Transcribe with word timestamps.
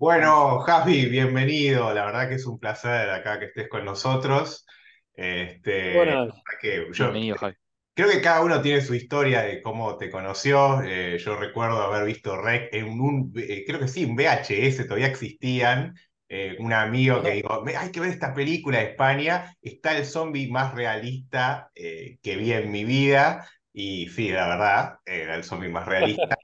Bueno, 0.00 0.60
Javi, 0.60 1.06
bienvenido. 1.06 1.92
La 1.94 2.06
verdad 2.06 2.28
que 2.28 2.36
es 2.36 2.46
un 2.46 2.58
placer 2.58 3.10
acá 3.10 3.38
que 3.38 3.46
estés 3.46 3.68
con 3.68 3.84
nosotros. 3.84 4.66
Este, 5.14 6.16
que 6.60 6.86
yo 6.92 7.04
Bienvenido, 7.04 7.36
Javi. 7.36 7.54
creo 7.94 8.10
que 8.10 8.22
cada 8.22 8.42
uno 8.42 8.62
tiene 8.62 8.80
su 8.82 8.94
historia 8.94 9.42
de 9.42 9.62
cómo 9.62 9.96
te 9.98 10.10
conoció. 10.10 10.82
Eh, 10.84 11.18
yo 11.18 11.36
recuerdo 11.36 11.82
haber 11.82 12.06
visto 12.06 12.40
Rec 12.40 12.74
en 12.74 12.88
un, 13.00 13.32
eh, 13.36 13.64
creo 13.66 13.80
que 13.80 13.88
sí, 13.88 14.04
un 14.06 14.14
VHS, 14.16 14.84
todavía 14.84 15.08
existían. 15.08 15.94
Eh, 16.28 16.56
un 16.60 16.72
amigo 16.72 17.22
que 17.22 17.42
"Me- 17.64 17.76
hay 17.76 17.90
que 17.92 18.00
ver 18.00 18.10
esta 18.10 18.34
película 18.34 18.78
de 18.80 18.84
España. 18.92 19.54
Está 19.62 19.96
el 19.98 20.06
zombie 20.06 20.50
más 20.50 20.74
realista 20.74 21.70
eh, 21.76 22.18
que 22.22 22.36
vi 22.36 22.52
en 22.52 22.70
mi 22.72 22.84
vida. 22.84 23.48
Y 23.72 24.08
sí, 24.08 24.30
la 24.30 24.48
verdad, 24.48 24.98
era 25.06 25.36
el 25.36 25.44
zombie 25.44 25.68
más 25.68 25.86
realista. 25.86 26.36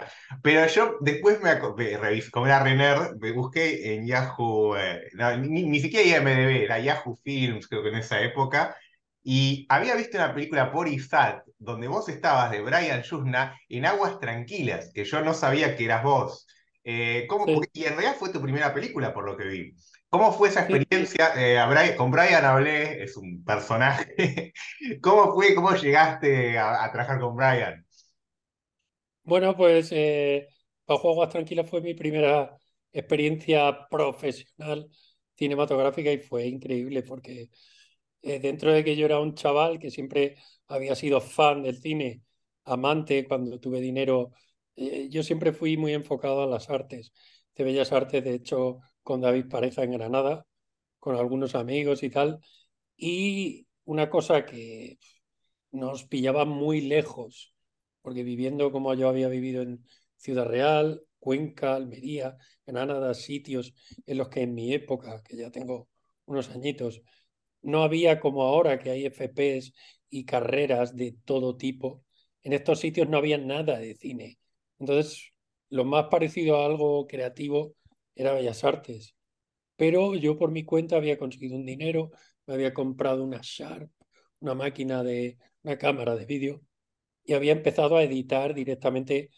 Pero 0.42 0.66
yo 0.68 0.96
después 1.00 1.40
me, 1.42 1.54
me 1.76 1.96
revisé, 1.98 2.30
como 2.30 2.46
era 2.46 2.62
Renner, 2.62 3.16
me 3.20 3.32
busqué 3.32 3.94
en 3.94 4.06
Yahoo, 4.06 4.76
eh, 4.76 5.08
no, 5.14 5.36
ni, 5.38 5.64
ni 5.64 5.80
siquiera 5.80 6.18
IMDb, 6.18 6.62
era 6.64 6.78
Yahoo 6.78 7.16
Films, 7.24 7.66
creo 7.68 7.82
que 7.82 7.88
en 7.88 7.96
esa 7.96 8.20
época, 8.20 8.76
y 9.24 9.66
había 9.68 9.96
visto 9.96 10.16
una 10.18 10.32
película 10.32 10.70
por 10.70 10.86
ISAT, 10.86 11.42
donde 11.58 11.88
vos 11.88 12.08
estabas 12.08 12.50
de 12.52 12.60
Brian 12.60 13.02
Yuzna 13.02 13.58
en 13.68 13.86
Aguas 13.86 14.20
Tranquilas, 14.20 14.92
que 14.95 15.04
yo 15.04 15.20
no 15.22 15.34
sabía 15.34 15.74
que 15.76 15.84
eras 15.86 16.04
vos. 16.04 16.46
Eh, 16.84 17.26
¿cómo- 17.28 17.45
Sí, 17.46 17.54
porque- 17.54 17.70
y 17.72 17.84
en 17.86 17.95
realidad 17.95 18.14
fue 18.16 18.28
tu 18.30 18.40
primera 18.40 18.72
película, 18.72 19.12
por 19.12 19.24
lo 19.24 19.36
que 19.36 19.45
vi. 19.46 19.74
¿Cómo 20.09 20.33
fue 20.33 20.48
esa 20.48 20.60
experiencia? 20.60 21.33
Eh, 21.37 21.59
Brian- 21.69 21.96
con 21.96 22.10
Brian 22.10 22.45
hablé, 22.45 23.02
es 23.05 23.16
un 23.16 23.45
personaje. 23.45 24.52
¿Cómo 25.02 25.35
fue? 25.35 25.54
¿Cómo 25.54 25.74
llegaste 25.74 26.59
a, 26.59 26.85
a 26.85 26.93
trabajar 26.93 27.21
con 27.21 27.37
Brian? 27.37 27.85
Bueno, 29.24 29.57
pues 29.57 29.88
eh, 29.93 30.48
Bajo 30.87 31.10
Aguas 31.10 31.30
Tranquilas 31.30 31.68
fue 31.68 31.80
mi 31.80 31.95
primera 31.95 32.57
experiencia 32.93 33.88
profesional 33.88 34.88
cinematográfica 35.37 36.13
y 36.13 36.18
fue 36.18 36.46
increíble 36.46 37.02
porque 37.02 37.51
eh, 38.23 38.41
dentro 38.41 38.73
de 38.73 38.85
que 38.85 38.96
yo 38.96 39.07
era 39.07 39.20
un 39.20 39.35
chaval 39.35 39.79
que 39.79 39.91
siempre 39.91 40.37
había 40.68 40.95
sido 40.96 41.20
fan 41.20 41.63
del 41.63 41.79
cine, 41.80 42.23
amante 42.65 43.26
cuando 43.29 43.60
tuve 43.60 43.80
dinero, 43.80 44.32
eh, 44.76 45.09
yo 45.10 45.23
siempre 45.23 45.52
fui 45.52 45.76
muy 45.76 45.93
enfocado 45.95 46.43
a 46.43 46.46
las 46.46 46.70
artes, 46.70 47.13
de 47.57 47.65
Bellas 47.65 47.93
Artes, 47.93 48.24
de 48.24 48.35
hecho, 48.35 48.80
con 49.07 49.21
David 49.21 49.46
Pareja 49.49 49.85
en 49.85 49.93
Granada, 49.93 50.45
con 50.99 51.15
algunos 51.15 51.54
amigos 51.54 52.02
y 52.02 52.10
tal. 52.10 52.40
Y 52.96 53.68
una 53.85 54.10
cosa 54.10 54.45
que 54.45 54.98
nos 55.71 56.04
pillaba 56.07 56.45
muy 56.45 56.80
lejos, 56.80 57.54
porque 58.02 58.24
viviendo 58.24 58.73
como 58.73 58.93
yo 58.95 59.09
había 59.09 59.29
vivido 59.29 59.63
en 59.63 59.85
Ciudad 60.16 60.46
Real, 60.46 61.04
Cuenca, 61.21 61.76
Almería, 61.76 62.37
Granada, 62.66 63.15
sitios 63.15 63.74
en 64.06 64.19
los 64.19 64.28
que 64.28 64.43
en 64.43 64.54
mi 64.54 64.72
época, 64.75 65.22
que 65.22 65.37
ya 65.37 65.53
tengo 65.53 65.88
unos 66.25 66.50
añitos, 66.50 67.00
no 67.62 67.84
había 67.84 68.19
como 68.19 68.43
ahora 68.43 68.76
que 68.81 68.91
hay 68.91 69.06
FPs 69.06 69.72
y 70.10 70.25
carreras 70.25 70.97
de 70.97 71.12
todo 71.25 71.56
tipo. 71.56 72.03
En 72.43 72.54
estos 72.54 72.81
sitios 72.81 73.09
no 73.09 73.19
había 73.19 73.38
nada 73.38 73.78
de 73.78 73.94
cine. 73.94 74.38
Entonces, 74.81 75.32
lo 75.70 75.84
más 75.84 76.06
parecido 76.10 76.60
a 76.60 76.66
algo 76.66 77.06
creativo 77.06 77.76
era 78.16 78.32
Bellas 78.32 78.64
Artes. 78.64 79.14
Pero 79.76 80.14
yo 80.16 80.38
por 80.38 80.50
mi 80.53 80.64
cuenta 80.64 80.97
había 80.97 81.19
conseguido 81.19 81.56
un 81.56 81.66
dinero, 81.66 82.10
me 82.47 82.54
había 82.54 82.75
comprado 82.75 83.25
una 83.25 83.41
Sharp, 83.42 83.91
una 84.41 84.54
máquina 84.54 85.03
de 85.04 85.38
una 85.62 85.78
cámara 85.78 86.16
de 86.16 86.26
vídeo 86.26 86.62
y 87.25 87.34
había 87.34 87.52
empezado 87.52 87.96
a 87.96 88.04
editar 88.04 88.54
directamente 88.54 89.30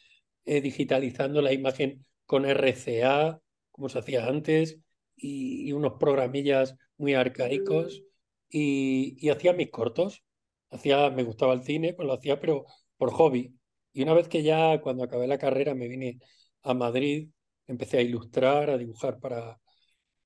eh, 0.44 0.60
digitalizando 0.60 1.42
la 1.42 1.53
imagen 1.53 2.06
con 2.26 2.44
RCA, 2.47 3.41
como 3.70 3.88
se 3.88 3.98
hacía 3.98 4.26
antes, 4.26 4.78
y, 5.16 5.72
unos 5.72 5.94
programillas 5.98 6.74
muy 6.97 7.14
arcaicos 7.14 8.03
y, 8.48 9.16
y 9.19 9.30
hacía 9.30 9.53
mis 9.53 9.70
cortos. 9.70 10.24
Hacía, 10.70 11.10
me 11.10 11.22
gustaba 11.24 11.54
el 11.54 11.62
cine, 11.64 11.94
pues 11.94 12.06
lo 12.06 12.14
hacía, 12.14 12.41
pero 12.41 12.66
por 12.97 13.10
hobby. 13.12 13.54
Y 13.92 14.03
una 14.03 14.14
vez 14.14 14.28
que 14.28 14.42
ya 14.42 14.80
cuando 14.80 15.04
acabé 15.04 15.26
la 15.26 15.38
carrera 15.38 15.74
me 15.74 15.88
vine 15.88 16.19
a 16.62 16.74
Madrid, 16.74 17.30
empecé 17.68 17.98
a 17.98 18.02
ilustrar, 18.02 18.70
a 18.70 18.78
dibujar 18.78 19.20
para 19.20 19.58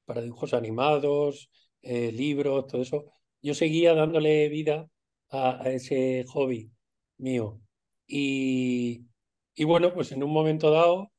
para 0.05 0.21
dibujos 0.23 0.55
animados, 0.55 1.51
eh, 1.83 2.13
libros, 2.13 2.67
todo 2.67 2.83
eso. 2.83 3.05
Yo 3.43 3.55
seguía 3.55 3.95
dándole 3.95 4.49
vida 4.49 4.89
a, 5.31 5.63
a 5.63 5.71
ese 5.71 6.25
hobby 6.29 6.71
mío. 7.19 7.61
Y, 8.07 9.07
y 9.55 9.65
bueno, 9.65 9.93
pues 9.95 10.13
en 10.13 10.23
un 10.23 10.33
momento 10.33 10.71
dado 10.71 11.13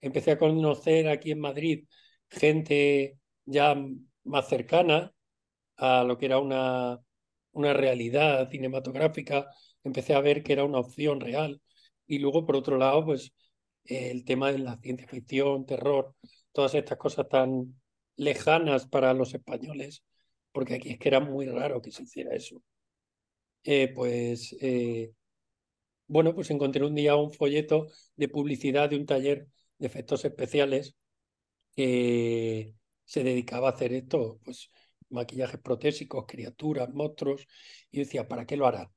empecé 0.00 0.32
a 0.32 0.38
conocer 0.38 1.08
aquí 1.08 1.32
en 1.32 1.40
Madrid 1.40 1.86
gente 2.30 3.18
ya 3.46 3.76
más 4.24 4.48
cercana 4.48 5.12
a 5.76 6.04
lo 6.04 6.18
que 6.18 6.26
era 6.26 6.38
una, 6.38 6.98
una 7.52 7.72
realidad 7.72 8.48
cinematográfica. 8.50 9.46
Empecé 9.84 10.14
a 10.14 10.20
ver 10.20 10.42
que 10.42 10.52
era 10.52 10.64
una 10.64 10.78
opción 10.80 11.20
real. 11.20 11.60
Y 12.06 12.18
luego, 12.18 12.44
por 12.46 12.56
otro 12.56 12.78
lado, 12.78 13.04
pues 13.04 13.32
el 13.88 14.24
tema 14.24 14.52
de 14.52 14.58
la 14.58 14.78
ciencia 14.78 15.08
ficción, 15.08 15.66
terror, 15.66 16.14
todas 16.52 16.74
estas 16.74 16.98
cosas 16.98 17.28
tan 17.28 17.80
lejanas 18.16 18.86
para 18.86 19.14
los 19.14 19.34
españoles, 19.34 20.04
porque 20.52 20.74
aquí 20.74 20.90
es 20.90 20.98
que 20.98 21.08
era 21.08 21.20
muy 21.20 21.46
raro 21.46 21.82
que 21.82 21.92
se 21.92 22.04
hiciera 22.04 22.34
eso. 22.34 22.62
Eh, 23.64 23.92
pues 23.94 24.56
eh, 24.60 25.12
bueno, 26.06 26.34
pues 26.34 26.50
encontré 26.50 26.84
un 26.84 26.94
día 26.94 27.16
un 27.16 27.32
folleto 27.32 27.88
de 28.16 28.28
publicidad 28.28 28.88
de 28.90 28.96
un 28.96 29.06
taller 29.06 29.48
de 29.78 29.86
efectos 29.86 30.24
especiales 30.24 30.96
que 31.72 32.74
se 33.04 33.24
dedicaba 33.24 33.68
a 33.68 33.72
hacer 33.72 33.92
esto, 33.92 34.40
pues 34.44 34.70
maquillajes 35.10 35.60
protésicos, 35.60 36.26
criaturas, 36.26 36.90
monstruos, 36.90 37.46
y 37.90 38.00
decía, 38.00 38.28
¿para 38.28 38.46
qué 38.46 38.56
lo 38.56 38.66
hará? 38.66 38.90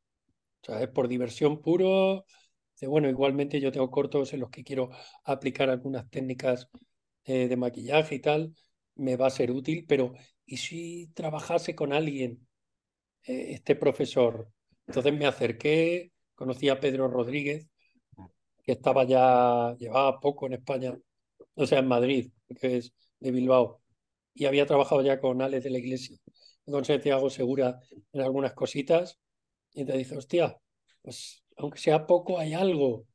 O 0.67 0.93
por 0.93 1.07
diversión 1.07 1.61
puro. 1.61 2.25
Dice, 2.81 2.89
bueno, 2.89 3.09
igualmente 3.09 3.61
yo 3.61 3.71
tengo 3.71 3.91
cortos 3.91 4.33
en 4.33 4.39
los 4.39 4.49
que 4.49 4.63
quiero 4.63 4.89
aplicar 5.25 5.69
algunas 5.69 6.09
técnicas 6.09 6.67
eh, 7.25 7.47
de 7.47 7.55
maquillaje 7.55 8.15
y 8.15 8.19
tal, 8.19 8.55
me 8.95 9.15
va 9.17 9.27
a 9.27 9.29
ser 9.29 9.51
útil, 9.51 9.85
pero 9.87 10.13
¿y 10.47 10.57
si 10.57 11.07
trabajase 11.13 11.75
con 11.75 11.93
alguien, 11.93 12.47
eh, 13.25 13.53
este 13.53 13.75
profesor? 13.75 14.49
Entonces 14.87 15.13
me 15.13 15.27
acerqué, 15.27 16.11
conocí 16.33 16.69
a 16.69 16.79
Pedro 16.79 17.07
Rodríguez, 17.07 17.67
que 18.63 18.71
estaba 18.73 19.03
ya, 19.03 19.75
llevaba 19.77 20.19
poco 20.19 20.47
en 20.47 20.53
España, 20.53 20.97
o 21.55 21.67
sea, 21.67 21.79
en 21.79 21.87
Madrid, 21.87 22.31
que 22.59 22.77
es 22.77 22.93
de 23.19 23.31
Bilbao, 23.31 23.81
y 24.33 24.45
había 24.45 24.65
trabajado 24.65 25.03
ya 25.03 25.19
con 25.19 25.41
Alex 25.41 25.63
de 25.63 25.69
la 25.69 25.77
Iglesia, 25.79 26.17
con 26.65 26.83
Santiago 26.83 27.29
Segura 27.29 27.79
en 28.11 28.21
algunas 28.21 28.53
cositas, 28.53 29.19
y 29.73 29.85
te 29.85 29.95
dice, 29.97 30.17
hostia, 30.17 30.57
pues 31.03 31.40
aunque 31.57 31.79
sea 31.79 32.07
poco, 32.07 32.39
hay 32.39 32.53
algo. 32.53 33.05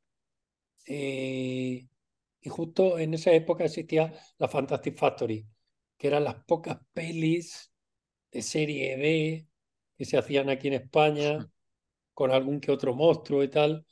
Eh, 0.87 1.87
y 2.41 2.49
justo 2.49 2.99
en 2.99 3.13
esa 3.13 3.31
época 3.33 3.65
existía 3.65 4.13
la 4.37 4.47
Fantastic 4.47 4.97
Factory, 4.97 5.47
que 5.97 6.07
eran 6.07 6.23
las 6.23 6.43
pocas 6.45 6.79
pelis 6.93 7.71
de 8.31 8.41
serie 8.41 8.97
B 8.97 9.47
que 9.97 10.05
se 10.05 10.17
hacían 10.17 10.49
aquí 10.49 10.67
en 10.69 10.75
España, 10.75 11.49
con 12.13 12.31
algún 12.31 12.59
que 12.61 12.71
otro 12.71 12.95
monstruo 12.95 13.43
y 13.43 13.49
tal. 13.49 13.85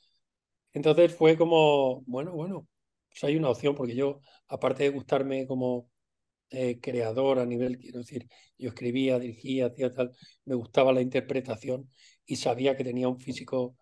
Entonces 0.73 1.15
fue 1.15 1.37
como, 1.37 2.01
bueno, 2.03 2.33
bueno, 2.33 2.67
pues 3.09 3.23
hay 3.23 3.35
una 3.37 3.49
opción, 3.49 3.75
porque 3.75 3.95
yo, 3.95 4.21
aparte 4.47 4.83
de 4.83 4.89
gustarme 4.89 5.47
como 5.47 5.89
eh, 6.51 6.79
creador 6.81 7.39
a 7.39 7.45
nivel, 7.45 7.77
quiero 7.79 7.99
decir, 7.99 8.27
yo 8.57 8.69
escribía, 8.69 9.19
dirigía, 9.19 9.67
hacía 9.67 9.93
tal, 9.93 10.11
me 10.45 10.55
gustaba 10.55 10.93
la 10.93 11.01
interpretación 11.01 11.89
y 12.25 12.37
sabía 12.37 12.77
que 12.77 12.83
tenía 12.83 13.07
un 13.09 13.19
físico 13.19 13.77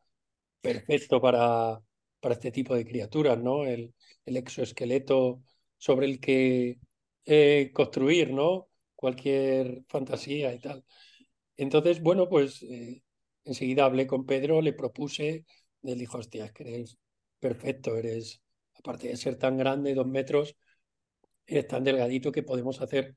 perfecto 0.63 1.21
para, 1.21 1.79
para 2.21 2.35
este 2.35 2.51
tipo 2.51 2.75
de 2.75 2.85
criaturas, 2.87 3.39
¿no? 3.39 3.65
El, 3.65 3.95
el 4.25 4.37
exoesqueleto 4.37 5.43
sobre 5.77 6.07
el 6.07 6.21
que 6.21 6.79
eh, 7.27 7.71
construir, 7.75 8.33
¿no? 8.33 8.69
Cualquier 8.95 9.83
fantasía 9.89 10.53
y 10.55 10.59
tal. 10.61 10.85
Entonces, 11.57 12.01
bueno, 12.01 12.29
pues 12.29 12.63
eh, 12.63 13.03
enseguida 13.45 13.85
hablé 13.85 14.07
con 14.07 14.25
Pedro, 14.25 14.61
le 14.61 14.73
propuse, 14.73 15.45
él 15.83 15.99
dijo, 15.99 16.17
hostia, 16.19 16.45
es 16.45 16.53
que 16.53 16.63
eres 16.63 16.97
perfecto, 17.39 17.97
eres, 17.97 18.41
aparte 18.75 19.09
de 19.09 19.17
ser 19.17 19.37
tan 19.37 19.57
grande, 19.57 19.93
dos 19.95 20.07
metros, 20.07 20.55
eres 21.45 21.67
tan 21.67 21.83
delgadito 21.83 22.31
que 22.31 22.43
podemos 22.43 22.81
hacer 22.81 23.15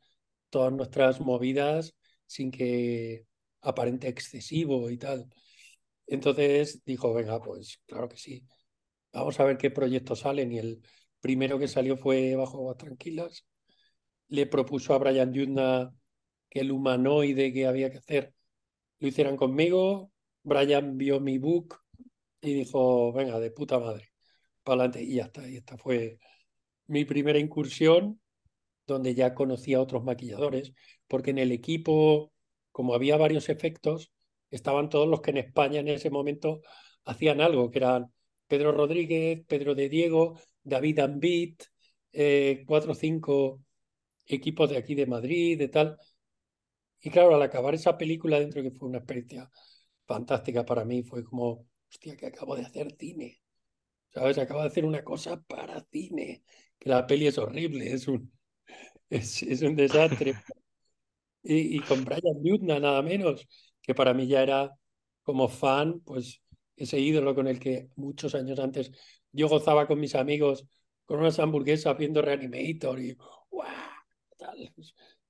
todas 0.51 0.73
nuestras 0.73 1.21
movidas 1.21 1.95
sin 2.27 2.51
que 2.51 3.27
aparente 3.63 4.09
excesivo 4.09 4.91
y 4.91 4.99
tal. 4.99 5.29
Entonces 6.07 6.83
dijo, 6.85 7.13
venga, 7.15 7.41
pues 7.41 7.81
claro 7.87 8.09
que 8.09 8.17
sí, 8.17 8.47
vamos 9.13 9.39
a 9.41 9.45
ver 9.45 9.59
qué 9.59 9.71
proyectos 9.71 10.21
salen. 10.21 10.53
Y 10.53 10.59
el 10.59 10.83
primero 11.21 11.59
que 11.59 11.69
salió 11.69 11.97
fue 11.97 12.37
Bajo 12.37 12.59
Aguas 12.59 12.79
Tranquilas. 12.79 13.47
Le 14.29 14.47
propuso 14.47 14.95
a 14.95 14.99
Brian 14.99 15.33
Yuzna 15.33 15.95
que 16.49 16.61
el 16.61 16.73
humanoide 16.73 17.53
que 17.53 17.67
había 17.67 17.91
que 17.91 17.99
hacer 17.99 18.35
lo 18.99 19.09
hicieran 19.09 19.37
conmigo. 19.37 20.13
Brian 20.43 20.97
vio 20.97 21.21
mi 21.21 21.39
book 21.39 21.77
y 22.41 22.55
dijo, 22.55 23.13
venga, 23.13 23.39
de 23.41 23.51
puta 23.51 23.79
madre, 23.79 24.09
para 24.63 24.83
adelante. 24.85 25.03
Y 25.03 25.17
ya 25.17 25.25
está, 25.25 25.49
y 25.49 25.57
esta 25.57 25.77
fue 25.77 26.19
mi 26.87 27.05
primera 27.05 27.39
incursión 27.39 28.21
donde 28.87 29.15
ya 29.15 29.35
conocía 29.35 29.79
a 29.79 29.81
otros 29.81 30.05
maquilladores, 30.05 30.73
porque 31.09 31.31
en 31.31 31.39
el 31.39 31.53
equipo, 31.53 32.33
como 32.71 32.95
había 32.95 33.17
varios 33.17 33.49
efectos, 33.49 34.13
estaban 34.57 34.89
todos 34.89 35.09
los 35.09 35.21
que 35.21 35.31
en 35.31 35.39
España 35.39 35.81
en 35.81 35.89
ese 35.89 36.11
momento 36.11 36.63
hacían 37.05 37.41
algo, 37.41 37.71
que 37.71 37.79
eran 37.79 38.13
Pedro 38.47 38.73
Rodríguez, 38.73 39.45
Pedro 39.47 39.75
de 39.75 39.89
Diego, 39.89 40.39
David 40.63 40.99
Ambit, 41.01 41.63
eh, 42.13 42.65
cuatro 42.67 42.93
o 42.93 42.95
cinco 42.95 43.63
equipos 44.27 44.71
de 44.71 44.77
aquí 44.79 44.95
de 44.95 45.07
Madrid, 45.07 45.59
de 45.59 45.69
tal. 45.69 45.99
Y 47.01 47.11
claro, 47.11 47.35
al 47.35 47.43
acabar 47.43 47.75
esa 47.75 47.97
película, 47.97 48.41
dentro 48.41 48.63
que 48.63 48.71
fue 48.71 48.89
una 48.89 48.99
experiencia 48.99 49.51
fantástica 50.07 50.65
para 50.65 50.85
mí, 50.85 51.03
fue 51.03 51.25
como, 51.25 51.67
hostia, 51.91 52.17
que 52.17 52.27
acabo 52.27 52.57
de 52.57 52.63
hacer 52.63 52.95
cine. 52.99 53.41
¿Sabes? 54.13 54.39
Acabo 54.39 54.63
de 54.63 54.69
hacer 54.69 54.85
una 54.85 55.05
cosa 55.05 55.41
para 55.43 55.85
cine. 55.93 56.43
Que 56.79 56.89
la 56.91 57.07
peli 57.07 57.27
es 57.29 57.39
horrible, 57.39 57.93
es 57.93 58.09
un, 58.09 58.33
es, 59.11 59.63
un 59.63 59.77
desastre. 59.77 60.35
y, 61.43 61.77
y, 61.77 61.81
con 61.81 62.05
Brian 62.05 62.43
Newton, 62.43 62.83
nada 62.83 63.03
menos, 63.03 63.47
que 63.87 63.95
para 63.95 64.15
mí 64.15 64.27
ya 64.27 64.43
era 64.43 64.73
como 65.23 65.49
fan, 65.49 66.01
pues 66.01 66.43
ese 66.77 66.99
ídolo 67.01 67.35
con 67.35 67.47
el 67.49 67.59
que 67.59 67.91
muchos 67.97 68.35
años 68.35 68.59
antes 68.59 68.91
yo 69.33 69.49
gozaba 69.49 69.87
con 69.87 70.01
mis 70.01 70.15
amigos 70.15 70.67
con 71.05 71.21
unas 71.21 71.39
hamburguesas 71.39 71.97
viendo 71.97 72.21
Reanimator 72.23 73.01
y 73.01 73.15
¡guau! 73.51 73.67
Tal. 74.37 74.75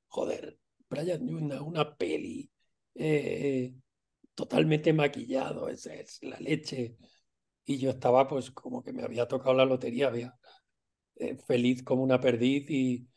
Joder, 0.08 0.58
Brian 0.88 1.24
Newton, 1.24 1.60
una 1.62 1.96
peli 1.96 2.50
eh, 2.94 3.74
totalmente 4.34 4.92
maquillado, 4.92 5.68
esa 5.68 5.94
es 5.94 6.18
la 6.22 6.38
leche. 6.40 6.96
Y 7.64 7.78
yo 7.78 7.90
estaba 7.90 8.26
pues 8.28 8.50
como 8.50 8.82
que 8.82 8.92
me 8.92 9.02
había 9.02 9.26
tocado 9.28 9.54
la 9.54 9.64
lotería, 9.64 10.08
había 10.08 10.34
eh, 11.16 11.36
feliz 11.36 11.82
como 11.82 12.02
una 12.02 12.20
perdiz 12.20 12.70
y, 12.70 13.08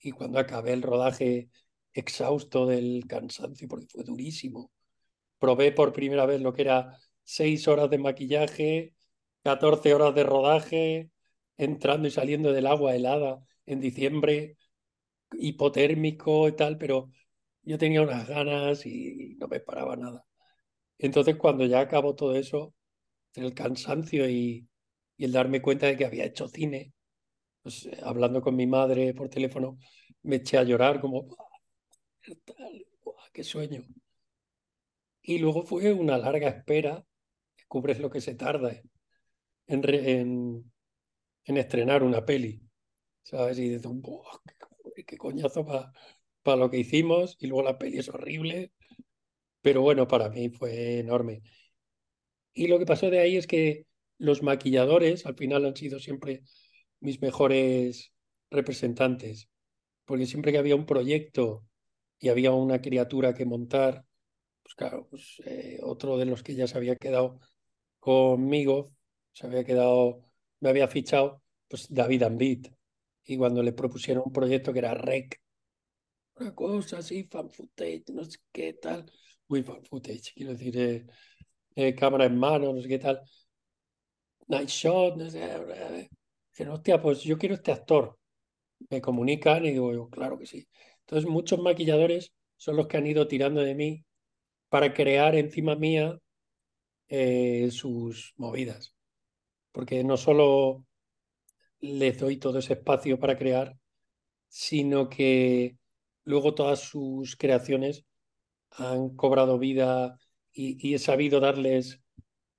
y 0.00 0.12
cuando 0.12 0.38
acabé 0.38 0.72
el 0.72 0.82
rodaje 0.82 1.50
exhausto 1.92 2.66
del 2.66 3.04
cansancio, 3.08 3.68
porque 3.68 3.86
fue 3.88 4.04
durísimo, 4.04 4.72
probé 5.38 5.72
por 5.72 5.92
primera 5.92 6.26
vez 6.26 6.40
lo 6.40 6.52
que 6.52 6.62
era 6.62 6.98
seis 7.24 7.68
horas 7.68 7.90
de 7.90 7.98
maquillaje, 7.98 8.94
14 9.42 9.94
horas 9.94 10.14
de 10.14 10.24
rodaje, 10.24 11.10
entrando 11.56 12.08
y 12.08 12.10
saliendo 12.10 12.52
del 12.52 12.66
agua 12.66 12.94
helada 12.96 13.40
en 13.66 13.80
diciembre, 13.80 14.56
hipotérmico 15.32 16.48
y 16.48 16.56
tal, 16.56 16.78
pero 16.78 17.10
yo 17.62 17.78
tenía 17.78 18.02
unas 18.02 18.28
ganas 18.28 18.86
y 18.86 19.36
no 19.40 19.48
me 19.48 19.60
paraba 19.60 19.96
nada. 19.96 20.24
Entonces, 20.98 21.36
cuando 21.36 21.66
ya 21.66 21.80
acabó 21.80 22.14
todo 22.14 22.36
eso, 22.36 22.74
el 23.34 23.54
cansancio 23.54 24.28
y, 24.28 24.68
el 25.18 25.32
darme 25.32 25.62
cuenta 25.62 25.86
de 25.86 25.96
que 25.96 26.06
había 26.06 26.24
hecho 26.26 26.48
cine, 26.48 26.92
pues 27.62 27.88
hablando 28.02 28.42
con 28.42 28.56
mi 28.56 28.66
madre 28.66 29.14
por 29.14 29.28
teléfono, 29.30 29.78
me 30.22 30.36
eché 30.36 30.58
a 30.58 30.64
llorar 30.64 31.00
como, 31.00 31.28
¡qué 33.32 33.44
sueño! 33.44 33.84
Y 35.28 35.38
luego 35.40 35.62
fue 35.62 35.92
una 35.92 36.16
larga 36.16 36.48
espera, 36.48 37.04
descubres 37.54 38.00
lo 38.00 38.08
que 38.08 38.22
se 38.22 38.34
tarda 38.34 38.72
en, 39.66 39.82
en, 39.88 40.72
en 41.44 41.56
estrenar 41.58 42.02
una 42.02 42.24
peli, 42.26 42.62
¿sabes? 43.24 43.58
Y 43.58 43.70
dices, 43.70 43.86
qué, 44.94 45.04
qué 45.04 45.16
coñazo 45.18 45.66
para 45.66 46.56
lo 46.56 46.70
que 46.70 46.78
hicimos, 46.78 47.36
y 47.40 47.48
luego 47.48 47.64
la 47.64 47.78
peli 47.78 47.98
es 47.98 48.08
horrible, 48.08 48.72
pero 49.62 49.82
bueno, 49.82 50.08
para 50.08 50.30
mí 50.30 50.50
fue 50.50 51.00
enorme. 51.00 51.42
Y 52.52 52.66
lo 52.68 52.78
que 52.78 52.86
pasó 52.86 53.10
de 53.10 53.20
ahí 53.20 53.36
es 53.36 53.46
que 53.46 53.86
los 54.18 54.42
maquilladores 54.42 55.26
al 55.26 55.36
final 55.36 55.64
han 55.64 55.76
sido 55.76 56.00
siempre 56.00 56.42
mis 57.00 57.20
mejores 57.22 58.12
representantes, 58.50 59.48
porque 60.06 60.26
siempre 60.26 60.52
que 60.52 60.58
había 60.58 60.76
un 60.76 60.86
proyecto 60.86 61.66
y 62.20 62.30
había 62.30 62.52
una 62.52 62.82
criatura 62.82 63.34
que 63.34 63.46
montar, 63.46 64.06
pues 64.68 64.74
claro, 64.76 65.06
pues, 65.08 65.40
eh, 65.46 65.78
otro 65.82 66.18
de 66.18 66.26
los 66.26 66.42
que 66.42 66.54
ya 66.54 66.66
se 66.66 66.76
había 66.76 66.96
quedado 66.96 67.40
conmigo, 67.98 68.92
se 69.32 69.46
había 69.46 69.64
quedado, 69.64 70.24
me 70.60 70.68
había 70.68 70.88
fichado, 70.88 71.42
pues 71.68 71.86
David 71.88 72.24
Ambit. 72.24 72.68
Y 73.24 73.38
cuando 73.38 73.62
le 73.62 73.72
propusieron 73.72 74.24
un 74.26 74.32
proyecto 74.32 74.72
que 74.72 74.80
era 74.80 74.92
REC, 74.92 75.40
una 76.36 76.54
cosa 76.54 76.98
así, 76.98 77.24
fan 77.24 77.50
footage, 77.50 78.04
no 78.12 78.24
sé 78.24 78.38
qué 78.52 78.74
tal, 78.74 79.10
uy, 79.48 79.62
fan 79.62 79.82
footage, 79.84 80.34
quiero 80.34 80.52
decir, 80.52 80.78
eh, 80.78 81.06
eh, 81.74 81.94
cámara 81.94 82.26
en 82.26 82.38
mano, 82.38 82.72
no 82.74 82.82
sé 82.82 82.88
qué 82.88 82.98
tal, 82.98 83.22
night 84.48 84.68
shot, 84.68 85.16
no 85.16 85.30
sé, 85.30 86.10
hostia, 86.68 87.00
pues 87.00 87.22
yo 87.22 87.38
quiero 87.38 87.54
este 87.54 87.72
actor. 87.72 88.18
Me 88.90 89.00
comunican 89.00 89.64
y 89.64 89.72
digo, 89.72 90.10
claro 90.10 90.38
que 90.38 90.46
sí. 90.46 90.68
Entonces, 91.00 91.28
muchos 91.30 91.58
maquilladores 91.60 92.32
son 92.56 92.76
los 92.76 92.86
que 92.86 92.98
han 92.98 93.06
ido 93.06 93.26
tirando 93.28 93.62
de 93.62 93.74
mí 93.74 94.04
para 94.68 94.92
crear 94.94 95.34
encima 95.34 95.76
mía 95.76 96.18
sus 97.70 98.34
movidas. 98.36 98.94
Porque 99.72 100.04
no 100.04 100.16
solo 100.16 100.84
les 101.80 102.18
doy 102.18 102.36
todo 102.38 102.58
ese 102.58 102.74
espacio 102.74 103.18
para 103.18 103.38
crear, 103.38 103.76
sino 104.48 105.08
que 105.08 105.76
luego 106.24 106.54
todas 106.54 106.80
sus 106.80 107.36
creaciones 107.36 108.04
han 108.72 109.10
cobrado 109.16 109.58
vida 109.58 110.18
y, 110.52 110.94
he 110.94 110.98
sabido 110.98 111.40
darles 111.40 112.00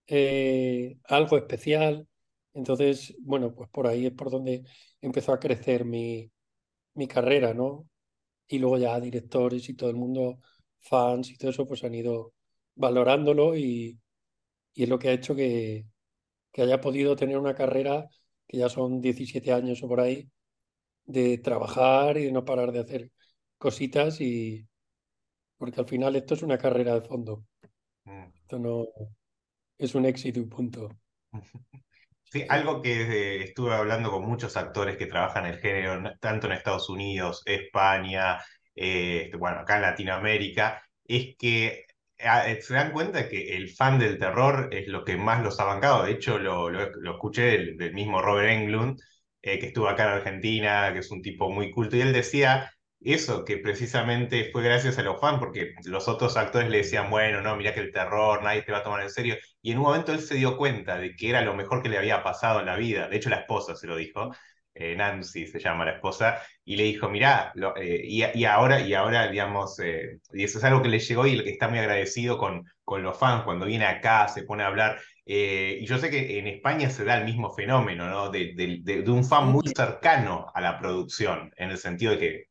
eh, 0.08 0.98
algo 1.06 1.38
especial. 1.38 2.08
Entonces, 2.54 3.16
bueno, 3.22 3.54
pues 3.54 3.70
por 3.70 3.88
ahí 3.88 4.08
es 4.08 4.14
por 4.14 4.32
donde 4.32 4.64
empezó 5.02 5.34
a 5.34 5.40
crecer 5.40 5.86
mi, 5.86 6.32
mi 6.96 7.08
carrera, 7.08 7.54
¿no? 7.54 7.88
Y 8.48 8.60
luego 8.60 8.78
ya 8.78 9.00
directores 9.00 9.70
y 9.70 9.76
todo 9.76 9.90
el 9.90 9.96
mundo, 9.98 10.40
fans 10.82 11.30
y 11.30 11.38
todo 11.38 11.52
eso, 11.52 11.68
pues 11.68 11.84
han 11.84 11.96
ido 11.96 12.34
valorándolo 12.76 13.56
y, 13.56 14.00
y 14.74 14.84
es 14.84 14.90
lo 14.90 15.00
que 15.00 15.10
ha 15.10 15.14
hecho 15.14 15.36
que, 15.36 15.86
que 16.52 16.62
haya 16.64 16.82
podido 16.82 17.16
tener 17.16 17.38
una 17.38 17.56
carrera 17.56 18.08
que 18.48 18.58
ya 18.58 18.70
son 18.70 19.02
17 19.02 19.54
años 19.54 19.84
o 19.84 19.88
por 19.88 20.02
ahí, 20.02 20.30
de 21.06 21.38
trabajar 21.40 22.18
y 22.18 22.26
de 22.26 22.32
no 22.32 22.46
parar 22.46 22.72
de 22.72 22.80
hacer 22.80 23.12
cositas 23.58 24.22
y 24.22 24.68
porque 25.58 25.82
al 25.82 25.88
final 25.88 26.16
esto 26.16 26.34
es 26.36 26.44
una 26.44 26.58
carrera 26.58 26.96
de 26.96 27.02
fondo. 27.02 27.44
Mm. 28.06 28.26
Esto 28.36 28.60
no 28.60 28.88
es 29.78 29.96
un 29.96 30.06
éxito 30.06 30.40
y 30.40 30.46
punto. 30.46 30.90
Sí, 32.32 32.46
algo 32.48 32.80
que 32.80 33.42
estuve 33.42 33.74
hablando 33.74 34.12
con 34.12 34.24
muchos 34.24 34.56
actores 34.56 34.98
que 34.98 35.08
trabajan 35.08 35.48
el 35.48 35.58
género, 35.58 36.12
tanto 36.20 36.46
en 36.46 36.54
Estados 36.54 36.88
Unidos, 36.88 37.42
España, 37.44 38.38
eh, 38.76 39.24
este, 39.26 39.38
bueno, 39.38 39.60
acá 39.60 39.78
en 39.78 39.82
Latinoamérica, 39.84 40.82
es 41.06 41.36
que 41.38 41.86
ah, 42.20 42.50
eh, 42.50 42.62
se 42.62 42.74
dan 42.74 42.92
cuenta 42.92 43.30
que 43.30 43.56
el 43.58 43.70
fan 43.70 44.00
del 44.00 44.20
terror 44.20 44.70
es 44.72 44.88
lo 44.88 45.04
que 45.06 45.18
más 45.18 45.44
los 45.44 45.60
ha 45.60 45.66
bancado. 45.66 46.04
De 46.04 46.12
hecho, 46.12 46.38
lo, 46.40 46.70
lo, 46.70 47.12
escuché 47.12 47.44
del, 47.76 47.94
mismo 47.94 48.22
Robert 48.22 48.50
Englund, 48.50 49.00
eh, 49.42 49.60
que 49.60 49.68
estuvo 49.68 49.88
acá 49.88 50.04
en 50.06 50.10
Argentina, 50.18 50.92
que 50.94 51.00
es 51.00 51.12
un 51.12 51.22
tipo 51.22 51.50
muy 51.50 51.72
culto, 51.72 51.96
y 51.98 52.02
él 52.02 52.14
decía 52.14 52.72
eso, 53.02 53.46
que 53.46 53.58
precisamente 53.58 54.50
fue 54.52 54.62
gracias 54.64 54.98
a 54.98 55.04
los 55.04 55.20
fans, 55.22 55.40
porque 55.40 55.74
los 55.86 56.08
otros 56.10 56.36
actores 56.36 56.70
le 56.70 56.80
decían, 56.80 57.10
bueno, 57.10 57.42
no, 57.42 57.56
mira 57.56 57.74
que 57.74 57.80
el 57.80 57.92
terror, 57.94 58.44
nadie 58.44 58.62
te 58.64 58.72
va 58.74 58.80
a 58.80 58.84
tomar 58.84 59.02
en 59.02 59.10
serio. 59.10 59.38
Y 59.62 59.72
en 59.72 59.78
un 59.78 59.86
momento 59.86 60.12
él 60.12 60.20
se 60.20 60.36
dio 60.36 60.58
cuenta 60.58 60.98
de 60.98 61.16
que 61.16 61.30
era 61.30 61.42
lo 61.42 61.54
mejor 61.56 61.82
que 61.82 61.90
le 61.90 61.98
había 61.98 62.24
pasado 62.24 62.60
en 62.60 62.66
la 62.66 62.76
vida. 62.76 63.08
De 63.08 63.16
hecho, 63.18 63.30
la 63.30 63.38
esposa 63.38 63.76
se 63.76 63.88
lo 63.88 63.96
dijo. 63.96 64.32
Eh, 64.80 64.96
Nancy 64.96 65.46
se 65.46 65.60
llama 65.60 65.86
la 65.86 65.92
esposa, 65.92 66.42
y 66.66 66.76
le 66.78 66.84
dijo, 66.84 67.10
mirá, 67.10 67.54
eh, 67.80 68.02
y, 68.04 68.46
ahora, 68.46 68.80
y 68.82 68.94
ahora, 68.94 69.30
digamos, 69.30 69.78
eh, 69.80 70.20
y 70.34 70.44
eso 70.46 70.58
es 70.58 70.64
algo 70.64 70.82
que 70.82 70.90
le 70.90 71.00
llegó 71.00 71.28
y 71.28 71.44
que 71.44 71.50
está 71.52 71.68
muy 71.68 71.80
agradecido 71.80 72.38
con, 72.38 72.64
con 72.84 73.04
los 73.04 73.18
fans, 73.18 73.44
cuando 73.44 73.66
viene 73.66 73.86
acá, 73.86 74.28
se 74.30 74.44
pone 74.44 74.64
a 74.64 74.68
hablar, 74.68 75.00
y 75.26 75.86
yo 75.86 76.00
sé 76.00 76.10
que 76.10 76.40
en 76.40 76.48
España 76.48 76.90
se 76.90 77.04
da 77.04 77.18
el 77.18 77.26
mismo 77.26 77.52
fenómeno, 77.52 78.10
¿no? 78.10 78.32
De, 78.32 78.54
de 78.56 79.12
un 79.12 79.24
fan 79.24 79.52
muy 79.52 79.68
cercano 79.68 80.48
a 80.56 80.62
la 80.62 80.80
producción, 80.80 81.52
en 81.58 81.70
el 81.70 81.78
sentido 81.78 82.14
de 82.14 82.20
que 82.20 82.50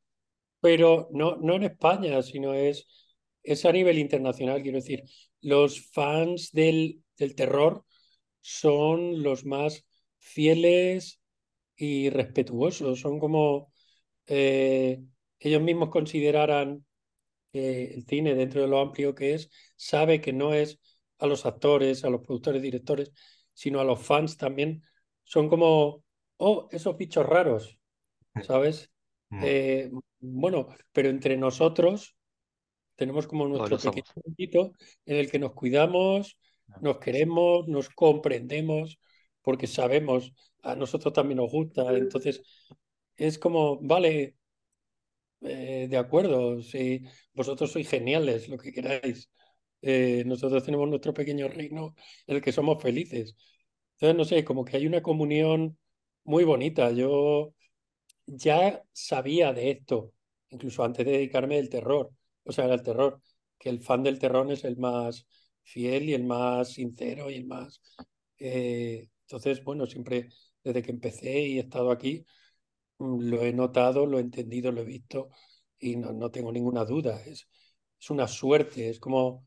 pero 0.60 1.08
no, 1.12 1.36
no 1.36 1.54
en 1.54 1.64
España, 1.64 2.22
sino 2.22 2.54
es, 2.54 2.86
es 3.42 3.64
a 3.64 3.72
nivel 3.72 3.98
internacional. 3.98 4.62
Quiero 4.62 4.78
decir, 4.78 5.04
los 5.40 5.88
fans 5.90 6.50
del, 6.52 7.02
del 7.16 7.34
terror 7.34 7.84
son 8.40 9.22
los 9.22 9.44
más 9.44 9.84
fieles 10.18 11.20
y 11.78 12.10
respetuosos. 12.10 13.00
Son 13.00 13.18
como 13.18 13.72
eh, 14.26 15.00
ellos 15.38 15.62
mismos 15.62 15.88
consideraran 15.88 16.84
que 17.50 17.94
el 17.94 18.04
cine, 18.04 18.34
dentro 18.34 18.60
de 18.60 18.68
lo 18.68 18.80
amplio 18.80 19.14
que 19.14 19.34
es, 19.34 19.50
sabe 19.76 20.20
que 20.20 20.34
no 20.34 20.52
es 20.52 20.78
a 21.18 21.26
los 21.26 21.46
actores, 21.46 22.04
a 22.04 22.10
los 22.10 22.20
productores, 22.20 22.60
directores, 22.60 23.12
sino 23.54 23.80
a 23.80 23.84
los 23.84 24.00
fans 24.00 24.36
también. 24.36 24.82
Son 25.24 25.48
como, 25.48 26.04
oh, 26.36 26.68
esos 26.70 26.96
bichos 26.96 27.24
raros, 27.24 27.78
¿sabes? 28.42 28.90
Mm. 29.30 29.40
Eh, 29.44 29.90
bueno, 30.20 30.68
pero 30.92 31.08
entre 31.08 31.36
nosotros 31.36 32.16
tenemos 32.96 33.26
como 33.28 33.46
nuestro 33.46 33.78
pequeño 33.78 34.12
mundo 34.26 34.74
en 35.06 35.16
el 35.16 35.30
que 35.30 35.38
nos 35.38 35.52
cuidamos, 35.52 36.36
nos 36.80 36.98
queremos, 36.98 37.68
nos 37.68 37.88
comprendemos, 37.88 38.98
porque 39.48 39.66
sabemos, 39.66 40.34
a 40.62 40.74
nosotros 40.76 41.14
también 41.14 41.38
nos 41.38 41.50
gusta. 41.50 41.90
Entonces, 41.96 42.42
es 43.16 43.38
como, 43.38 43.78
vale, 43.80 44.36
eh, 45.40 45.86
de 45.88 45.96
acuerdo, 45.96 46.60
si 46.60 47.02
vosotros 47.32 47.72
sois 47.72 47.88
geniales, 47.88 48.46
lo 48.50 48.58
que 48.58 48.72
queráis. 48.72 49.30
Eh, 49.80 50.22
nosotros 50.26 50.62
tenemos 50.64 50.86
nuestro 50.88 51.14
pequeño 51.14 51.48
reino 51.48 51.94
en 52.26 52.36
el 52.36 52.42
que 52.42 52.52
somos 52.52 52.82
felices. 52.82 53.36
Entonces, 53.94 54.16
no 54.18 54.24
sé, 54.26 54.44
como 54.44 54.64
que 54.66 54.76
hay 54.76 54.86
una 54.86 55.00
comunión 55.02 55.78
muy 56.24 56.44
bonita. 56.44 56.90
Yo 56.92 57.54
ya 58.26 58.82
sabía 58.92 59.54
de 59.54 59.70
esto, 59.70 60.12
incluso 60.50 60.84
antes 60.84 61.06
de 61.06 61.12
dedicarme 61.12 61.58
al 61.58 61.70
terror, 61.70 62.10
o 62.44 62.52
sea, 62.52 62.66
al 62.66 62.82
terror, 62.82 63.22
que 63.58 63.70
el 63.70 63.80
fan 63.80 64.02
del 64.02 64.18
terror 64.18 64.52
es 64.52 64.64
el 64.64 64.76
más 64.76 65.26
fiel 65.62 66.10
y 66.10 66.14
el 66.14 66.24
más 66.24 66.72
sincero 66.74 67.30
y 67.30 67.36
el 67.36 67.46
más... 67.46 67.80
Eh, 68.38 69.08
entonces, 69.28 69.62
bueno, 69.62 69.86
siempre 69.86 70.30
desde 70.64 70.82
que 70.82 70.90
empecé 70.90 71.38
y 71.40 71.58
he 71.58 71.60
estado 71.60 71.90
aquí, 71.90 72.24
mm, 72.96 73.28
lo 73.28 73.42
he 73.42 73.52
notado, 73.52 74.06
lo 74.06 74.16
he 74.18 74.22
entendido, 74.22 74.72
lo 74.72 74.80
he 74.80 74.84
visto 74.84 75.28
y 75.78 75.96
no, 75.96 76.12
no 76.14 76.30
tengo 76.30 76.50
ninguna 76.50 76.86
duda. 76.86 77.22
Es, 77.26 77.46
es 78.00 78.10
una 78.10 78.26
suerte, 78.26 78.88
es 78.88 78.98
como 78.98 79.46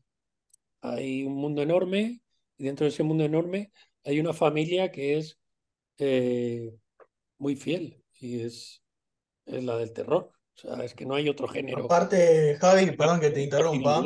hay 0.82 1.24
un 1.24 1.34
mundo 1.34 1.62
enorme 1.62 2.20
y 2.56 2.64
dentro 2.64 2.84
de 2.84 2.90
ese 2.90 3.02
mundo 3.02 3.24
enorme 3.24 3.72
hay 4.04 4.20
una 4.20 4.32
familia 4.32 4.92
que 4.92 5.18
es 5.18 5.40
eh, 5.98 6.72
muy 7.38 7.56
fiel 7.56 8.04
y 8.20 8.42
es, 8.42 8.84
es 9.46 9.64
la 9.64 9.76
del 9.78 9.92
terror. 9.92 10.30
O 10.54 10.58
sea, 10.58 10.84
es 10.84 10.94
que 10.94 11.06
no 11.06 11.16
hay 11.16 11.28
otro 11.28 11.48
género. 11.48 11.86
Aparte, 11.86 12.56
Javi, 12.60 12.92
perdón 12.92 13.18
que 13.18 13.30
te 13.30 13.42
interrumpa, 13.42 14.04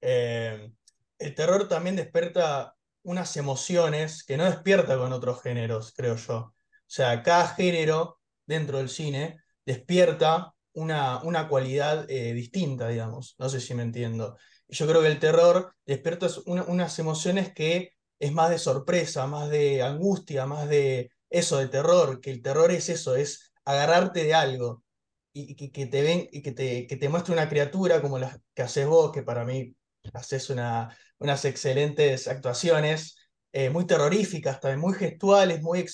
eh, 0.00 0.68
el 1.16 1.34
terror 1.36 1.68
también 1.68 1.94
despierta 1.94 2.76
unas 3.02 3.36
emociones 3.36 4.24
que 4.24 4.36
no 4.36 4.44
despierta 4.44 4.96
con 4.96 5.12
otros 5.12 5.42
géneros, 5.42 5.92
creo 5.96 6.16
yo. 6.16 6.36
O 6.36 6.54
sea, 6.86 7.22
cada 7.22 7.48
género 7.48 8.20
dentro 8.46 8.78
del 8.78 8.88
cine 8.88 9.38
despierta 9.64 10.54
una, 10.74 11.22
una 11.22 11.48
cualidad 11.48 12.10
eh, 12.10 12.32
distinta, 12.32 12.88
digamos. 12.88 13.34
No 13.38 13.48
sé 13.48 13.60
si 13.60 13.74
me 13.74 13.82
entiendo. 13.82 14.36
Yo 14.68 14.86
creo 14.86 15.02
que 15.02 15.08
el 15.08 15.18
terror 15.18 15.74
despierta 15.86 16.28
unas 16.46 16.98
emociones 16.98 17.52
que 17.52 17.92
es 18.18 18.32
más 18.32 18.50
de 18.50 18.58
sorpresa, 18.58 19.26
más 19.26 19.50
de 19.50 19.82
angustia, 19.82 20.46
más 20.46 20.68
de 20.68 21.10
eso, 21.28 21.58
de 21.58 21.68
terror, 21.68 22.20
que 22.20 22.30
el 22.30 22.42
terror 22.42 22.70
es 22.70 22.88
eso, 22.88 23.16
es 23.16 23.52
agarrarte 23.64 24.24
de 24.24 24.34
algo 24.34 24.84
y, 25.32 25.54
que, 25.70 25.86
te 25.86 26.02
ven 26.02 26.28
y 26.30 26.42
que 26.42 26.52
te, 26.52 26.86
que 26.86 26.96
te 26.96 27.08
muestre 27.08 27.32
una 27.32 27.48
criatura 27.48 28.00
como 28.02 28.18
la 28.18 28.38
que 28.54 28.62
haces 28.62 28.86
vos, 28.86 29.12
que 29.12 29.22
para 29.22 29.44
mí 29.44 29.74
haces 30.14 30.50
una, 30.50 30.96
unas 31.22 31.44
excelentes 31.44 32.28
actuaciones, 32.28 33.16
eh, 33.52 33.70
muy 33.70 33.86
terroríficas 33.86 34.60
también, 34.60 34.80
muy 34.80 34.94
gestuales, 34.94 35.62
muy 35.62 35.86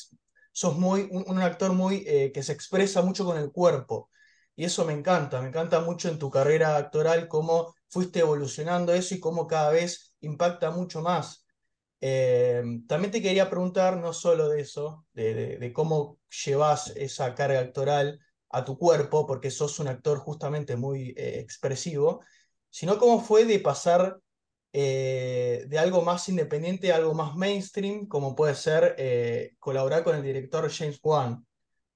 sos 0.52 0.76
muy, 0.76 1.08
un, 1.10 1.40
actor 1.40 1.72
muy, 1.72 2.04
eh, 2.06 2.32
que 2.32 2.42
se 2.42 2.52
expresa 2.52 3.02
mucho 3.02 3.24
con 3.24 3.36
el 3.38 3.52
cuerpo. 3.52 4.10
Y 4.56 4.64
eso 4.64 4.84
me 4.84 4.92
encanta, 4.92 5.40
me 5.40 5.48
encanta 5.48 5.80
mucho 5.80 6.08
en 6.08 6.18
tu 6.18 6.30
carrera 6.30 6.76
actoral 6.76 7.28
cómo 7.28 7.74
fuiste 7.88 8.20
evolucionando 8.20 8.92
eso 8.92 9.14
y 9.14 9.20
cómo 9.20 9.46
cada 9.46 9.70
vez 9.70 10.14
impacta 10.20 10.70
mucho 10.70 11.00
más. 11.00 11.46
Eh, 12.00 12.62
también 12.88 13.12
te 13.12 13.22
quería 13.22 13.50
preguntar, 13.50 13.98
no 13.98 14.12
solo 14.12 14.48
de 14.48 14.60
eso, 14.62 15.06
de, 15.12 15.72
cómo 15.74 16.18
llevas 16.44 16.88
esa 16.96 17.34
carga 17.34 17.60
actoral 17.60 18.20
a 18.50 18.64
tu 18.64 18.78
cuerpo, 18.78 19.26
porque 19.26 19.50
sos 19.50 19.78
un 19.78 19.88
actor 19.88 20.18
justamente 20.18 20.76
muy 20.76 21.14
expresivo, 21.16 22.22
sino 22.70 22.98
cómo 22.98 23.20
fue 23.20 23.44
de 23.44 23.60
pasar 23.60 24.18
eh, 24.72 25.64
de 25.66 25.78
algo 25.78 26.02
más 26.02 26.28
independiente 26.28 26.92
algo 26.92 27.14
más 27.14 27.34
mainstream, 27.36 28.06
como 28.06 28.34
puede 28.34 28.54
ser 28.54 28.94
eh, 28.98 29.54
colaborar 29.58 30.04
con 30.04 30.16
el 30.16 30.22
director 30.22 30.70
James 30.70 30.98
Wan 31.02 31.46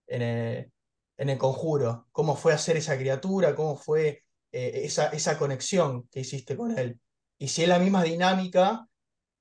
en 0.06 0.22
el, 0.22 0.72
en 1.16 1.30
el 1.30 1.38
Conjuro. 1.38 2.08
¿Cómo 2.12 2.36
fue 2.36 2.52
hacer 2.52 2.76
esa 2.76 2.96
criatura? 2.96 3.54
¿Cómo 3.54 3.76
fue 3.76 4.24
eh, 4.52 4.82
esa, 4.84 5.08
esa 5.08 5.38
conexión 5.38 6.08
que 6.08 6.20
hiciste 6.20 6.56
con 6.56 6.78
él? 6.78 6.98
Y 7.38 7.48
si 7.48 7.62
es 7.62 7.68
la 7.68 7.78
misma 7.78 8.02
dinámica 8.04 8.86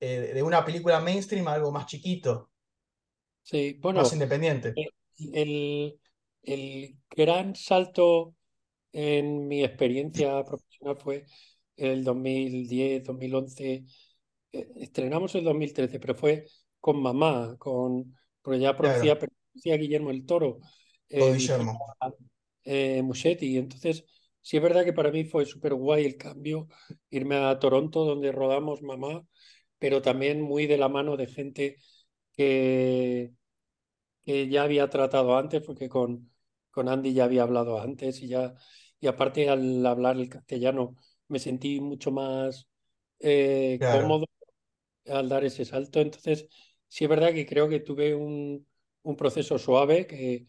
de 0.00 0.42
una 0.42 0.64
película 0.64 0.98
mainstream 0.98 1.46
a 1.46 1.52
algo 1.52 1.70
más 1.70 1.86
chiquito. 1.86 2.50
Sí, 3.42 3.78
bueno, 3.80 4.00
más 4.00 4.12
independiente. 4.12 4.74
El, 5.16 5.96
el 6.42 6.96
gran 7.08 7.54
salto 7.54 8.34
en 8.92 9.46
mi 9.46 9.62
experiencia 9.64 10.42
profesional 10.44 10.96
fue 10.96 11.24
el 11.82 12.04
2010, 12.04 13.04
2011. 13.04 13.84
Eh, 14.52 14.68
estrenamos 14.76 15.34
el 15.34 15.44
2013, 15.44 15.98
pero 15.98 16.14
fue 16.14 16.46
con 16.80 17.00
mamá, 17.02 17.56
con, 17.58 18.16
porque 18.40 18.60
ya 18.60 18.76
producía, 18.76 19.18
Guillermo 19.76 20.10
el 20.10 20.24
Toro. 20.24 20.58
Eh. 21.08 21.38
Eh, 22.64 23.02
Muschetti. 23.02 23.58
Entonces, 23.58 24.04
sí 24.40 24.56
es 24.56 24.62
verdad 24.62 24.84
que 24.84 24.92
para 24.92 25.10
mí 25.10 25.24
fue 25.24 25.44
súper 25.44 25.74
guay 25.74 26.04
el 26.04 26.16
cambio, 26.16 26.68
irme 27.10 27.36
a 27.36 27.58
Toronto, 27.58 28.04
donde 28.04 28.32
rodamos 28.32 28.82
mamá, 28.82 29.24
pero 29.78 30.02
también 30.02 30.40
muy 30.40 30.66
de 30.66 30.78
la 30.78 30.88
mano 30.88 31.16
de 31.16 31.26
gente 31.26 31.78
que, 32.36 33.32
que 34.24 34.48
ya 34.48 34.62
había 34.62 34.88
tratado 34.88 35.36
antes, 35.36 35.62
porque 35.62 35.88
con, 35.88 36.30
con 36.70 36.88
Andy 36.88 37.12
ya 37.14 37.24
había 37.24 37.42
hablado 37.42 37.80
antes 37.80 38.22
y 38.22 38.28
ya, 38.28 38.54
y 39.00 39.08
aparte 39.08 39.48
al 39.48 39.84
hablar 39.84 40.16
el 40.16 40.28
castellano 40.28 40.96
me 41.32 41.38
sentí 41.38 41.80
mucho 41.80 42.12
más 42.12 42.68
eh, 43.18 43.78
cómodo 43.80 44.26
al 45.06 45.28
dar 45.28 45.44
ese 45.44 45.64
salto. 45.64 46.00
Entonces, 46.00 46.48
sí 46.88 47.04
es 47.04 47.10
verdad 47.10 47.32
que 47.32 47.46
creo 47.46 47.68
que 47.68 47.80
tuve 47.80 48.14
un, 48.14 48.66
un 49.02 49.16
proceso 49.16 49.58
suave 49.58 50.06
que, 50.06 50.46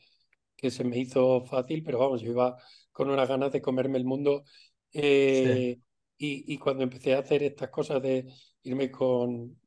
que, 0.55 0.71
se 0.71 0.83
me 0.83 0.99
hizo 0.99 1.45
fácil, 1.45 1.83
pero 1.83 1.99
vamos, 1.99 2.21
yo 2.21 2.31
iba 2.31 2.57
con 2.91 3.09
unas 3.09 3.27
ganas 3.29 3.51
de 3.51 3.61
comerme 3.61 3.97
el 3.97 4.05
mundo. 4.05 4.43
Eh, 4.91 5.79
y, 6.17 6.53
y, 6.53 6.57
cuando 6.59 6.83
empecé 6.83 7.15
a 7.15 7.19
hacer 7.19 7.43
estas 7.43 7.69
cosas 7.69 8.01
de 8.01 8.27
irme 8.63 8.91
con 8.91 9.59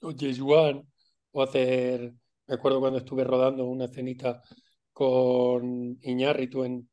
James 0.00 0.40
o 1.32 1.42
hacer, 1.42 2.14
me 2.46 2.54
acuerdo 2.54 2.80
cuando 2.80 2.98
estuve 2.98 3.24
rodando 3.24 3.66
una 3.66 3.88
cenita 3.88 4.42
con 4.92 5.98
Iñárritu 6.02 6.64
en, 6.64 6.88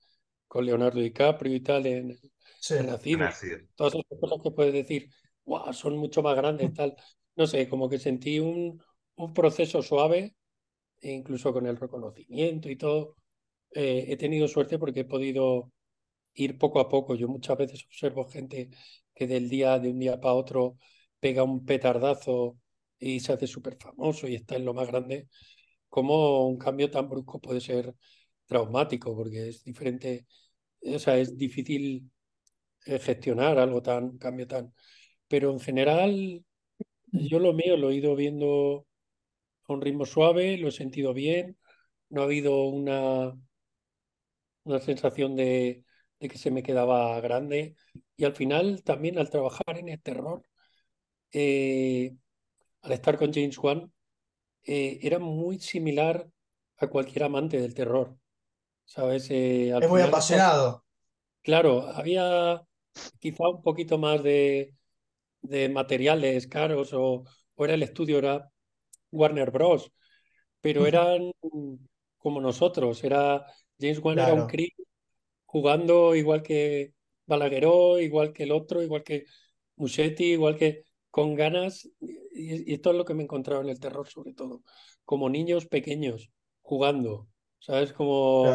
con 0.48 0.66
Leonardo 0.66 1.00
DiCaprio 1.00 1.56
y 1.56 1.62
tal 1.62 1.86
en, 1.86 2.18
sí, 2.64 2.76
Todas 3.76 3.96
esas 3.96 4.20
cosas 4.20 4.40
que 4.42 4.52
puedes 4.52 4.74
decir, 4.74 5.10
wow, 5.46 5.74
son 5.74 5.98
mucho 5.98 6.22
más 6.22 6.36
grandes, 6.36 6.74
tal. 6.74 6.96
No 7.36 7.46
sé, 7.48 7.68
como 7.68 7.90
que 7.90 8.00
sentí 8.00 8.40
un, 8.40 8.82
un 9.16 9.34
proceso 9.34 9.82
suave, 9.82 10.36
e 11.02 11.12
incluso 11.12 11.54
con 11.54 11.68
el 11.68 11.78
reconocimiento 11.78 12.70
y 12.70 12.78
todo. 12.78 13.18
Eh, 13.72 14.06
he 14.10 14.18
tenido 14.18 14.48
suerte 14.48 14.80
porque 14.80 15.02
he 15.02 15.06
podido 15.06 15.72
ir 16.36 16.58
poco 16.58 16.80
a 16.80 16.90
poco. 16.90 17.16
Yo 17.16 17.28
muchas 17.28 17.58
veces 17.58 17.86
observo 17.86 18.28
gente 18.30 18.70
que 19.16 19.28
del 19.28 19.50
día 19.50 19.80
de 19.80 19.90
un 19.92 20.00
día 20.00 20.20
para 20.22 20.36
otro 20.36 20.78
pega 21.20 21.44
un 21.44 21.66
petardazo 21.66 22.58
y 23.00 23.20
se 23.20 23.34
hace 23.34 23.48
súper 23.48 23.78
famoso 23.78 24.28
y 24.28 24.36
está 24.36 24.56
en 24.56 24.66
lo 24.66 24.74
más 24.74 24.88
grande. 24.88 25.28
Como 25.90 26.48
un 26.48 26.58
cambio 26.58 26.90
tan 26.92 27.10
brusco 27.10 27.40
puede 27.42 27.62
ser 27.62 27.96
traumático 28.48 29.16
porque 29.16 29.50
es 29.50 29.64
diferente, 29.64 30.28
o 30.84 31.00
sea, 31.00 31.18
es 31.18 31.38
difícil 31.38 32.12
gestionar 32.86 33.60
algo 33.60 33.82
tan, 33.82 34.18
cambio 34.18 34.48
tan. 34.48 34.74
Pero 35.28 35.52
en 35.52 35.60
general, 35.60 36.44
yo 37.12 37.40
lo 37.40 37.54
mío 37.54 37.78
lo 37.78 37.90
he 37.90 37.96
ido 37.96 38.16
viendo 38.16 38.86
a 39.68 39.74
un 39.74 39.82
ritmo 39.82 40.06
suave, 40.06 40.58
lo 40.58 40.70
he 40.70 40.72
sentido 40.72 41.14
bien, 41.14 41.58
no 42.10 42.22
ha 42.22 42.26
habido 42.26 42.66
una, 42.66 43.34
una 44.64 44.80
sensación 44.80 45.36
de, 45.36 45.84
de 46.20 46.30
que 46.30 46.38
se 46.38 46.52
me 46.52 46.64
quedaba 46.64 47.20
grande. 47.22 47.76
Y 48.16 48.26
al 48.26 48.34
final, 48.34 48.84
también 48.84 49.18
al 49.18 49.30
trabajar 49.30 49.78
en 49.78 49.90
el 49.90 50.02
terror, 50.02 50.44
eh, 51.32 52.16
al 52.82 52.92
estar 52.92 53.18
con 53.18 53.34
James 53.34 53.58
Wan, 53.58 53.92
eh, 54.64 55.00
era 55.02 55.20
muy 55.20 55.60
similar 55.60 56.28
a 56.78 56.88
cualquier 56.88 57.24
amante 57.24 57.60
del 57.60 57.74
terror. 57.74 58.18
¿Sabes? 58.86 59.30
es 59.30 59.90
muy 59.90 60.02
apasionado. 60.02 60.84
Claro, 61.42 61.88
había 61.88 62.64
quizá 63.20 63.48
un 63.50 63.62
poquito 63.62 63.98
más 63.98 64.24
de, 64.24 64.74
de 65.42 65.70
materiales 65.70 66.48
caros 66.48 66.94
o, 66.94 67.24
o, 67.56 67.66
era 67.66 67.74
el 67.74 67.84
estudio, 67.84 68.18
era 68.18 68.52
Warner 69.12 69.52
Bros. 69.52 69.92
Pero 70.62 70.86
eran 70.86 71.32
como 72.18 72.40
nosotros, 72.40 73.04
era 73.04 73.46
James 73.80 74.00
Wan 74.00 74.20
era 74.20 74.34
un 74.34 74.48
crío 74.48 74.70
jugando 75.46 76.16
igual 76.16 76.42
que 76.42 76.94
Balagueró, 77.26 78.00
igual 78.00 78.34
que 78.34 78.44
el 78.44 78.52
otro, 78.52 78.82
igual 78.82 79.04
que 79.04 79.26
Muschetti, 79.76 80.32
igual 80.32 80.58
que 80.58 80.84
con 81.10 81.36
ganas, 81.36 81.90
y, 82.00 82.74
esto 82.74 82.92
es 82.92 82.98
lo 82.98 83.06
que 83.06 83.14
me 83.14 83.22
he 83.22 83.26
encontrado 83.26 83.62
en 83.62 83.70
el 83.70 83.80
terror 83.80 84.08
sobre 84.08 84.34
todo, 84.34 84.64
como 85.06 85.30
niños 85.30 85.68
pequeños 85.68 86.32
jugando, 86.62 87.28
¿sabes? 87.60 87.94
Como 87.94 88.46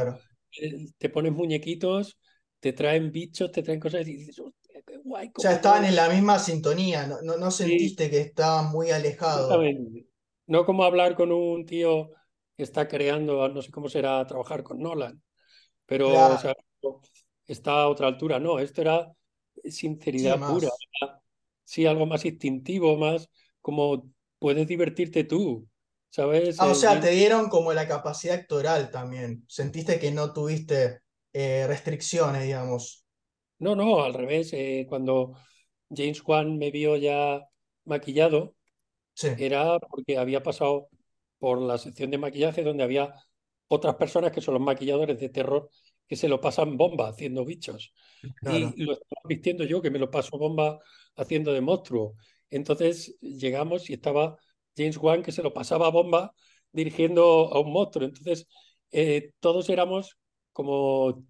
eh, 0.60 0.86
te 0.98 1.08
pones 1.08 1.32
muñequitos 1.32 2.18
te 2.60 2.72
traen 2.72 3.12
bichos, 3.12 3.52
te 3.52 3.62
traen 3.62 3.80
cosas 3.80 4.06
y 4.06 4.16
dices, 4.16 4.40
qué 4.86 4.98
guay. 4.98 5.30
O 5.36 5.40
sea, 5.40 5.52
estaban 5.52 5.84
en 5.84 5.96
la 5.96 6.08
misma 6.08 6.38
sintonía, 6.38 7.06
no, 7.06 7.20
no, 7.22 7.50
sentiste 7.50 8.10
que 8.10 8.20
estaban 8.20 8.70
muy 8.70 8.90
alejados. 8.90 9.54
No 10.46 10.64
como 10.64 10.84
hablar 10.84 11.14
con 11.14 11.30
un 11.30 11.66
tío 11.66 12.10
que 12.56 12.62
está 12.62 12.88
creando, 12.88 13.48
no 13.48 13.62
sé 13.62 13.70
cómo 13.70 13.88
será 13.88 14.26
trabajar 14.26 14.62
con 14.62 14.80
Nolan, 14.80 15.22
pero 15.86 16.36
está 17.46 17.72
a 17.82 17.88
otra 17.88 18.08
altura. 18.08 18.40
No, 18.40 18.58
esto 18.58 18.80
era 18.80 19.12
sinceridad 19.64 20.38
pura. 20.38 20.68
sí, 21.64 21.86
algo 21.86 22.06
más 22.06 22.24
instintivo, 22.24 22.96
más 22.96 23.28
como 23.60 24.10
puedes 24.38 24.66
divertirte 24.66 25.24
tú, 25.24 25.68
¿sabes? 26.08 26.58
Ah, 26.58 26.68
o 26.68 26.74
sea, 26.74 26.98
te 27.00 27.10
dieron 27.10 27.48
como 27.48 27.72
la 27.72 27.86
capacidad 27.86 28.36
actoral 28.36 28.90
también. 28.90 29.44
Sentiste 29.48 29.98
que 29.98 30.10
no 30.10 30.32
tuviste 30.32 31.02
eh, 31.40 31.66
restricciones, 31.68 32.42
digamos. 32.42 33.04
No, 33.60 33.76
no, 33.76 34.02
al 34.02 34.12
revés. 34.12 34.52
Eh, 34.52 34.86
cuando 34.88 35.34
James 35.88 36.20
Wan 36.26 36.58
me 36.58 36.72
vio 36.72 36.96
ya 36.96 37.40
maquillado, 37.84 38.56
era 39.36 39.78
porque 39.78 40.18
había 40.18 40.42
pasado 40.42 40.88
por 41.38 41.60
la 41.60 41.78
sección 41.78 42.10
de 42.10 42.18
maquillaje 42.18 42.64
donde 42.64 42.82
había 42.82 43.14
otras 43.68 43.94
personas 43.94 44.32
que 44.32 44.40
son 44.40 44.54
los 44.54 44.62
maquilladores 44.62 45.20
de 45.20 45.28
terror 45.28 45.70
que 46.08 46.16
se 46.16 46.26
lo 46.26 46.40
pasan 46.40 46.76
bomba 46.76 47.08
haciendo 47.08 47.44
bichos. 47.44 47.92
Y 48.42 48.82
lo 48.82 48.94
estaba 48.94 49.20
vistiendo 49.28 49.62
yo, 49.62 49.80
que 49.80 49.90
me 49.90 50.00
lo 50.00 50.10
paso 50.10 50.38
bomba 50.38 50.80
haciendo 51.14 51.52
de 51.52 51.60
monstruo. 51.60 52.16
Entonces 52.50 53.16
llegamos 53.20 53.88
y 53.90 53.92
estaba 53.92 54.36
James 54.76 54.96
Wan, 54.96 55.22
que 55.22 55.30
se 55.30 55.42
lo 55.44 55.54
pasaba 55.54 55.90
bomba 55.90 56.34
dirigiendo 56.72 57.52
a 57.52 57.60
un 57.60 57.72
monstruo. 57.72 58.06
Entonces 58.06 58.48
eh, 58.90 59.34
todos 59.38 59.68
éramos 59.68 60.18
como 60.58 61.24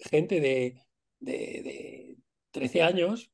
gente 0.00 0.40
de, 0.40 0.82
de, 1.20 2.16
13 2.50 2.82
años, 2.82 3.30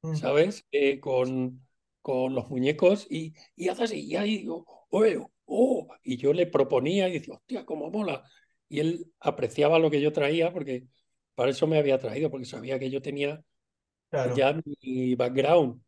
mm. 0.00 0.14
¿sabes? 0.14 0.64
Eh, 0.72 0.98
con, 0.98 1.62
con 2.00 2.34
los 2.34 2.48
muñecos 2.48 3.06
y, 3.10 3.34
y 3.54 3.68
hace 3.68 3.84
así, 3.84 4.00
y 4.00 4.16
ahí 4.16 4.38
digo, 4.38 4.64
oh, 5.44 5.88
y 6.02 6.16
yo 6.16 6.32
le 6.32 6.46
proponía 6.46 7.06
y 7.10 7.12
decía, 7.12 7.34
hostia, 7.34 7.66
cómo 7.66 7.90
mola. 7.90 8.24
Y 8.70 8.80
él 8.80 9.12
apreciaba 9.20 9.78
lo 9.78 9.90
que 9.90 10.00
yo 10.00 10.10
traía 10.10 10.50
porque 10.54 10.86
para 11.34 11.50
eso 11.50 11.66
me 11.66 11.76
había 11.76 11.98
traído, 11.98 12.30
porque 12.30 12.46
sabía 12.46 12.78
que 12.78 12.88
yo 12.88 13.02
tenía 13.02 13.44
ya 14.34 14.58
mi 14.80 15.14
background, 15.16 15.82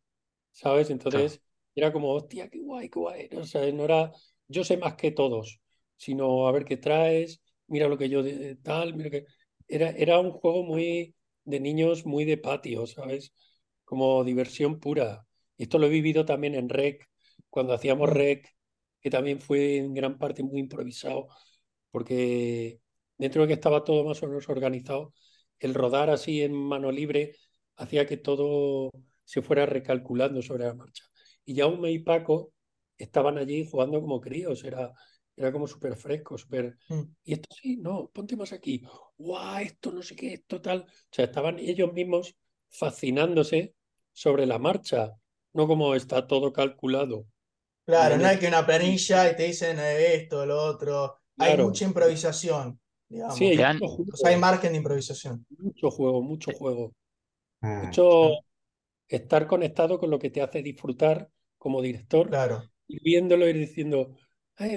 ¿sabes? 0.51 0.91
Entonces 0.91 1.41
era 1.75 1.91
como, 1.91 2.13
hostia, 2.13 2.51
qué 2.51 2.59
guay, 2.59 2.91
qué 2.91 2.99
guay. 2.99 3.29
O 3.35 3.45
sea, 3.45 3.73
no 3.73 3.85
era, 3.85 4.13
yo 4.47 4.63
sé 4.63 4.77
más 4.77 4.95
que 4.97 5.11
todos, 5.11 5.59
sino 5.97 6.47
a 6.47 6.53
ver 6.53 6.67
qué 6.67 6.77
traes, 6.77 7.41
mira 7.67 7.89
lo 7.89 7.99
que 7.99 8.09
yo 8.09 8.23
de, 8.23 8.57
tal, 8.57 8.95
mira 8.95 9.11
que... 9.11 9.27
Era, 9.69 9.91
era 9.91 10.21
un 10.21 10.31
juego 10.31 10.63
muy 10.63 11.15
de 11.45 11.61
niños, 11.61 12.05
muy 12.07 12.25
de 12.25 12.37
patio, 12.39 12.87
¿sabes? 12.87 13.33
Como 13.85 14.25
diversión 14.25 14.79
pura. 14.79 15.27
Y 15.57 15.65
esto 15.65 15.79
lo 15.79 15.87
he 15.87 15.91
vivido 15.91 16.25
también 16.25 16.55
en 16.55 16.69
REC, 16.69 17.09
cuando 17.51 17.73
hacíamos 17.75 18.11
mm. 18.11 18.13
REC 18.13 18.55
que 19.05 19.11
también 19.11 19.41
fue 19.41 19.77
en 19.77 19.95
gran 19.95 20.19
parte 20.19 20.43
muy 20.43 20.61
improvisado, 20.61 21.29
porque 21.91 22.81
dentro 23.19 23.43
de 23.43 23.49
que 23.49 23.55
estaba 23.55 23.85
todo 23.85 24.03
más 24.05 24.23
o 24.23 24.29
menos 24.29 24.49
organizado, 24.49 25.13
el 25.59 25.75
rodar 25.75 26.09
así 26.11 26.43
en 26.43 26.55
mano 26.55 26.91
libre 26.91 27.37
hacía 27.77 28.07
que 28.07 28.17
todo 28.17 28.91
se 29.25 29.43
fuera 29.43 29.67
recalculando 29.67 30.41
sobre 30.43 30.65
la 30.65 30.75
marcha. 30.75 31.05
Y 31.45 31.57
Jaume 31.57 31.93
y 31.93 31.99
Paco 31.99 32.55
estaban 32.97 33.37
allí 33.39 33.69
jugando 33.71 34.01
como 34.01 34.21
críos, 34.23 34.65
era, 34.65 34.93
era 35.37 35.53
como 35.53 35.67
súper 35.67 35.97
fresco, 35.97 36.39
súper... 36.39 36.77
Mm. 36.89 37.03
Y 37.25 37.33
esto 37.35 37.49
sí, 37.61 37.77
no, 37.77 38.11
ponte 38.13 38.37
más 38.37 38.53
aquí. 38.53 38.85
¡Guau! 39.19 39.63
Esto 39.63 39.93
no 39.93 40.03
sé 40.03 40.15
qué, 40.15 40.35
esto 40.35 40.61
tal. 40.61 40.81
O 40.81 40.87
sea, 41.11 41.25
estaban 41.25 41.59
ellos 41.59 41.93
mismos 41.93 42.37
fascinándose 42.69 43.75
sobre 44.13 44.47
la 44.47 44.59
marcha, 44.59 45.13
no 45.53 45.67
como 45.67 45.95
está 45.95 46.27
todo 46.27 46.53
calculado. 46.53 47.27
Claro, 47.85 48.17
no 48.17 48.27
hay 48.27 48.39
que 48.39 48.49
una 48.49 48.65
planilla 48.65 49.31
y 49.31 49.37
te 49.37 49.45
dicen 49.45 49.79
eh, 49.79 50.15
esto, 50.15 50.47
lo 50.47 50.63
otro. 50.63 51.19
Hay 51.37 51.57
mucha 51.59 51.85
improvisación, 51.85 52.81
digamos. 53.09 53.37
Sí, 53.37 53.57
hay, 54.25 54.37
margen 54.39 54.73
de 54.73 54.79
improvisación. 54.79 55.45
Mucho 55.59 55.91
juego, 55.91 56.23
mucho 56.23 56.53
juego. 56.53 56.95
Ah, 57.61 57.83
mucho 57.85 58.31
estar 59.09 59.47
conectado 59.47 59.99
con 59.99 60.11
lo 60.11 60.19
que 60.19 60.31
te 60.31 60.41
hace 60.41 60.63
disfrutar 60.63 61.29
como 61.59 61.83
director. 61.83 62.29
Claro. 62.29 62.63
Y 62.87 63.03
viéndolo 63.03 63.49
y 63.49 63.53
diciendo, 63.53 64.15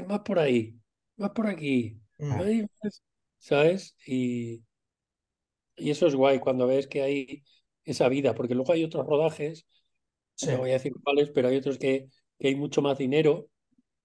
más 0.08 0.20
por 0.22 0.40
ahí, 0.40 0.76
más 1.18 1.32
por 1.32 1.48
aquí. 1.48 2.00
Mm. 2.18 2.66
¿Sabes? 3.40 3.96
Y, 4.06 4.64
y 5.76 5.92
eso 5.92 6.08
es 6.08 6.16
guay 6.16 6.40
cuando 6.40 6.68
ves 6.68 6.88
que 6.88 7.02
hay 7.02 7.44
esa 7.84 8.10
vida, 8.10 8.34
porque 8.34 8.56
luego 8.56 8.74
hay 8.74 8.84
otros 8.84 9.06
rodajes, 9.06 9.66
no 10.46 10.58
voy 10.58 10.72
a 10.72 10.74
decir 10.74 10.94
cuáles, 11.04 11.30
pero 11.30 11.48
hay 11.48 11.58
otros 11.58 11.78
que 11.78 12.10
que 12.40 12.48
hay 12.50 12.56
mucho 12.56 12.82
más 12.82 12.98
dinero, 12.98 13.50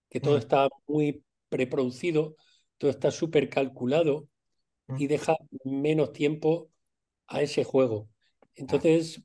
que 0.08 0.20
todo 0.20 0.34
mm. 0.36 0.38
está 0.38 0.68
muy 0.86 1.24
preproducido, 1.48 2.36
todo 2.78 2.90
está 2.90 3.10
súper 3.10 3.48
calculado 3.48 4.28
mm. 4.88 5.00
y 5.00 5.06
deja 5.06 5.36
menos 5.64 6.12
tiempo 6.12 6.70
a 7.26 7.42
ese 7.42 7.64
juego. 7.64 8.08
Entonces, 8.54 9.22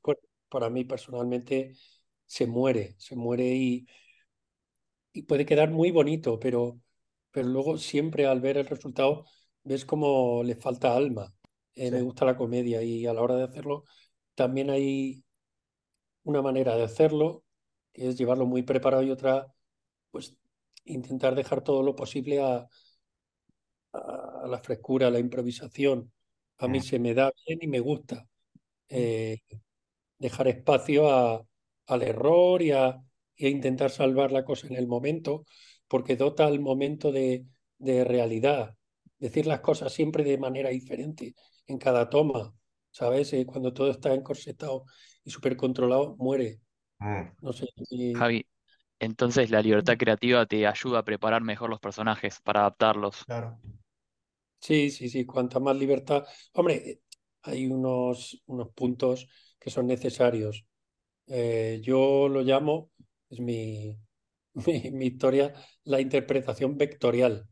para 0.48 0.70
mí 0.70 0.84
personalmente 0.84 1.72
se 2.26 2.46
muere, 2.46 2.94
se 2.98 3.16
muere 3.16 3.46
y, 3.54 3.86
y 5.18 5.22
puede 5.22 5.44
quedar 5.44 5.70
muy 5.70 5.90
bonito, 5.90 6.38
pero, 6.38 6.80
pero 7.32 7.48
luego 7.48 7.76
siempre 7.78 8.26
al 8.26 8.40
ver 8.40 8.56
el 8.58 8.66
resultado 8.66 9.24
ves 9.64 9.84
como 9.84 10.44
le 10.44 10.54
falta 10.54 10.94
alma. 10.96 11.34
Eh, 11.74 11.90
me 11.90 12.02
gusta 12.02 12.24
la 12.24 12.36
comedia 12.36 12.82
y 12.82 13.06
a 13.06 13.12
la 13.12 13.22
hora 13.22 13.36
de 13.36 13.44
hacerlo 13.44 13.84
también 14.34 14.70
hay 14.70 15.24
una 16.22 16.42
manera 16.42 16.76
de 16.76 16.84
hacerlo 16.84 17.42
que 17.92 18.08
es 18.08 18.16
llevarlo 18.16 18.46
muy 18.46 18.62
preparado 18.62 19.02
y 19.02 19.10
otra, 19.10 19.52
pues 20.12 20.36
intentar 20.84 21.34
dejar 21.34 21.62
todo 21.64 21.82
lo 21.82 21.96
posible 21.96 22.40
a, 22.40 22.68
a, 23.92 24.46
la 24.46 24.58
frescura, 24.60 25.08
a 25.08 25.10
la 25.10 25.18
improvisación. 25.18 26.12
A 26.58 26.68
mí 26.68 26.78
mm. 26.78 26.82
se 26.82 26.98
me 27.00 27.14
da 27.14 27.32
bien 27.46 27.58
y 27.62 27.66
me 27.66 27.80
gusta 27.80 28.16
mm. 28.16 28.26
eh, 28.90 29.40
dejar 30.18 30.48
espacio 30.48 31.10
a, 31.10 31.44
al 31.86 32.02
error 32.02 32.62
y 32.62 32.70
a, 32.70 33.02
intentar 33.46 33.90
salvar 33.90 34.32
la 34.32 34.44
cosa 34.44 34.66
en 34.66 34.76
el 34.76 34.88
momento, 34.88 35.44
porque 35.86 36.16
dota 36.16 36.46
al 36.46 36.58
momento 36.60 37.12
de, 37.12 37.46
de 37.78 38.04
realidad. 38.04 38.74
Decir 39.18 39.46
las 39.46 39.60
cosas 39.60 39.92
siempre 39.92 40.24
de 40.24 40.38
manera 40.38 40.70
diferente 40.70 41.34
en 41.66 41.78
cada 41.78 42.08
toma, 42.08 42.54
¿sabes? 42.90 43.32
Eh, 43.32 43.46
cuando 43.46 43.72
todo 43.72 43.90
está 43.90 44.12
encorsetado 44.14 44.84
y 45.24 45.30
súper 45.30 45.56
controlado, 45.56 46.16
muere. 46.18 46.60
Mm. 46.98 47.22
No 47.42 47.52
sé 47.52 47.66
Javi, 48.16 48.46
entonces 48.98 49.50
la 49.50 49.62
libertad 49.62 49.96
creativa 49.96 50.46
te 50.46 50.66
ayuda 50.66 51.00
a 51.00 51.04
preparar 51.04 51.42
mejor 51.42 51.70
los 51.70 51.80
personajes 51.80 52.40
para 52.42 52.60
adaptarlos. 52.60 53.24
Claro. 53.24 53.58
Sí, 54.60 54.90
sí, 54.90 55.08
sí, 55.08 55.24
cuanta 55.24 55.60
más 55.60 55.76
libertad. 55.76 56.26
Hombre, 56.54 57.02
hay 57.42 57.66
unos, 57.66 58.42
unos 58.46 58.70
puntos 58.70 59.28
que 59.58 59.70
son 59.70 59.86
necesarios. 59.86 60.64
Eh, 61.26 61.80
yo 61.82 62.28
lo 62.28 62.42
llamo, 62.42 62.90
es 63.30 63.40
mi, 63.40 63.96
mi, 64.54 64.90
mi, 64.90 65.06
historia, 65.06 65.52
la 65.84 66.00
interpretación 66.00 66.76
vectorial. 66.76 67.48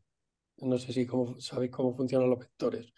No 0.58 0.78
sé 0.78 0.92
si 0.92 1.06
cómo, 1.06 1.38
sabéis 1.40 1.70
cómo 1.70 1.94
funcionan 1.94 2.30
los 2.30 2.38
vectores. 2.38 2.92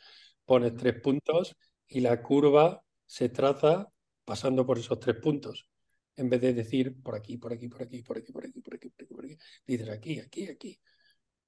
Pones 0.45 0.77
tres 0.77 1.01
puntos 1.01 1.57
y 1.87 2.01
la 2.01 2.23
curva 2.23 2.83
se 3.07 3.29
traza 3.29 3.89
pasando 4.25 4.67
por 4.67 4.79
esos 4.79 5.01
tres 5.01 5.17
puntos. 5.17 5.69
En 6.17 6.29
vez 6.29 6.41
de 6.41 6.53
decir 6.53 7.01
por 7.03 7.15
aquí, 7.15 7.37
por 7.39 7.53
aquí, 7.53 7.69
por 7.69 7.83
aquí, 7.83 8.03
por 8.03 8.19
aquí, 8.19 8.33
por 8.33 8.45
aquí, 8.47 8.61
por 8.61 8.75
aquí, 8.75 8.91
por 8.91 9.05
aquí, 9.05 9.15
por 9.15 9.25
aquí. 9.25 9.39
dices 9.67 9.89
aquí, 9.89 10.21
aquí, 10.21 10.49
aquí. 10.49 10.81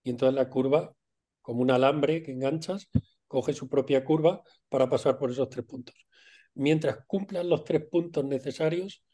Y 0.02 0.10
entonces 0.10 0.34
la 0.34 0.48
curva, 0.48 0.94
como 1.42 1.62
un 1.62 1.70
alambre 1.70 2.22
que 2.22 2.32
enganchas, 2.32 2.88
coge 3.26 3.52
su 3.52 3.68
propia 3.68 4.04
curva 4.04 4.42
para 4.68 4.88
pasar 4.88 5.18
por 5.18 5.30
esos 5.30 5.48
tres 5.48 5.64
puntos. 5.66 5.94
Mientras 6.54 7.04
cumplan 7.06 7.48
los 7.48 7.64
tres 7.64 7.84
puntos 7.88 8.24
necesarios, 8.24 9.04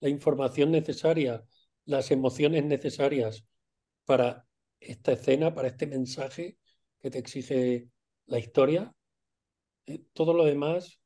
la 0.00 0.08
información 0.08 0.70
necesaria 0.70 1.44
las 1.86 2.10
emociones 2.10 2.64
necesarias 2.64 3.44
para 4.04 4.46
esta 4.80 5.12
escena, 5.12 5.54
para 5.54 5.68
este 5.68 5.86
mensaje 5.86 6.58
que 7.00 7.10
te 7.10 7.18
exige 7.18 7.88
la 8.26 8.38
historia, 8.38 8.92
eh, 9.86 10.04
todo 10.12 10.34
lo 10.34 10.44
demás 10.44 11.00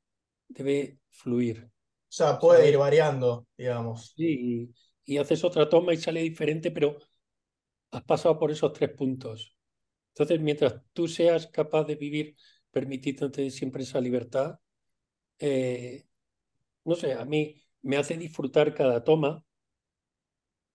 debe 0.49 0.99
fluir. 1.11 1.71
O 2.11 2.13
sea, 2.13 2.39
puede 2.39 2.69
ir 2.69 2.77
variando, 2.77 3.47
digamos. 3.57 4.15
Sí, 4.17 4.73
y, 5.05 5.19
haces 5.19 5.45
otra 5.45 5.69
toma 5.69 5.93
y 5.93 5.97
sale 5.97 6.23
diferente, 6.23 6.71
pero 6.71 6.99
has 7.91 8.03
pasado 8.05 8.39
por 8.39 8.51
esos 8.51 8.73
tres 8.73 8.91
puntos. 8.91 9.57
Entonces, 10.15 10.41
mientras 10.41 10.83
tú 10.93 11.09
seas 11.09 11.47
capaz 11.49 11.85
de 11.85 11.97
vivir 11.97 12.37
permitiéndote 12.71 13.51
siempre 13.51 13.83
esa 13.83 14.01
libertad, 14.01 14.59
eh, 15.39 16.07
no 16.85 16.95
sé, 16.95 17.15
a 17.15 17.25
mí 17.25 17.63
me 17.83 17.97
hace 17.97 18.17
disfrutar 18.17 18.75
cada 18.75 19.05
toma, 19.05 19.45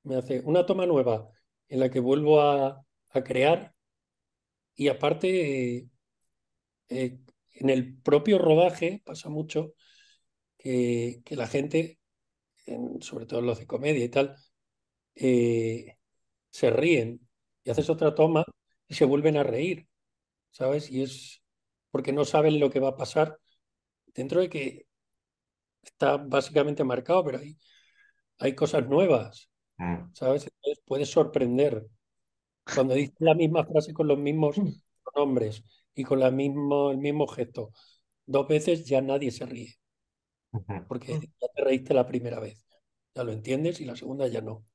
me 0.05 0.15
hace 0.17 0.41
una 0.45 0.65
toma 0.65 0.85
nueva 0.85 1.29
en 1.67 1.79
la 1.79 1.89
que 1.89 1.99
vuelvo 1.99 2.41
a, 2.41 2.81
crear 3.23 3.73
y 4.75 4.89
aparte, 4.89 5.87
eh, 6.89 7.19
en 7.53 7.69
el 7.69 7.97
propio 8.01 8.37
rodaje 8.37 9.01
pasa 9.05 9.29
mucho 9.29 9.73
que, 10.57 11.21
la 11.29 11.47
gente, 11.47 11.99
sobre 13.01 13.25
todo 13.25 13.41
los 13.41 13.59
de 13.59 13.67
comedia 13.67 14.03
y 14.03 14.09
tal, 14.09 14.35
eh, 15.15 15.97
se 16.49 16.69
ríen 16.71 17.21
y 17.63 17.71
haces 17.71 17.89
otra 17.89 18.15
toma 18.15 18.43
y 18.87 18.95
se 18.95 19.05
vuelven 19.05 19.37
a 19.37 19.43
reír, 19.43 19.87
¿sabes? 20.51 20.91
Y 20.91 21.03
es 21.03 21.41
porque 21.91 22.13
no 22.13 22.25
saben 22.25 22.59
lo 22.59 22.69
que 22.69 22.81
va 22.81 22.89
a 22.89 22.97
pasar, 22.97 23.39
dentro 24.07 24.41
de 24.41 24.49
que 24.49 24.87
está 25.83 26.17
básicamente 26.17 26.83
marcado, 26.83 27.23
pero 27.25 27.39
hay, 27.39 27.57
hay 28.39 28.55
cosas 28.55 28.87
nuevas. 28.87 29.49
¿Sabes? 30.13 30.43
Entonces 30.47 30.83
puedes 30.85 31.09
sorprender. 31.09 31.87
Cuando 32.73 32.95
dices 32.95 33.15
la 33.19 33.35
misma 33.35 33.65
frase 33.65 33.93
con 33.93 34.07
los 34.07 34.17
mismos 34.17 34.63
pronombres 35.03 35.63
y 35.95 36.03
con 36.03 36.19
la 36.19 36.31
mismo, 36.31 36.91
el 36.91 36.97
mismo 36.97 37.27
gesto, 37.27 37.71
dos 38.25 38.47
veces 38.47 38.85
ya 38.85 39.01
nadie 39.01 39.31
se 39.31 39.45
ríe, 39.45 39.75
porque 40.87 41.19
ya 41.41 41.47
te 41.55 41.63
reíste 41.63 41.93
la 41.93 42.07
primera 42.07 42.39
vez, 42.39 42.65
ya 43.13 43.23
lo 43.23 43.31
entiendes 43.31 43.79
y 43.81 43.85
la 43.85 43.95
segunda 43.95 44.27
ya 44.27 44.41
no. 44.41 44.65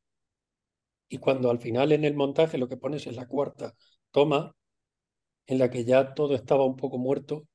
Y 1.08 1.18
cuando 1.18 1.50
al 1.50 1.58
final 1.58 1.92
en 1.92 2.04
el 2.04 2.14
montaje 2.14 2.56
lo 2.58 2.68
que 2.68 2.76
pones 2.76 3.06
es 3.06 3.16
la 3.16 3.26
cuarta 3.28 3.74
toma, 4.12 4.54
en 5.46 5.58
la 5.58 5.70
que 5.70 5.84
ya 5.84 6.14
todo 6.14 6.34
estaba 6.34 6.64
un 6.64 6.76
poco 6.76 6.98
muerto, 6.98 7.46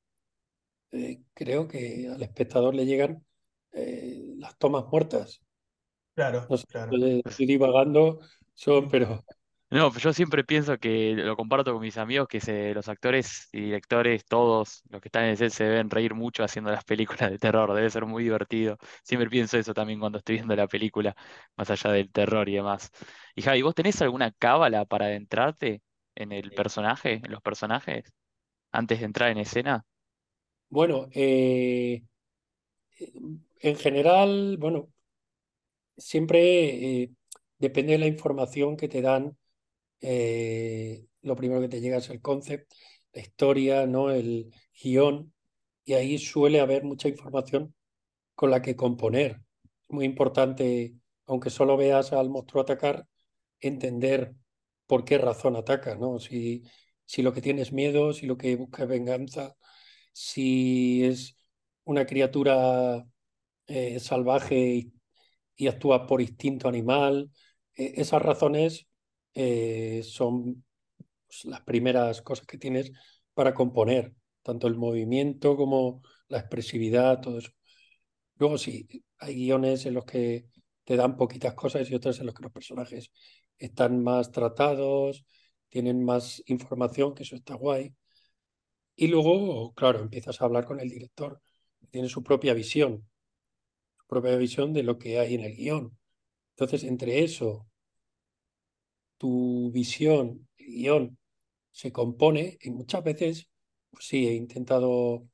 eh, 0.92 1.22
creo 1.34 1.68
que 1.68 2.08
al 2.12 2.22
espectador 2.22 2.74
le 2.74 2.86
llegan 2.86 3.24
eh, 3.72 4.34
las 4.38 4.56
tomas 4.58 4.86
muertas. 4.90 5.40
Claro, 6.16 6.40
No 6.48 6.56
sé, 6.56 6.66
claro. 6.66 6.92
estoy 6.92 7.22
estoy 7.24 7.46
divagando, 7.46 8.18
son, 8.54 8.88
pero 8.88 9.24
No, 9.68 9.92
yo 9.98 10.12
siempre 10.12 10.44
pienso 10.44 10.78
que 10.78 11.14
lo 11.14 11.36
comparto 11.36 11.72
con 11.72 11.82
mis 11.82 11.98
amigos, 11.98 12.28
que 12.28 12.40
se, 12.40 12.72
los 12.72 12.88
actores 12.88 13.48
y 13.52 13.62
directores, 13.62 14.24
todos 14.24 14.82
los 14.88 15.00
que 15.00 15.08
están 15.08 15.24
en 15.24 15.30
el 15.30 15.36
set 15.36 15.50
se 15.50 15.64
deben 15.64 15.90
reír 15.90 16.14
mucho 16.14 16.44
haciendo 16.44 16.70
las 16.70 16.84
películas 16.84 17.30
de 17.32 17.38
terror, 17.38 17.74
debe 17.74 17.90
ser 17.90 18.06
muy 18.06 18.22
divertido. 18.22 18.78
Siempre 19.02 19.28
pienso 19.28 19.58
eso 19.58 19.74
también 19.74 19.98
cuando 19.98 20.18
estoy 20.18 20.36
viendo 20.36 20.54
la 20.54 20.68
película, 20.68 21.16
más 21.56 21.68
allá 21.70 21.90
del 21.90 22.12
terror 22.12 22.48
y 22.48 22.54
demás. 22.54 22.92
Y 23.34 23.42
Javi, 23.42 23.62
¿vos 23.62 23.74
tenés 23.74 24.00
alguna 24.02 24.30
cábala 24.30 24.84
para 24.84 25.06
adentrarte 25.06 25.82
en 26.14 26.30
el 26.30 26.52
personaje, 26.52 27.14
en 27.24 27.32
los 27.32 27.42
personajes, 27.42 28.04
antes 28.72 29.00
de 29.00 29.06
entrar 29.06 29.30
en 29.30 29.38
escena? 29.38 29.84
bueno, 30.68 31.08
eh, 31.12 32.02
en 33.60 33.76
general, 33.76 34.56
bueno, 34.58 34.92
siempre 35.96 37.02
eh, 37.02 37.10
depende 37.58 37.92
de 37.92 37.98
la 37.98 38.06
información 38.06 38.76
que 38.76 38.88
te 38.88 39.02
dan. 39.02 39.36
eh, 40.00 41.06
lo 41.22 41.36
primero 41.36 41.60
que 41.60 41.68
te 41.68 41.80
llega 41.80 41.98
es 41.98 42.10
el 42.10 42.20
concept, 42.22 42.72
la 43.12 43.20
historia, 43.22 43.86
¿no? 43.86 44.10
El 44.12 44.52
guion, 44.82 45.32
y 45.84 45.94
ahí 45.94 46.18
suele 46.18 46.60
haber 46.60 46.84
mucha 46.84 47.08
información 47.08 47.74
con 48.34 48.50
la 48.50 48.62
que 48.62 48.76
componer. 48.76 49.40
Muy 49.88 50.04
importante, 50.04 50.94
aunque 51.26 51.50
solo 51.50 51.76
veas 51.76 52.12
al 52.12 52.30
monstruo 52.30 52.62
atacar, 52.62 53.06
entender 53.60 54.34
por 54.86 55.04
qué 55.04 55.18
razón 55.18 55.56
ataca, 55.56 55.96
¿no? 55.96 56.18
Si, 56.18 56.62
si 57.04 57.22
lo 57.22 57.32
que 57.32 57.42
tiene 57.42 57.62
es 57.62 57.72
miedo, 57.72 58.12
si 58.12 58.26
lo 58.26 58.36
que 58.36 58.56
busca 58.56 58.84
es 58.84 58.88
venganza, 58.88 59.56
si 60.12 61.04
es 61.04 61.36
una 61.84 62.06
criatura 62.06 63.04
eh, 63.66 64.00
salvaje 64.00 64.90
y, 65.56 65.64
y 65.64 65.68
actúa 65.68 66.06
por 66.06 66.20
instinto 66.20 66.68
animal. 66.68 67.30
Eh, 67.74 67.94
esas 67.96 68.22
razones 68.22 68.86
eh, 69.34 70.02
son 70.04 70.64
pues, 71.26 71.44
las 71.46 71.62
primeras 71.62 72.22
cosas 72.22 72.46
que 72.46 72.58
tienes 72.58 72.92
para 73.34 73.54
componer, 73.54 74.14
tanto 74.42 74.66
el 74.66 74.76
movimiento 74.76 75.56
como 75.56 76.02
la 76.28 76.38
expresividad, 76.38 77.20
todo 77.20 77.38
eso. 77.38 77.50
Luego 78.38 78.58
sí, 78.58 78.86
hay 79.18 79.34
guiones 79.34 79.86
en 79.86 79.94
los 79.94 80.04
que 80.04 80.46
te 80.84 80.96
dan 80.96 81.16
poquitas 81.16 81.54
cosas 81.54 81.90
y 81.90 81.94
otros 81.94 82.18
en 82.20 82.26
los 82.26 82.34
que 82.34 82.42
los 82.42 82.52
personajes 82.52 83.10
están 83.58 84.02
más 84.02 84.30
tratados, 84.30 85.24
tienen 85.68 86.04
más 86.04 86.42
información, 86.46 87.14
que 87.14 87.24
eso 87.24 87.36
está 87.36 87.54
guay. 87.54 87.94
Y 88.94 89.08
luego, 89.08 89.74
claro, 89.74 90.00
empiezas 90.00 90.40
a 90.40 90.44
hablar 90.46 90.64
con 90.64 90.80
el 90.80 90.88
director, 90.88 91.40
tiene 91.90 92.08
su 92.08 92.22
propia 92.22 92.54
visión, 92.54 93.06
propia 94.06 94.36
visión 94.36 94.72
de 94.72 94.82
lo 94.82 94.98
que 94.98 95.18
hay 95.18 95.34
en 95.34 95.42
el 95.42 95.56
guion. 95.56 95.96
Entonces, 96.50 96.84
entre 96.84 97.24
eso, 97.24 97.66
tu 99.18 99.70
visión, 99.72 100.48
el 100.58 100.66
guion, 100.66 101.18
se 101.72 101.92
compone 101.92 102.58
y 102.62 102.70
muchas 102.70 103.04
veces, 103.04 103.50
pues 103.90 104.06
sí, 104.06 104.26
he 104.28 104.34
intentado 104.34 105.26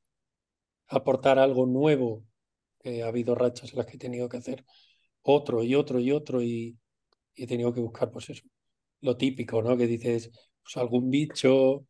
aportar 0.89 1.39
algo 1.39 1.67
nuevo. 1.67 2.25
Eh, 2.85 3.03
ha 3.03 3.09
habido 3.09 3.35
rachas 3.35 3.73
en 3.73 3.79
las 3.79 3.87
que 3.87 3.97
he 3.97 3.99
tenido 3.99 4.29
que 4.29 4.39
hacer 4.39 4.65
otro 5.23 5.63
y 5.63 5.75
otro 5.75 6.01
y 6.01 6.13
otro 6.13 6.43
y, 6.43 6.79
he 7.37 7.47
tenido 7.47 7.73
que 7.73 7.81
buscar, 7.81 8.11
pues 8.11 8.31
eso, 8.31 8.43
lo 9.01 9.17
típico, 9.17 9.63
¿no? 9.63 9.77
Que 9.77 9.87
dices, 9.87 10.31
pues 10.63 10.77
algún 10.77 11.11
bicho, 11.11 11.87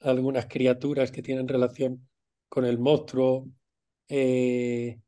algunas 0.00 0.46
criaturas 0.46 1.10
que 1.12 1.22
tienen 1.22 1.48
relación 1.48 2.08
con 2.48 2.64
el 2.66 2.78
monstruo, 2.78 3.48
eh, 4.08 5.00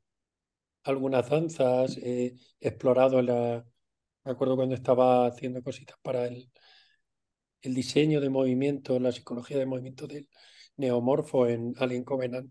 algunas 0.84 1.28
danzas, 1.28 1.96
he 1.98 2.34
explorado 2.60 3.22
la... 3.22 3.64
Me 4.24 4.32
acuerdo 4.32 4.56
cuando 4.56 4.74
estaba 4.74 5.26
haciendo 5.26 5.62
cositas 5.62 5.96
para 6.02 6.26
el, 6.26 6.50
el 7.62 7.74
diseño 7.74 8.20
de 8.20 8.30
movimiento, 8.30 8.98
la 8.98 9.12
psicología 9.12 9.58
de 9.58 9.66
movimiento 9.66 10.06
del 10.06 10.28
neomorfo 10.76 11.46
en 11.46 11.74
Alien 11.78 12.04
Covenant, 12.04 12.50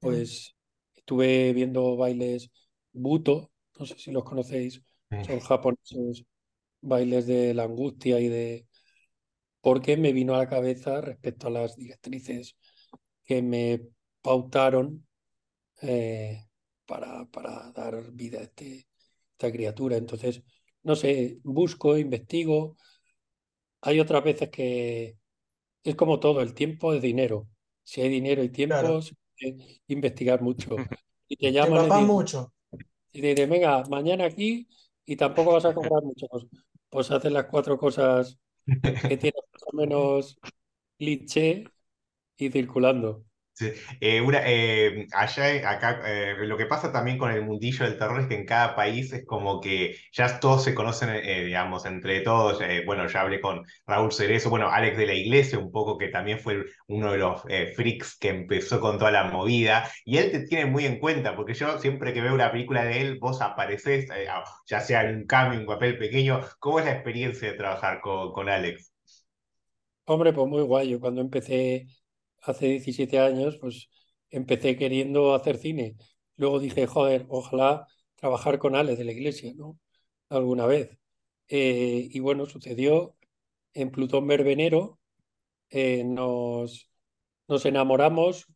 pues 0.00 0.54
estuve 0.94 1.52
viendo 1.52 1.96
bailes 1.96 2.50
Buto, 2.92 3.50
no 3.78 3.86
sé 3.86 3.98
si 3.98 4.10
los 4.10 4.24
conocéis, 4.24 4.82
son 5.26 5.40
japoneses, 5.40 6.24
bailes 6.80 7.26
de 7.26 7.54
la 7.54 7.64
angustia 7.64 8.20
y 8.20 8.28
de... 8.28 8.66
porque 9.60 9.96
me 9.96 10.12
vino 10.12 10.34
a 10.34 10.38
la 10.38 10.48
cabeza 10.48 11.00
respecto 11.00 11.46
a 11.46 11.50
las 11.50 11.76
directrices 11.76 12.56
que 13.24 13.42
me 13.42 13.80
pautaron 14.22 15.06
eh, 15.82 16.47
para, 16.88 17.26
para 17.26 17.72
dar 17.72 18.12
vida 18.12 18.40
a 18.40 18.44
este, 18.44 18.88
esta 19.34 19.52
criatura. 19.52 19.98
Entonces, 19.98 20.42
no 20.84 20.96
sé, 20.96 21.40
busco, 21.44 21.98
investigo. 21.98 22.78
Hay 23.82 24.00
otras 24.00 24.24
veces 24.24 24.50
que 24.50 25.16
es 25.84 25.96
como 25.96 26.20
todo, 26.20 26.42
el 26.42 26.54
tiempo 26.54 26.94
es 26.94 27.02
dinero. 27.02 27.48
Si 27.84 28.00
hay 28.02 28.08
dinero 28.10 28.44
y 28.44 28.50
tiempo, 28.50 29.00
Claro. 29.00 29.02
se 29.02 29.14
puede 29.38 29.82
investigar 29.88 30.42
mucho. 30.42 30.88
Y 31.28 31.36
te 31.36 31.52
Te 31.60 31.68
llaman 31.68 31.88
y 31.88 31.90
empapás 31.90 32.02
dicen, 32.02 32.22
mucho. 32.22 32.52
y 33.12 33.20
te 33.22 33.28
dicen, 33.28 33.50
venga, 33.50 33.84
mañana 33.90 34.26
aquí 34.26 34.68
y 35.06 35.16
tampoco 35.16 35.52
vas 35.54 35.64
a 35.66 35.74
cobrar 35.74 36.02
mucho. 36.04 36.26
Pues, 36.28 36.46
pues 36.90 37.10
haces 37.10 37.32
las 37.32 37.46
cuatro 37.46 37.78
cosas 37.78 38.38
que 39.06 39.16
tienes 39.18 39.42
más 39.52 39.62
o 39.72 39.76
menos 39.76 40.40
cliché 40.98 41.72
y 42.38 42.50
circulando. 42.50 43.26
Sí. 43.58 43.72
Eh, 44.00 44.20
una, 44.20 44.40
eh, 44.44 45.06
allá, 45.12 45.50
en- 45.52 45.66
acá, 45.66 46.00
eh, 46.06 46.36
lo 46.46 46.56
que 46.56 46.66
pasa 46.66 46.92
también 46.92 47.18
con 47.18 47.32
el 47.32 47.42
mundillo 47.42 47.84
del 47.84 47.98
terror 47.98 48.20
es 48.20 48.28
que 48.28 48.36
en 48.36 48.46
cada 48.46 48.76
país 48.76 49.12
es 49.12 49.26
como 49.26 49.60
que 49.60 49.96
ya 50.12 50.38
todos 50.38 50.62
se 50.62 50.76
conocen, 50.76 51.08
eh, 51.10 51.44
digamos, 51.44 51.84
entre 51.84 52.20
todos. 52.20 52.60
Eh, 52.62 52.84
bueno, 52.86 53.08
ya 53.08 53.22
hablé 53.22 53.40
con 53.40 53.64
Raúl 53.84 54.12
Cerezo, 54.12 54.48
bueno, 54.50 54.68
Alex 54.70 54.96
de 54.96 55.06
la 55.06 55.14
Iglesia, 55.14 55.58
un 55.58 55.72
poco 55.72 55.98
que 55.98 56.06
también 56.08 56.38
fue 56.38 56.66
uno 56.86 57.10
de 57.10 57.18
los 57.18 57.42
eh, 57.48 57.72
freaks 57.74 58.16
que 58.18 58.28
empezó 58.28 58.78
con 58.80 58.96
toda 58.98 59.10
la 59.10 59.24
movida. 59.24 59.90
Y 60.04 60.18
él 60.18 60.30
te 60.30 60.40
tiene 60.46 60.66
muy 60.66 60.86
en 60.86 61.00
cuenta, 61.00 61.34
porque 61.34 61.54
yo 61.54 61.78
siempre 61.80 62.12
que 62.12 62.20
veo 62.20 62.34
una 62.34 62.52
película 62.52 62.84
de 62.84 63.00
él, 63.00 63.18
vos 63.18 63.42
apareces, 63.42 64.08
eh, 64.14 64.28
ya 64.66 64.80
sea 64.80 65.02
en 65.02 65.16
un 65.16 65.26
cambio, 65.26 65.58
un 65.58 65.66
papel 65.66 65.98
pequeño. 65.98 66.40
¿Cómo 66.60 66.78
es 66.78 66.84
la 66.84 66.92
experiencia 66.92 67.50
de 67.50 67.56
trabajar 67.58 68.00
con, 68.00 68.30
con 68.32 68.48
Alex? 68.48 68.92
Hombre, 70.06 70.32
pues 70.32 70.46
muy 70.48 70.62
guay. 70.62 70.88
Yo 70.90 71.00
cuando 71.00 71.20
empecé 71.20 71.86
hace 72.42 72.66
17 72.66 73.18
años, 73.20 73.58
pues 73.60 73.88
empecé 74.30 74.76
queriendo 74.76 75.34
hacer 75.34 75.58
cine. 75.58 75.96
Luego 76.36 76.58
dije, 76.60 76.86
joder, 76.86 77.26
ojalá 77.28 77.86
trabajar 78.16 78.58
con 78.58 78.76
Alex 78.76 78.98
de 78.98 79.04
la 79.04 79.12
Iglesia, 79.12 79.52
¿no? 79.56 79.78
Alguna 80.28 80.66
vez. 80.66 80.98
Eh, 81.48 82.08
y 82.10 82.20
bueno, 82.20 82.46
sucedió 82.46 83.16
en 83.74 83.90
Plutón 83.90 84.26
Verbenero. 84.26 84.98
eh, 85.70 86.04
nos, 86.04 86.90
nos 87.48 87.64
enamoramos, 87.66 88.46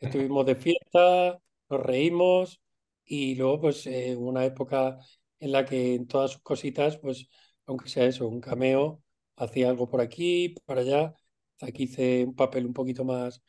estuvimos 0.00 0.46
de 0.46 0.56
fiesta, 0.56 1.38
nos 1.68 1.80
reímos 1.82 2.60
y 3.04 3.34
luego 3.36 3.60
pues 3.62 3.86
eh, 3.86 4.16
una 4.16 4.44
época 4.44 4.98
en 5.40 5.52
la 5.52 5.64
que 5.64 5.94
en 5.94 6.06
todas 6.06 6.32
sus 6.32 6.42
cositas, 6.42 6.98
pues 6.98 7.28
aunque 7.66 7.88
sea 7.88 8.06
eso, 8.06 8.28
un 8.28 8.40
cameo, 8.40 9.02
hacía 9.36 9.68
algo 9.70 9.88
por 9.88 10.00
aquí, 10.00 10.54
por 10.66 10.78
allá. 10.78 11.14
Aquí 11.60 11.84
hice 11.84 12.24
un 12.24 12.34
papel 12.34 12.66
un 12.66 12.72
poquito 12.72 13.04
más 13.04 13.42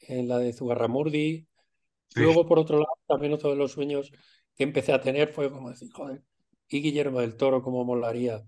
en 0.00 0.28
la 0.28 0.38
de 0.38 0.52
Zugarramurdi. 0.52 1.46
Sí. 2.08 2.20
Luego, 2.22 2.46
por 2.46 2.58
otro 2.58 2.78
lado, 2.78 2.98
también 3.06 3.32
otro 3.32 3.50
de 3.50 3.56
los 3.56 3.72
sueños 3.72 4.10
que 4.54 4.64
empecé 4.64 4.92
a 4.92 5.00
tener 5.00 5.32
fue 5.32 5.50
como 5.50 5.70
decir, 5.70 5.90
joder, 5.92 6.22
y 6.68 6.80
Guillermo 6.82 7.20
del 7.20 7.36
Toro, 7.36 7.62
cómo 7.62 7.84
molaría, 7.84 8.42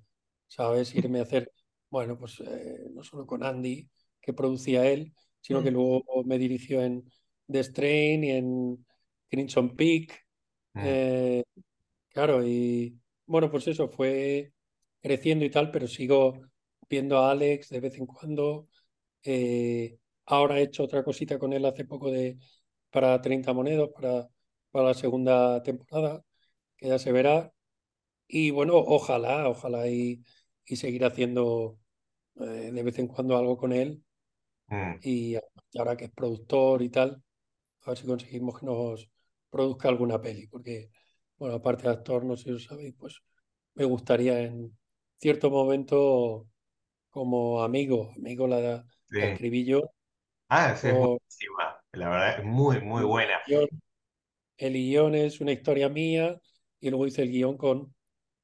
¿sabes? 0.47 0.95
Irme 0.95 1.21
a 1.21 1.23
hacer, 1.23 1.53
bueno, 1.91 2.19
pues 2.19 2.41
eh, 2.41 2.89
no 2.93 3.03
solo 3.05 3.27
con 3.27 3.45
Andy, 3.45 3.89
que 4.21 4.33
producía 4.33 4.87
él, 4.91 5.13
sino 5.41 5.63
que 5.63 5.71
Mm. 5.71 5.75
luego 5.75 6.25
me 6.25 6.39
dirigió 6.39 6.83
en 6.83 7.05
The 7.51 7.65
Strain 7.65 8.25
y 8.25 8.31
en 8.33 8.87
Crimson 9.31 9.77
Peak. 9.77 10.27
Mm. 10.75 10.81
eh, 10.85 11.45
claro, 12.11 12.47
y 12.47 12.99
bueno, 13.27 13.51
pues 13.51 13.67
eso 13.69 13.89
fue 13.89 14.53
creciendo 15.01 15.45
y 15.45 15.51
tal, 15.51 15.71
pero 15.71 15.87
sigo 15.87 16.41
viendo 16.89 17.19
a 17.19 17.31
Alex 17.33 17.69
de 17.69 17.81
vez 17.81 17.97
en 17.99 18.07
cuando. 18.07 18.69
Eh, 19.23 19.99
ahora 20.27 20.59
he 20.59 20.63
hecho 20.63 20.85
otra 20.85 21.03
cosita 21.05 21.39
con 21.39 21.53
él 21.53 21.65
hace 21.65 21.85
poco 21.85 22.11
de 22.11 22.39
para 22.91 23.21
30 23.21 23.53
monedas 23.53 23.89
para, 23.95 24.29
para 24.71 24.89
la 24.89 24.95
segunda 24.95 25.63
temporada, 25.63 26.23
que 26.77 26.89
ya 26.89 26.99
se 26.99 27.13
verá. 27.13 27.53
Y 28.27 28.51
bueno, 28.51 28.75
ojalá, 28.77 29.49
ojalá 29.49 29.89
y, 29.89 30.23
y 30.67 30.77
seguir 30.77 31.05
haciendo 31.05 31.79
eh, 32.41 32.71
de 32.73 32.83
vez 32.83 32.99
en 32.99 33.09
cuando 33.09 33.37
algo 33.37 33.57
con 33.57 33.73
él. 33.73 34.03
Mm. 34.69 34.97
Y 35.03 35.37
ahora 35.79 35.97
que 35.97 36.07
es 36.07 36.11
productor 36.13 36.83
y 36.83 36.91
tal, 36.91 37.23
a 37.83 37.91
ver 37.91 37.99
si 37.99 38.07
conseguimos 38.07 38.59
que 38.59 38.67
nos 38.67 39.09
produzca 39.51 39.89
alguna 39.89 40.21
peli, 40.21 40.47
porque, 40.47 40.91
bueno, 41.39 41.57
aparte 41.57 41.85
de 41.85 41.91
actor, 41.91 42.25
no 42.25 42.37
sé 42.37 42.45
si 42.45 42.51
lo 42.51 42.59
sabéis, 42.59 42.95
pues 42.99 43.23
me 43.75 43.85
gustaría 43.85 44.41
en 44.41 44.77
cierto 45.19 45.51
momento 45.51 46.47
como 47.11 47.63
amigo, 47.63 48.13
amigo 48.17 48.47
la, 48.47 48.85
la 49.11 49.27
escribí 49.27 49.65
yo, 49.65 49.91
Ah, 50.51 50.75
sí, 50.77 50.89
es 50.89 50.95
o- 50.95 51.19
buenísima. 51.21 51.81
La 51.93 52.09
verdad 52.09 52.39
es 52.41 52.45
muy, 52.45 52.81
muy 52.81 53.05
buena. 53.05 53.39
guion. 53.45 53.69
El 54.59 54.75
guion 54.75 55.15
es 55.17 55.41
una 55.41 55.53
historia 55.53 55.89
mía 55.89 56.41
y 56.81 56.91
luego 56.91 57.07
hice 57.09 57.23
el 57.23 57.31
guion 57.33 57.57
con 57.59 57.95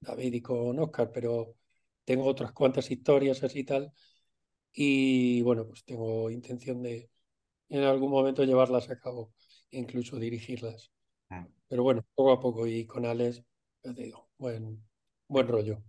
David 0.01 0.35
y 0.35 0.43
con 0.43 0.79
Oscar, 0.81 1.11
pero 1.13 1.57
tengo 2.05 2.27
otras 2.27 2.53
cuantas 2.53 2.91
historias 2.91 3.43
así 3.45 3.61
y 3.61 3.65
tal. 3.65 3.93
Y 4.73 5.43
bueno, 5.43 5.67
pues 5.69 5.85
tengo 5.85 6.31
intención 6.31 6.83
de 6.83 7.11
en 7.71 7.85
algún 7.85 8.11
momento 8.13 8.45
llevarlas 8.45 8.91
a 8.91 8.99
cabo, 9.01 9.33
incluso 9.73 10.19
dirigirlas. 10.19 10.93
Mm. 11.31 11.45
Pero 11.69 11.83
bueno, 11.85 12.05
poco 12.15 12.33
a 12.33 12.41
poco 12.41 12.67
y 12.67 12.87
con 12.87 13.07
Alex, 13.07 13.43
ya 13.85 13.95
te 13.95 14.05
digo, 14.05 14.31
buen, 14.39 14.85
buen 15.29 15.49
rollo. 15.49 15.83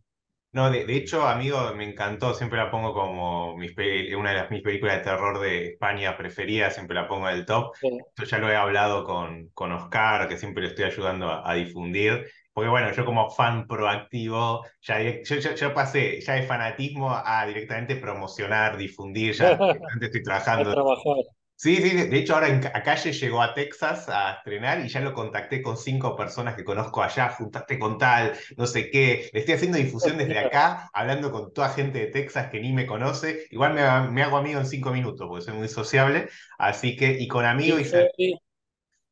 No, 0.55 0.71
de, 0.71 0.85
de 0.85 0.95
hecho, 0.95 1.27
amigo, 1.27 1.73
me 1.75 1.83
encantó, 1.83 2.33
siempre 2.33 2.57
la 2.57 2.71
pongo 2.71 2.93
como 2.93 3.57
mis 3.57 3.73
una 4.17 4.29
de 4.31 4.37
las 4.37 4.49
mis 4.49 4.61
películas 4.61 4.97
de 4.97 5.03
terror 5.03 5.39
de 5.41 5.71
España 5.71 6.15
preferidas, 6.15 6.73
siempre 6.75 6.95
la 6.95 7.09
pongo 7.09 7.27
en 7.29 7.35
el 7.35 7.45
top. 7.45 7.75
Sí. 7.81 7.89
Esto 8.15 8.23
ya 8.23 8.37
lo 8.37 8.49
he 8.49 8.55
hablado 8.55 9.03
con, 9.03 9.49
con 9.49 9.73
Oscar, 9.73 10.29
que 10.29 10.37
siempre 10.37 10.63
le 10.63 10.69
estoy 10.69 10.85
ayudando 10.85 11.29
a, 11.29 11.49
a 11.49 11.55
difundir, 11.55 12.25
porque 12.53 12.69
bueno, 12.69 12.89
yo 12.93 13.03
como 13.03 13.29
fan 13.29 13.67
proactivo, 13.67 14.65
ya 14.81 14.99
direct- 15.01 15.25
yo, 15.25 15.35
yo, 15.41 15.55
yo 15.55 15.73
pasé 15.73 16.21
ya 16.21 16.33
de 16.35 16.43
fanatismo 16.43 17.11
a 17.13 17.45
directamente 17.45 17.97
promocionar, 17.97 18.77
difundir, 18.77 19.33
ya 19.33 19.49
directamente 19.59 20.05
estoy 20.05 20.23
trabajando. 20.23 20.73
Sí, 21.57 21.77
sí, 21.77 21.89
de 21.95 22.17
hecho 22.17 22.33
ahora 22.35 22.49
en 22.49 22.65
a 22.65 22.83
Calle 22.83 23.13
llegó 23.13 23.41
a 23.41 23.53
Texas 23.53 24.09
a 24.09 24.33
estrenar 24.33 24.85
y 24.85 24.89
ya 24.89 24.99
lo 24.99 25.13
contacté 25.13 25.61
con 25.61 25.77
cinco 25.77 26.15
personas 26.15 26.55
que 26.55 26.65
conozco 26.65 27.01
allá, 27.01 27.29
juntaste 27.29 27.79
con 27.79 27.97
tal, 27.97 28.33
no 28.57 28.67
sé 28.67 28.89
qué, 28.91 29.29
le 29.31 29.39
estoy 29.39 29.55
haciendo 29.55 29.77
difusión 29.77 30.17
desde 30.17 30.37
acá, 30.37 30.89
hablando 30.93 31.31
con 31.31 31.53
toda 31.53 31.69
gente 31.69 31.99
de 31.99 32.07
Texas 32.07 32.49
que 32.51 32.59
ni 32.59 32.73
me 32.73 32.85
conoce, 32.85 33.47
igual 33.51 33.73
me, 33.73 34.11
me 34.11 34.21
hago 34.23 34.37
amigo 34.37 34.59
en 34.59 34.65
cinco 34.67 34.91
minutos 34.91 35.27
porque 35.29 35.45
soy 35.45 35.53
muy 35.53 35.69
sociable, 35.69 36.27
así 36.57 36.97
que, 36.97 37.17
y 37.19 37.27
con 37.27 37.45
amigos 37.45 37.81
Yo 37.81 37.83
soy, 37.83 38.39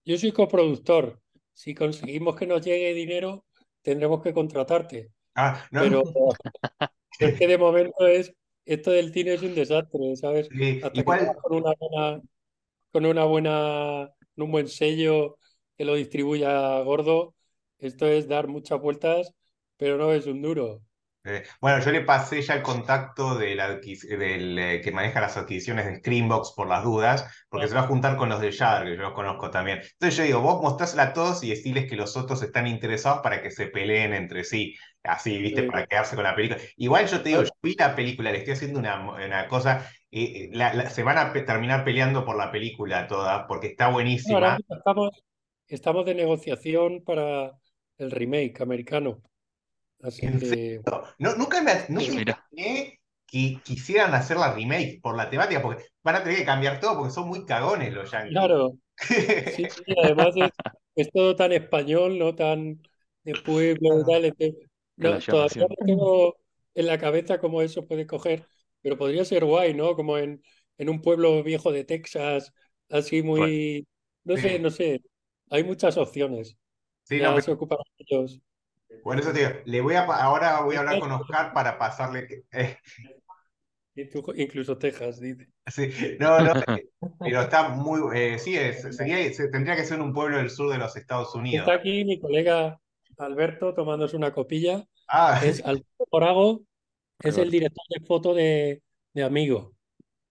yo 0.05 0.17
soy 0.17 0.31
coproductor. 0.31 1.21
Si 1.53 1.75
conseguimos 1.75 2.35
que 2.37 2.47
nos 2.47 2.65
llegue 2.65 2.93
dinero, 2.93 3.45
tendremos 3.81 4.21
que 4.23 4.33
contratarte. 4.33 5.11
Ah, 5.35 5.67
no, 5.71 5.81
Pero 5.81 6.03
es 7.19 7.33
que 7.35 7.47
de 7.47 7.57
momento 7.57 8.05
es, 8.07 8.33
esto 8.65 8.91
del 8.91 9.13
cine 9.13 9.33
es 9.35 9.41
un 9.43 9.55
desastre, 9.55 10.15
¿sabes? 10.15 10.51
sí, 10.51 10.81
Hasta 10.81 11.01
igual, 11.01 11.35
con 11.41 11.55
una 11.57 11.73
buena, 11.79 12.21
con 12.93 13.05
una 13.07 13.25
buena, 13.25 14.09
un 14.37 14.51
buen 14.51 14.69
sello 14.69 15.39
que 15.77 15.85
lo 15.85 15.95
distribuya 15.95 16.79
gordo, 16.81 17.35
esto 17.79 18.07
es 18.07 18.27
dar 18.29 18.47
muchas 18.47 18.79
vueltas, 18.79 19.33
pero 19.77 19.97
no 19.97 20.13
es 20.13 20.27
un 20.27 20.41
duro. 20.41 20.83
Eh, 21.25 21.43
bueno, 21.61 21.79
yo 21.81 21.91
le 21.91 22.01
pasé 22.01 22.41
ya 22.41 22.55
el 22.55 22.61
contacto 22.61 23.35
del, 23.37 23.57
del, 23.57 24.59
eh, 24.59 24.81
que 24.81 24.91
maneja 24.91 25.21
las 25.21 25.37
adquisiciones 25.37 25.85
de 25.85 25.95
Screambox 25.99 26.51
por 26.53 26.67
las 26.67 26.83
dudas, 26.83 27.25
porque 27.47 27.69
se 27.69 27.75
va 27.75 27.81
a 27.81 27.87
juntar 27.87 28.17
con 28.17 28.27
los 28.27 28.41
de 28.41 28.51
Shudder, 28.51 28.83
que 28.83 28.97
yo 28.97 29.03
los 29.03 29.13
conozco 29.13 29.49
también. 29.49 29.79
Entonces 29.79 30.17
yo 30.17 30.23
digo, 30.25 30.41
vos 30.41 30.61
mostrásela 30.61 31.03
a 31.03 31.13
todos 31.13 31.41
y 31.43 31.49
decirles 31.49 31.89
que 31.89 31.95
los 31.95 32.17
otros 32.17 32.43
están 32.43 32.67
interesados 32.67 33.21
para 33.21 33.41
que 33.41 33.51
se 33.51 33.67
peleen 33.67 34.13
entre 34.13 34.43
sí, 34.43 34.75
así, 35.01 35.37
¿viste? 35.39 35.63
Sí. 35.63 35.67
Para 35.67 35.85
quedarse 35.87 36.15
con 36.15 36.25
la 36.25 36.35
película. 36.35 36.59
Igual 36.75 37.07
yo 37.07 37.21
te 37.21 37.29
digo, 37.29 37.43
yo 37.43 37.51
vi 37.61 37.75
la 37.79 37.95
película, 37.95 38.29
le 38.31 38.39
estoy 38.39 38.53
haciendo 38.53 38.79
una, 38.79 38.99
una 38.99 39.47
cosa, 39.47 39.89
eh, 40.13 40.49
la- 40.53 40.73
la- 40.73 40.89
se 40.89 41.03
van 41.03 41.17
a 41.17 41.33
pe- 41.33 41.41
terminar 41.43 41.83
peleando 41.83 42.25
por 42.25 42.37
la 42.37 42.51
película 42.51 43.07
toda, 43.07 43.47
porque 43.47 43.67
está 43.67 43.89
Ahora 44.23 44.51
buenísima. 44.51 44.57
mismo 44.57 44.75
estamos, 44.75 45.23
estamos 45.67 46.05
de 46.05 46.15
negociación 46.15 47.03
para 47.03 47.57
el 47.97 48.11
remake 48.11 48.61
americano. 48.61 49.21
Así 50.01 50.29
¿En 50.29 50.39
que 50.39 50.81
No, 51.19 51.35
nunca 51.35 51.61
me, 51.61 51.73
nunca 51.89 52.13
me 52.13 52.21
Mira. 52.21 52.43
imaginé 52.51 52.99
que 53.25 53.61
quisieran 53.63 54.13
hacer 54.13 54.37
la 54.37 54.53
remake 54.53 54.99
por 55.01 55.15
la 55.17 55.29
temática, 55.29 55.61
porque 55.61 55.85
van 56.03 56.15
a 56.15 56.23
tener 56.23 56.39
que 56.39 56.45
cambiar 56.45 56.79
todo 56.79 56.97
porque 56.97 57.13
son 57.13 57.27
muy 57.27 57.45
cagones 57.45 57.93
los 57.93 58.11
yankees. 58.11 58.51
claro, 58.51 58.77
sí, 59.45 59.67
sí, 59.69 59.83
además 60.03 60.35
es, 60.37 60.51
es 60.95 61.11
todo 61.11 61.35
tan 61.37 61.51
español, 61.53 62.19
no 62.19 62.35
tan 62.35 62.83
de 63.23 63.35
pueblo 63.37 64.03
tal. 64.05 64.35
no, 64.97 65.23
todavía 65.27 65.65
no 65.69 65.75
tengo 65.85 66.35
en 66.75 66.87
la 66.87 66.97
cabeza 66.99 67.39
cómo 67.39 67.61
eso 67.61 67.87
puede 67.87 68.07
coger, 68.07 68.47
pero 68.83 68.97
podría 68.99 69.25
ser 69.25 69.45
guay, 69.45 69.75
¿no? 69.75 69.95
Como 69.97 70.19
en, 70.19 70.43
en 70.79 70.89
un 70.89 71.01
pueblo 71.03 71.43
viejo 71.43 71.73
de 71.73 71.85
Texas, 71.85 72.53
así 72.89 73.23
muy, 73.23 73.87
no 74.25 74.37
sé, 74.37 74.59
no 74.59 74.71
sé, 74.71 75.03
hay 75.51 75.65
muchas 75.65 75.97
opciones. 75.97 76.57
Sí, 77.03 77.19
Ya 77.19 77.31
no, 77.31 77.41
se 77.41 77.51
ocuparán 77.53 77.85
ellos. 77.99 78.41
por 79.03 79.19
eso 79.19 79.33
digo, 79.33 79.49
le 79.65 79.81
voy 79.81 79.95
a, 79.95 80.03
ahora 80.05 80.61
voy 80.61 80.75
a 80.75 80.79
hablar 80.79 80.99
con 80.99 81.11
Oscar 81.11 81.53
para 81.53 81.77
pasarle. 81.77 82.45
eh, 82.51 82.77
Inclu- 83.95 84.33
Incluso 84.35 84.77
Texas, 84.77 85.19
dice. 85.19 85.47
sí, 85.67 85.89
no, 86.19 86.41
no, 86.41 86.53
pero 87.23 87.41
está 87.41 87.69
muy. 87.69 88.01
eh, 88.17 88.39
sí, 88.39 88.57
es- 88.57 88.83
sería, 88.95 89.33
se- 89.33 89.49
tendría 89.49 89.75
que 89.75 89.85
ser 89.85 90.01
un 90.01 90.13
pueblo 90.13 90.37
del 90.37 90.49
sur 90.49 90.71
de 90.71 90.77
los 90.77 90.95
Estados 90.95 91.33
Unidos. 91.35 91.67
Está 91.67 91.73
aquí 91.75 92.03
mi 92.05 92.19
colega 92.19 92.79
Alberto 93.17 93.73
tomándose 93.73 94.15
una 94.17 94.33
copilla. 94.33 94.85
Ah, 95.07 95.39
Es 95.41 95.61
Alberto 95.65 96.07
Morago, 96.11 96.63
es 97.23 97.37
el 97.37 97.51
director 97.51 97.83
de 97.89 98.05
foto 98.05 98.33
de, 98.33 98.83
de 99.13 99.23
Amigo. 99.23 99.75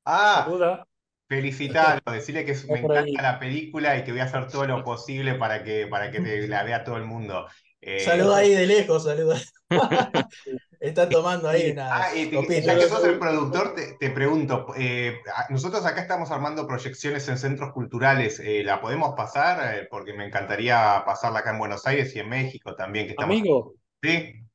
ah, 0.05 0.61
Saluda. 0.61 0.87
felicitarlo, 1.29 2.13
decirle 2.13 2.45
que 2.47 2.55
me 2.69 2.81
ahí. 2.81 2.83
encanta 2.83 3.23
la 3.23 3.39
película 3.41 3.99
y 3.99 4.05
que 4.05 4.13
voy 4.13 4.21
a 4.23 4.25
hacer 4.25 4.51
todo 4.51 4.67
lo 4.67 4.85
posible 4.85 5.35
para 5.37 5.65
que, 5.65 5.87
para 5.89 6.11
que 6.13 6.21
te- 6.21 6.49
la 6.49 6.65
vea 6.65 6.85
todo 6.85 6.97
el 6.99 7.05
mundo. 7.07 7.49
Eh, 7.81 8.05
Saluda 8.05 8.39
ahí 8.39 8.51
de 8.55 8.67
lejos, 8.67 9.05
saluda. 9.05 9.41
Está 10.81 11.09
tomando 11.11 11.49
ahí 11.49 11.67
Sí. 11.67 11.73
unas 11.73 12.09
Ah, 12.09 12.15
y 12.17 12.31
te- 12.31 12.63
ya 12.63 12.79
que 12.79 12.87
sos 12.89 13.05
el 13.05 13.19
productor, 13.19 13.75
te, 13.75 13.95
te 13.99 14.11
pregunto, 14.11 14.67
eh, 14.77 15.21
nosotros 15.51 15.85
acá 15.85 16.01
estamos 16.01 16.31
armando 16.31 16.67
proyecciones 16.67 17.29
en 17.29 17.37
centros 17.39 17.73
culturales, 17.73 18.41
eh, 18.41 18.63
¿la 18.65 18.81
podemos 18.81 19.15
pasar? 19.15 19.77
Eh, 19.77 19.89
porque 19.91 20.15
me 20.15 20.25
encantaría 20.27 21.03
pasarla 21.05 21.41
acá 21.41 21.51
en 21.51 21.59
Buenos 21.59 21.87
Aires 21.87 22.15
y 22.17 22.21
en 22.21 22.29
México 22.31 22.75
también, 22.75 23.05
que 23.07 23.13
estamos... 23.13 23.37
Amigo, 23.37 23.75
¿Sí? 24.03 24.47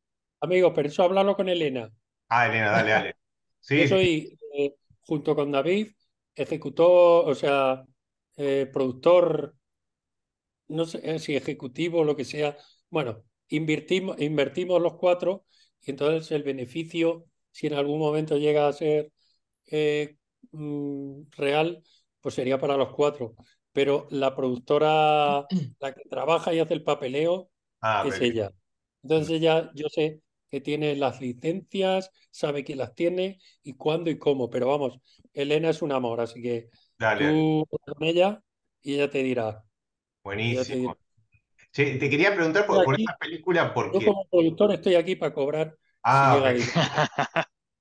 amigo, 0.41 0.73
pero 0.73 0.88
eso 0.88 1.04
háblalo 1.04 1.36
con 1.36 1.47
Elena. 1.50 1.91
Ah, 2.30 2.48
Elena, 2.48 2.72
dale, 2.72 2.92
dale. 2.92 3.16
Sí, 3.60 3.76
Yo 3.76 3.86
soy, 3.88 4.38
eh, 4.54 4.76
junto 5.02 5.36
con 5.36 5.52
David, 5.52 5.90
ejecutor, 6.36 7.30
o 7.30 7.36
sea, 7.36 7.84
eh, 8.38 8.70
productor, 8.72 9.56
no 10.68 10.86
sé 10.86 11.00
eh, 11.04 11.20
si 11.20 11.36
ejecutivo 11.36 12.00
o 12.02 12.04
lo 12.04 12.16
que 12.16 12.26
sea. 12.26 12.58
Bueno, 12.90 13.24
invertimos, 13.50 14.20
invertimos 14.22 14.82
los 14.82 14.96
cuatro 14.96 15.46
y 15.82 15.92
entonces 15.92 16.32
el 16.32 16.44
beneficio, 16.44 17.26
si 17.52 17.68
en 17.68 17.74
algún 17.74 18.00
momento 18.00 18.38
llega 18.38 18.68
a 18.68 18.74
ser 18.74 19.12
eh, 19.68 20.18
mm, 20.52 21.24
real, 21.38 21.84
pues 22.22 22.36
sería 22.36 22.60
para 22.60 22.78
los 22.78 22.92
cuatro. 22.96 23.36
Pero 23.74 24.08
la 24.12 24.36
productora, 24.36 25.48
la 25.80 25.94
que 25.94 26.04
trabaja 26.10 26.54
y 26.54 26.60
hace 26.60 26.74
el 26.74 26.84
papeleo, 26.84 27.52
Ah, 27.82 28.04
es 28.04 28.22
ella. 28.22 28.52
Entonces 29.04 29.32
ella, 29.38 29.72
yo 29.76 29.88
sé 29.90 30.22
que 30.50 30.62
tiene 30.62 30.96
las 30.96 31.22
licencias, 31.22 32.12
sabe 32.32 32.64
quién 32.64 32.80
las 32.80 32.96
tiene 32.96 33.40
y 33.64 33.74
cuándo 33.76 34.10
y 34.10 34.18
cómo. 34.20 34.50
Pero 34.50 34.68
vamos, 34.68 35.00
Elena 35.34 35.70
es 35.70 35.82
un 35.82 35.92
amor, 35.92 36.22
así 36.22 36.42
que 36.42 36.70
Dale, 37.00 37.44
tú 37.62 37.66
con 37.70 38.04
ella 38.04 38.44
y 38.82 38.96
ella 38.96 39.10
te 39.10 39.24
dirá. 39.24 39.64
Ella 40.40 40.66
te 40.66 40.76
dirá. 40.76 40.94
Buenísimo. 40.94 40.98
Che, 41.72 41.98
te 42.00 42.10
quería 42.10 42.36
preguntar 42.36 42.66
por, 42.68 42.84
por 42.84 42.96
esta 42.96 43.18
película 43.18 43.74
yo 43.92 44.04
porque... 44.04 44.06
como 44.06 44.28
productor 44.30 44.74
estoy 44.74 44.96
aquí 44.96 45.16
para 45.16 45.34
cobrar 45.34 45.78
si 46.08 46.26
Ah, 46.26 46.30
llega 46.30 46.50
ok. 46.50 46.54
dinero. 46.54 46.76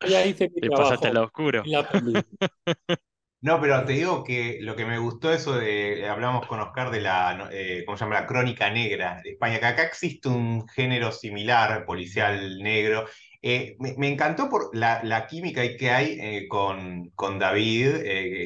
Yo 0.03 0.09
ya 0.11 0.27
hice 0.27 0.51
mi 0.51 0.61
Te 0.61 0.71
pasaste 0.71 1.11
trabajo 1.11 1.25
oscuro. 1.25 1.65
en 1.65 1.73
la 1.73 1.89
peli. 1.89 2.27
No, 3.47 3.61
pero 3.61 3.85
te 3.85 3.93
digo 3.93 4.25
que 4.25 4.59
lo 4.61 4.75
que 4.75 4.85
me 4.85 4.99
gustó 4.99 5.33
eso 5.33 5.55
de, 5.57 6.09
hablamos 6.09 6.47
con 6.49 6.59
Oscar 6.59 6.91
de 6.91 7.01
la, 7.01 7.49
eh, 7.53 7.85
¿cómo 7.87 7.97
se 7.97 8.05
llama? 8.05 8.17
La 8.21 8.27
crónica 8.27 8.71
negra 8.71 9.21
de 9.23 9.31
España, 9.33 9.61
que 9.61 9.67
acá 9.67 9.83
existe 9.85 10.29
un 10.29 10.67
género 10.69 11.13
similar, 11.13 11.85
policial 11.87 12.59
negro. 12.59 13.07
Eh, 13.41 13.77
me, 13.79 13.95
me 13.99 14.09
encantó 14.09 14.49
por 14.49 14.75
la, 14.77 15.01
la 15.05 15.29
química 15.29 15.63
que 15.79 15.91
hay 15.93 16.19
eh, 16.21 16.49
con, 16.49 17.11
con 17.15 17.39
David, 17.39 17.99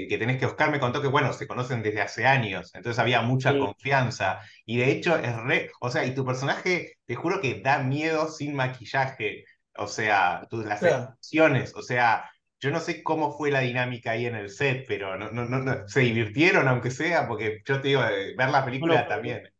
que 0.08 0.16
tenés 0.18 0.36
que 0.38 0.44
Oscar 0.46 0.70
me 0.70 0.80
contó 0.80 1.00
que, 1.00 1.08
bueno, 1.08 1.32
se 1.32 1.46
conocen 1.46 1.82
desde 1.82 2.02
hace 2.02 2.26
años, 2.26 2.70
entonces 2.74 2.98
había 2.98 3.22
mucha 3.22 3.52
Sí. 3.52 3.58
confianza. 3.58 4.40
Y 4.66 4.76
de 4.78 4.90
hecho 4.92 5.16
es 5.16 5.34
re, 5.36 5.70
o 5.80 5.90
sea, 5.90 6.04
y 6.04 6.14
tu 6.14 6.26
personaje, 6.26 6.96
te 7.06 7.14
juro 7.14 7.40
que 7.40 7.60
da 7.62 7.78
miedo 7.82 8.28
sin 8.28 8.54
maquillaje, 8.54 9.44
o 9.76 9.86
sea, 9.88 10.46
tus, 10.50 10.66
las 10.66 10.80
Claro. 10.80 10.96
expresiones, 11.08 11.74
o 11.74 11.82
sea... 11.82 12.30
yo 12.60 12.70
no 12.70 12.80
sé 12.80 13.02
cómo 13.02 13.32
fue 13.32 13.50
la 13.50 13.60
dinámica 13.60 14.12
ahí 14.12 14.26
en 14.26 14.36
el 14.36 14.50
set, 14.50 14.84
pero 14.86 15.16
no, 15.16 15.30
no, 15.30 15.46
no, 15.46 15.88
se 15.88 16.00
divirtieron 16.00 16.68
aunque 16.68 16.90
sea, 16.90 17.26
porque 17.26 17.62
yo 17.64 17.80
te 17.80 17.88
digo, 17.88 18.02
eh, 18.04 18.34
ver 18.36 18.50
la 18.50 18.64
película 18.64 19.08
también. 19.08 19.50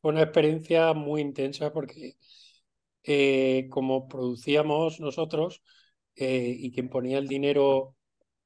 Fue 0.00 0.12
una 0.12 0.22
experiencia 0.22 0.94
muy 0.94 1.20
intensa 1.20 1.72
porque 1.72 2.16
eh, 3.02 3.68
como 3.70 4.08
producíamos 4.08 5.00
nosotros 5.00 5.62
eh, 6.16 6.54
y 6.58 6.72
quien 6.72 6.88
ponía 6.88 7.18
el 7.18 7.28
dinero 7.28 7.94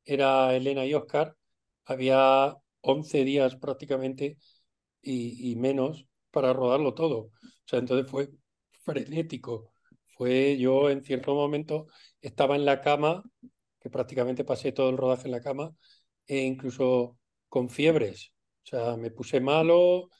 era 0.04 0.54
Elena 0.54 0.84
y 0.84 0.94
Oscar, 0.94 1.36
había 1.84 2.56
11 2.80 3.24
días 3.24 3.56
prácticamente 3.56 4.38
y, 5.00 5.52
y 5.52 5.56
menos 5.56 6.06
para 6.30 6.52
rodarlo 6.52 6.94
todo. 6.94 7.18
O 7.18 7.32
sea, 7.64 7.78
entonces 7.78 8.10
fue 8.10 8.30
frenético. 8.84 9.72
Fue 10.16 10.56
yo 10.58 10.90
en 10.90 11.04
cierto 11.04 11.34
momento 11.34 11.86
estaba 12.20 12.56
en 12.56 12.64
la 12.64 12.80
cama, 12.80 13.22
que 13.80 13.90
prácticamente 13.90 14.44
pasé 14.44 14.72
todo 14.72 14.90
el 14.90 14.96
rodaje 14.96 15.26
en 15.26 15.32
la 15.32 15.40
cama, 15.40 15.74
e 16.26 16.38
incluso 16.40 17.18
con 17.48 17.68
fiebres. 17.70 18.32
O 18.64 18.66
sea, 18.66 18.96
me 18.96 19.10
puse 19.10 19.40
malo. 19.40 20.10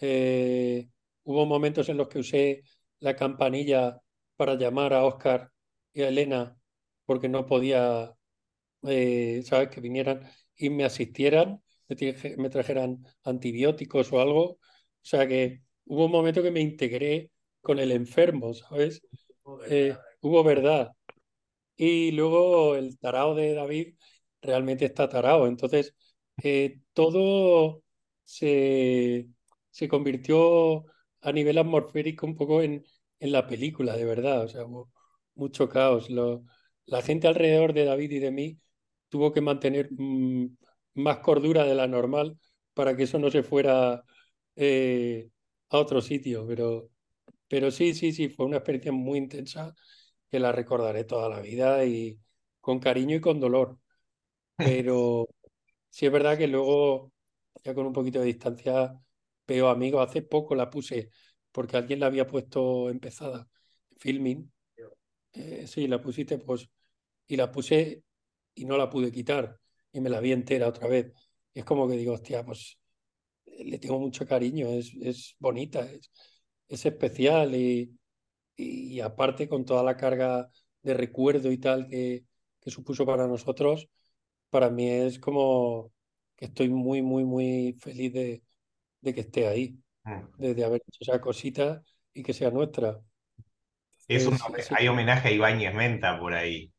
Eh, 0.00 0.88
hubo 1.24 1.46
momentos 1.46 1.88
en 1.88 1.96
los 1.96 2.08
que 2.08 2.18
usé 2.20 2.62
la 3.00 3.16
campanilla 3.16 4.00
para 4.36 4.54
llamar 4.56 4.92
a 4.94 5.04
Oscar 5.04 5.50
y 5.92 6.02
a 6.02 6.08
Elena 6.08 6.56
porque 7.06 7.28
no 7.28 7.46
podía, 7.46 8.14
eh, 8.84 9.42
¿sabes? 9.44 9.68
Que 9.70 9.80
vinieran 9.80 10.28
y 10.56 10.70
me 10.70 10.84
asistieran, 10.84 11.62
me, 12.38 12.50
trajeran 12.50 13.04
antibióticos 13.24 14.12
o 14.12 14.20
algo. 14.20 14.44
O 14.44 14.58
sea 15.02 15.26
que 15.28 15.62
hubo 15.86 16.06
un 16.06 16.12
momento 16.12 16.42
que 16.42 16.50
me 16.50 16.60
integré 16.60 17.30
con 17.60 17.78
el 17.78 17.92
enfermo, 17.92 18.54
¿sabes? 18.54 19.02
Eh, 19.68 19.96
hubo 20.20 20.42
verdad. 20.44 20.92
Y 21.76 22.12
luego 22.12 22.76
el 22.76 22.98
tarao 22.98 23.34
de 23.34 23.54
David 23.54 23.94
realmente 24.42 24.84
está 24.86 25.08
tarao. 25.08 25.46
Entonces, 25.46 25.94
eh, 26.42 26.80
todo 26.92 27.82
se, 28.24 29.28
se 29.70 29.88
convirtió 29.88 30.84
a 31.20 31.32
nivel 31.32 31.58
atmosférico 31.58 32.26
un 32.26 32.36
poco 32.36 32.62
en, 32.62 32.84
en 33.20 33.32
la 33.32 33.46
película, 33.46 33.96
de 33.96 34.04
verdad. 34.04 34.44
O 34.44 34.48
sea, 34.48 34.64
hubo 34.64 34.90
mucho 35.34 35.68
caos. 35.68 36.10
Lo, 36.10 36.44
la 36.86 37.02
gente 37.02 37.26
alrededor 37.28 37.72
de 37.72 37.84
David 37.84 38.10
y 38.12 38.18
de 38.20 38.30
mí 38.30 38.58
tuvo 39.08 39.32
que 39.32 39.40
mantener 39.40 39.88
mm, 39.92 40.46
más 40.94 41.18
cordura 41.18 41.64
de 41.64 41.74
la 41.74 41.86
normal 41.86 42.38
para 42.74 42.96
que 42.96 43.04
eso 43.04 43.18
no 43.18 43.30
se 43.30 43.42
fuera 43.42 44.02
eh, 44.56 45.28
a 45.70 45.78
otro 45.78 46.00
sitio. 46.00 46.46
Pero, 46.46 46.90
pero 47.48 47.70
sí, 47.70 47.94
sí, 47.94 48.12
sí, 48.12 48.28
fue 48.28 48.46
una 48.46 48.58
experiencia 48.58 48.92
muy 48.92 49.18
intensa 49.18 49.74
que 50.34 50.40
la 50.40 50.50
recordaré 50.50 51.04
toda 51.04 51.28
la 51.28 51.40
vida 51.40 51.84
y 51.84 52.18
con 52.60 52.80
cariño 52.80 53.14
y 53.16 53.20
con 53.20 53.38
dolor. 53.38 53.78
Pero 54.56 55.28
sí 55.90 56.06
es 56.06 56.12
verdad 56.12 56.36
que 56.38 56.48
luego, 56.48 57.12
ya 57.64 57.74
con 57.74 57.86
un 57.86 57.92
poquito 57.92 58.20
de 58.20 58.26
distancia, 58.26 59.00
veo 59.46 59.68
amigos. 59.68 60.08
Hace 60.08 60.22
poco 60.22 60.56
la 60.56 60.70
puse 60.70 61.10
porque 61.52 61.76
alguien 61.76 62.00
la 62.00 62.06
había 62.06 62.26
puesto 62.26 62.90
empezada, 62.90 63.48
filming. 63.98 64.52
Eh, 65.34 65.66
sí, 65.68 65.88
la 65.88 66.00
pusiste, 66.02 66.38
pues, 66.38 66.68
y 67.28 67.36
la 67.36 67.52
puse 67.52 68.04
y 68.54 68.64
no 68.66 68.76
la 68.78 68.90
pude 68.90 69.12
quitar 69.12 69.60
y 69.92 70.00
me 70.00 70.10
la 70.10 70.20
vi 70.20 70.32
entera 70.32 70.68
otra 70.68 70.88
vez. 70.88 71.12
Es 71.54 71.64
como 71.64 71.88
que 71.88 71.96
digo, 71.96 72.14
hostia, 72.14 72.44
pues 72.44 72.78
le 73.46 73.78
tengo 73.78 74.00
mucho 74.00 74.26
cariño, 74.26 74.68
es, 74.68 74.94
es 75.02 75.36
bonita, 75.38 75.80
es, 75.90 76.10
es 76.68 76.86
especial 76.86 77.54
y, 77.54 77.96
y, 78.56 79.00
aparte 79.00 79.48
con 79.48 79.64
toda 79.64 79.82
la 79.82 79.96
carga 79.96 80.48
de 80.82 80.94
recuerdo 80.94 81.50
y 81.50 81.58
tal 81.58 81.86
que, 81.86 82.24
que 82.60 82.70
supuso 82.70 83.04
para 83.06 83.26
nosotros, 83.26 83.88
para 84.50 84.70
mí 84.70 84.88
es 84.88 85.18
como 85.18 85.92
que 86.36 86.46
estoy 86.46 86.68
muy, 86.68 87.02
muy, 87.02 87.24
muy 87.24 87.76
feliz 87.80 88.12
de, 88.12 88.42
de 89.00 89.14
que 89.14 89.20
esté 89.20 89.46
ahí, 89.46 89.78
mm. 90.04 90.38
de, 90.38 90.64
haber 90.64 90.82
hecho 90.86 90.98
esa 91.00 91.20
cosita 91.20 91.82
y 92.12 92.22
que 92.22 92.32
sea 92.32 92.50
nuestra. 92.50 93.00
Es 94.08 94.28
hay 94.70 94.88
homenaje 94.88 95.28
a 95.28 95.32
Ibáñez 95.32 95.74
Menta 95.74 96.18
por 96.18 96.34
ahí. 96.34 96.72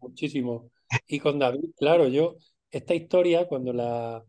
muchísimo. 0.00 0.70
Y 1.06 1.18
con 1.18 1.38
David, 1.38 1.70
claro, 1.76 2.08
yo, 2.08 2.36
esta 2.70 2.94
historia, 2.94 3.46
cuando 3.46 3.72
la, 3.72 4.22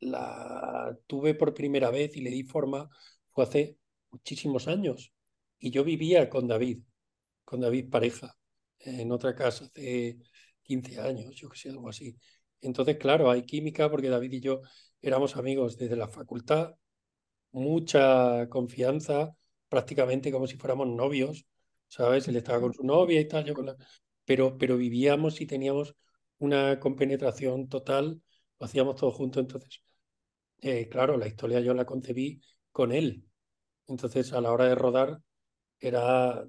la 0.00 0.96
tuve 1.06 1.34
por 1.34 1.54
primera 1.54 1.90
vez 1.90 2.16
y 2.16 2.22
le 2.22 2.30
di 2.30 2.42
forma, 2.42 2.88
fue 3.30 3.44
hace 3.44 3.76
muchísimos 4.10 4.66
años. 4.66 5.12
Y 5.60 5.70
yo 5.70 5.84
vivía 5.84 6.28
con 6.28 6.48
David, 6.48 6.80
con 7.44 7.60
David 7.60 7.90
pareja, 7.90 8.36
en 8.80 9.12
otra 9.12 9.34
casa 9.34 9.66
hace 9.66 10.18
15 10.62 11.00
años, 11.00 11.34
yo 11.36 11.48
que 11.48 11.58
sé, 11.58 11.70
algo 11.70 11.88
así. 11.88 12.16
Entonces, 12.60 12.96
claro, 12.98 13.30
hay 13.30 13.42
química 13.44 13.90
porque 13.90 14.08
David 14.08 14.32
y 14.34 14.40
yo 14.40 14.62
éramos 15.02 15.36
amigos 15.36 15.76
desde 15.78 15.96
la 15.96 16.08
facultad, 16.08 16.74
mucha 17.52 18.48
confianza, 18.48 19.36
prácticamente 19.68 20.32
como 20.32 20.46
si 20.46 20.56
fuéramos 20.56 20.88
novios, 20.88 21.46
¿sabes? 21.88 22.28
Él 22.28 22.36
estaba 22.36 22.60
con 22.60 22.74
su 22.74 22.84
novia 22.84 23.20
y 23.20 23.28
tal, 23.28 23.44
yo 23.44 23.54
con 23.54 23.66
la... 23.66 23.76
Pero, 24.24 24.56
pero 24.58 24.76
vivíamos 24.76 25.40
y 25.40 25.46
teníamos 25.46 25.94
una 26.38 26.78
compenetración 26.80 27.68
total, 27.68 28.22
lo 28.58 28.66
hacíamos 28.66 28.96
todos 28.96 29.14
juntos, 29.14 29.42
entonces, 29.42 29.82
eh, 30.62 30.88
claro, 30.88 31.16
la 31.16 31.26
historia 31.28 31.60
yo 31.60 31.74
la 31.74 31.84
concebí 31.86 32.40
con 32.72 32.92
él. 32.92 33.24
Entonces, 33.88 34.32
a 34.32 34.40
la 34.40 34.52
hora 34.52 34.66
de 34.66 34.74
rodar, 34.74 35.20
era 35.80 36.44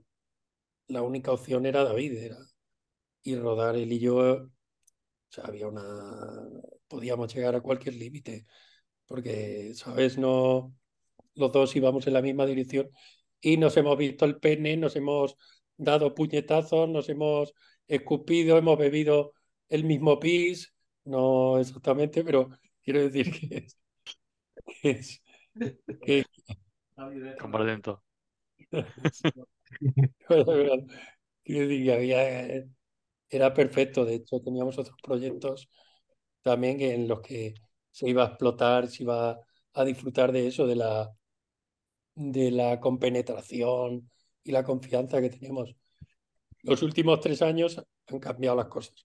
la 0.88 1.02
única 1.02 1.32
opción 1.32 1.66
era 1.66 1.84
David, 1.84 2.14
era 2.18 2.38
y 3.24 3.36
rodar 3.36 3.76
él 3.76 3.92
y 3.94 4.00
yo, 4.00 4.18
o 4.18 4.50
sea, 5.30 5.46
había 5.46 5.68
una, 5.68 5.84
podíamos 6.88 7.34
llegar 7.34 7.56
a 7.56 7.62
cualquier 7.62 7.96
límite, 7.96 8.46
porque, 9.06 9.74
¿sabes? 9.76 10.18
No, 10.18 10.76
los 11.36 11.52
dos 11.52 11.76
íbamos 11.76 12.08
en 12.08 12.14
la 12.14 12.22
misma 12.22 12.46
dirección 12.46 12.90
y 13.42 13.58
nos 13.58 13.78
hemos 13.78 13.98
visto 13.98 14.26
el 14.26 14.40
pene, 14.40 14.78
nos 14.78 14.96
hemos 14.96 15.38
dado 15.78 16.16
puñetazos, 16.16 16.90
nos 16.90 17.10
hemos 17.10 17.54
escupido, 17.88 18.58
hemos 18.58 18.78
bebido 18.78 19.34
el 19.70 19.84
mismo 19.86 20.20
pis, 20.20 20.74
no 21.06 21.60
exactamente, 21.60 22.24
pero 22.24 22.50
quiero 22.84 23.02
decir 23.02 23.32
que 23.32 23.68
es... 24.84 25.22
Que 26.02 26.24
había, 31.94 32.48
era 33.30 33.54
perfecto, 33.54 34.06
de 34.06 34.16
hecho 34.16 34.42
teníamos 34.42 34.78
otros 34.80 34.98
proyectos 35.04 35.70
también 36.44 36.82
en 36.82 37.08
los 37.08 37.22
que 37.22 37.56
se 37.92 38.10
iba 38.10 38.24
a 38.24 38.28
explotar, 38.30 38.88
se 38.90 39.04
iba 39.04 39.40
a 39.74 39.86
disfrutar 39.86 40.32
de 40.32 40.48
eso, 40.48 40.68
de 40.68 40.76
la, 40.78 41.12
de 42.16 42.52
la 42.52 42.80
compenetración 42.80 44.10
y 44.44 44.52
la 44.52 44.64
confianza 44.64 45.22
que 45.22 45.30
tenemos. 45.30 45.76
Los 46.64 46.84
últimos 46.84 47.22
tres 47.22 47.42
años 47.42 47.82
han 48.08 48.20
cambiado 48.20 48.58
las 48.58 48.68
cosas. 48.68 48.96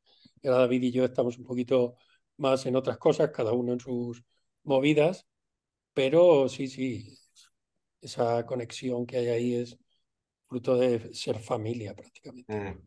Ahora 0.45 0.59
David 0.61 0.85
y 0.85 0.93
yo 0.93 1.05
estamos 1.05 1.39
un 1.39 1.45
poquito 1.47 1.97
más 2.39 2.67
en 2.67 2.77
otras 2.77 2.99
cosas, 2.99 3.31
cada 3.33 3.53
uno 3.53 3.73
en 3.75 3.81
sus 3.81 4.25
movidas, 4.65 5.27
pero 5.95 6.49
sí, 6.49 6.69
sí, 6.69 7.19
esa 8.01 8.45
conexión 8.47 9.07
que 9.07 9.17
hay 9.19 9.29
ahí 9.29 9.55
es 9.55 9.79
fruto 10.49 10.77
de 10.77 11.13
ser 11.15 11.39
familia 11.39 11.95
prácticamente. 11.95 12.53
Mm. 12.53 12.81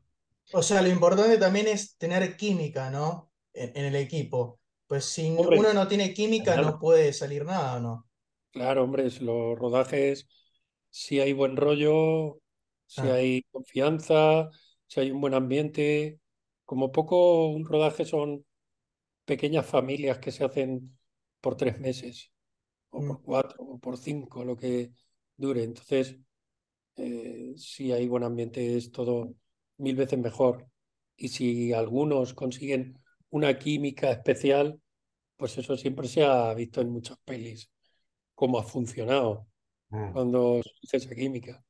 O 0.53 0.63
sea, 0.63 0.81
lo 0.81 0.89
importante 0.89 1.37
también 1.37 1.67
es 1.67 1.97
tener 1.97 2.35
química, 2.35 2.89
¿no? 2.89 3.31
En, 3.53 3.85
el 3.85 3.95
equipo. 3.95 4.59
Pues 4.87 5.05
si 5.05 5.29
uno 5.29 5.73
no 5.73 5.87
tiene 5.87 6.13
química 6.13 6.55
no 6.57 6.79
puede 6.79 7.13
salir 7.13 7.45
nada, 7.45 7.79
¿no? 7.79 8.07
Claro, 8.51 8.83
hombre, 8.83 9.03
los 9.21 9.59
rodajes, 9.59 10.27
si 10.89 11.19
hay 11.19 11.33
buen 11.33 11.55
rollo, 11.55 12.41
si 12.87 13.01
ah. 13.01 13.13
hay 13.13 13.43
confianza, 13.51 14.49
si 14.87 15.01
hay 15.01 15.11
un 15.11 15.21
buen 15.21 15.35
ambiente, 15.35 16.19
como 16.65 16.91
poco 16.91 17.47
un 17.47 17.65
rodaje 17.65 18.05
son 18.05 18.45
pequeñas 19.25 19.65
familias 19.65 20.17
que 20.17 20.31
se 20.31 20.43
hacen 20.43 20.97
por 21.41 21.55
tres 21.55 21.79
meses, 21.79 22.31
o 22.91 22.99
por 22.99 23.19
mm. 23.19 23.23
cuatro, 23.23 23.63
o 23.63 23.79
por 23.79 23.97
cinco, 23.97 24.43
lo 24.43 24.55
que 24.55 24.91
dure. 25.37 25.63
Entonces, 25.63 26.17
eh, 26.95 27.53
si 27.55 27.91
hay 27.91 28.07
buen 28.07 28.23
ambiente 28.23 28.77
es 28.77 28.91
todo 28.91 29.33
mil 29.77 29.95
veces 29.95 30.19
mejor. 30.19 30.67
Y 31.15 31.29
si 31.29 31.73
algunos 31.73 32.33
consiguen 32.33 32.99
una 33.29 33.57
química 33.57 34.11
especial, 34.11 34.79
pues 35.37 35.57
eso 35.57 35.77
siempre 35.77 36.07
se 36.07 36.23
ha 36.23 36.53
visto 36.53 36.81
en 36.81 36.89
muchas 36.91 37.17
pelis 37.23 37.71
cómo 38.35 38.59
ha 38.59 38.63
funcionado 38.63 39.47
mm. 39.89 40.11
cuando 40.11 40.61
se 40.83 40.97
esa 40.97 41.13
química. 41.15 41.63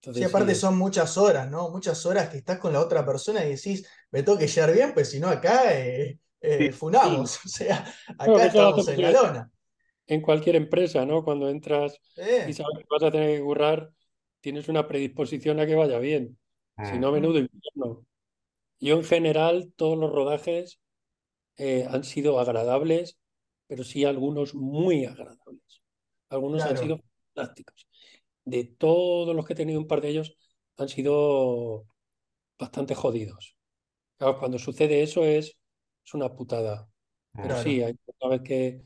sí, 0.00 0.22
aparte 0.22 0.54
son 0.54 0.78
muchas 0.78 1.16
horas, 1.18 1.50
¿no? 1.50 1.70
Muchas 1.70 2.04
horas 2.06 2.28
que 2.28 2.38
estás 2.38 2.58
con 2.58 2.72
la 2.72 2.80
otra 2.80 3.04
persona 3.04 3.44
y 3.44 3.50
decís, 3.50 3.86
me 4.10 4.22
tengo 4.22 4.38
que 4.38 4.46
llevar 4.46 4.72
bien, 4.72 4.94
pues 4.94 5.10
si 5.10 5.20
no 5.20 5.28
acá 5.28 5.74
eh, 5.78 6.18
eh, 6.40 6.72
funamos. 6.72 7.38
O 7.44 7.48
sea, 7.48 7.84
acá 8.18 8.46
estamos 8.46 8.88
en 8.88 9.02
la 9.02 9.10
lona. 9.10 9.50
En 10.10 10.20
cualquier 10.22 10.56
empresa, 10.56 11.06
¿no? 11.06 11.24
Cuando 11.24 11.48
entras 11.50 11.98
y 12.44 12.52
sabes 12.54 12.78
que 12.80 12.86
vas 12.90 13.04
a 13.04 13.12
tener 13.12 13.38
que 13.38 13.44
currar, 13.44 13.92
tienes 14.40 14.68
una 14.68 14.88
predisposición 14.88 15.60
a 15.60 15.66
que 15.66 15.76
vaya 15.76 15.98
bien. 16.00 16.38
Si 16.82 16.98
no, 16.98 17.12
menudo 17.12 17.38
infierno. 17.38 18.06
Yo 18.80 18.96
en 18.96 19.04
general 19.04 19.72
todos 19.76 19.98
los 19.98 20.12
rodajes 20.12 20.80
eh, 21.58 21.86
han 21.90 22.04
sido 22.04 22.40
agradables, 22.40 23.18
pero 23.68 23.84
sí 23.84 24.04
algunos 24.04 24.54
muy 24.54 25.04
agradables. 25.06 25.82
Algunos 26.30 26.66
han 26.66 26.76
sido 26.78 27.00
fantásticos. 27.34 27.88
De 28.44 28.64
todos 28.64 29.36
los 29.36 29.46
que 29.46 29.54
he 29.54 29.56
tenido, 29.56 29.80
un 29.80 29.88
par 29.88 30.02
de 30.02 30.10
ellos 30.10 30.36
han 30.78 30.88
sido 30.88 31.86
bastante 32.58 32.94
jodidos. 32.94 33.56
Claro, 34.18 34.38
cuando 34.38 34.58
sucede 34.58 35.02
eso 35.02 35.24
es, 35.24 35.56
es 36.04 36.14
una 36.14 36.34
putada. 36.34 36.90
Pero 37.40 37.54
Claro. 37.54 37.62
sí, 37.62 37.82
hay 37.82 37.94
una 38.20 38.30
vez 38.36 38.42
que 38.42 38.82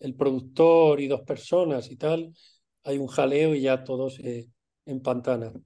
el 0.00 0.14
productor 0.16 1.00
y 1.00 1.08
dos 1.08 1.22
personas 1.22 1.90
y 1.90 1.96
tal, 1.96 2.34
hay 2.84 2.98
un 2.98 3.06
jaleo 3.08 3.54
y 3.54 3.62
ya 3.62 3.84
todos 3.84 4.16
se 4.16 4.50
empantanan. 4.86 5.64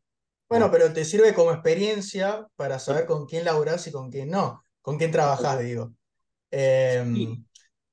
Bueno, 0.49 0.71
pero 0.71 0.93
te 0.93 1.05
sirve 1.05 1.35
como 1.35 1.53
experiencia 1.53 2.47
para 2.57 2.79
saber 2.79 3.07
con 3.07 3.27
quién 3.27 3.45
laburás 3.45 3.87
y 3.87 3.93
con 3.93 4.11
quién 4.11 4.31
no, 4.31 4.65
con 4.83 4.99
quién 4.99 5.11
trabajás, 5.11 5.61
digo. 5.61 5.93
Eh, 6.51 7.05
Sí. 7.05 7.45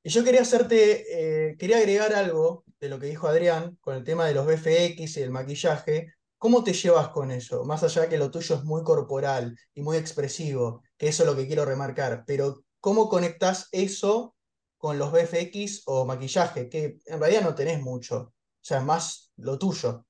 y 0.03 0.09
yo 0.09 0.23
quería 0.23 0.41
hacerte, 0.41 1.49
eh, 1.51 1.57
quería 1.57 1.77
agregar 1.77 2.13
algo 2.13 2.65
de 2.79 2.89
lo 2.89 2.99
que 2.99 3.07
dijo 3.07 3.27
Adrián 3.27 3.77
con 3.81 3.95
el 3.95 4.03
tema 4.03 4.25
de 4.27 4.33
los 4.33 4.45
VFX 4.45 5.17
y 5.17 5.21
el 5.21 5.31
maquillaje. 5.31 6.13
¿Cómo 6.37 6.63
te 6.63 6.73
llevas 6.73 7.09
con 7.09 7.31
eso? 7.31 7.63
Más 7.65 7.83
allá 7.83 8.09
que 8.09 8.17
lo 8.17 8.31
tuyo 8.31 8.55
es 8.55 8.63
muy 8.63 8.83
corporal 8.83 9.55
y 9.75 9.81
muy 9.81 9.97
expresivo, 9.97 10.83
que 10.97 11.07
eso 11.09 11.23
es 11.23 11.29
lo 11.29 11.35
que 11.35 11.47
quiero 11.47 11.65
remarcar, 11.65 12.23
pero 12.25 12.63
¿cómo 12.79 13.09
conectás 13.09 13.69
eso 13.71 14.35
con 14.82 14.99
los 14.99 15.11
VFX 15.13 15.84
o 15.88 16.05
maquillaje? 16.05 16.69
Que 16.69 16.99
en 17.07 17.19
realidad 17.21 17.43
no 17.43 17.55
tenés 17.55 17.82
mucho, 17.82 18.17
o 18.21 18.34
sea, 18.61 18.79
es 18.79 18.86
más 18.86 19.32
lo 19.38 19.57
tuyo. 19.59 20.05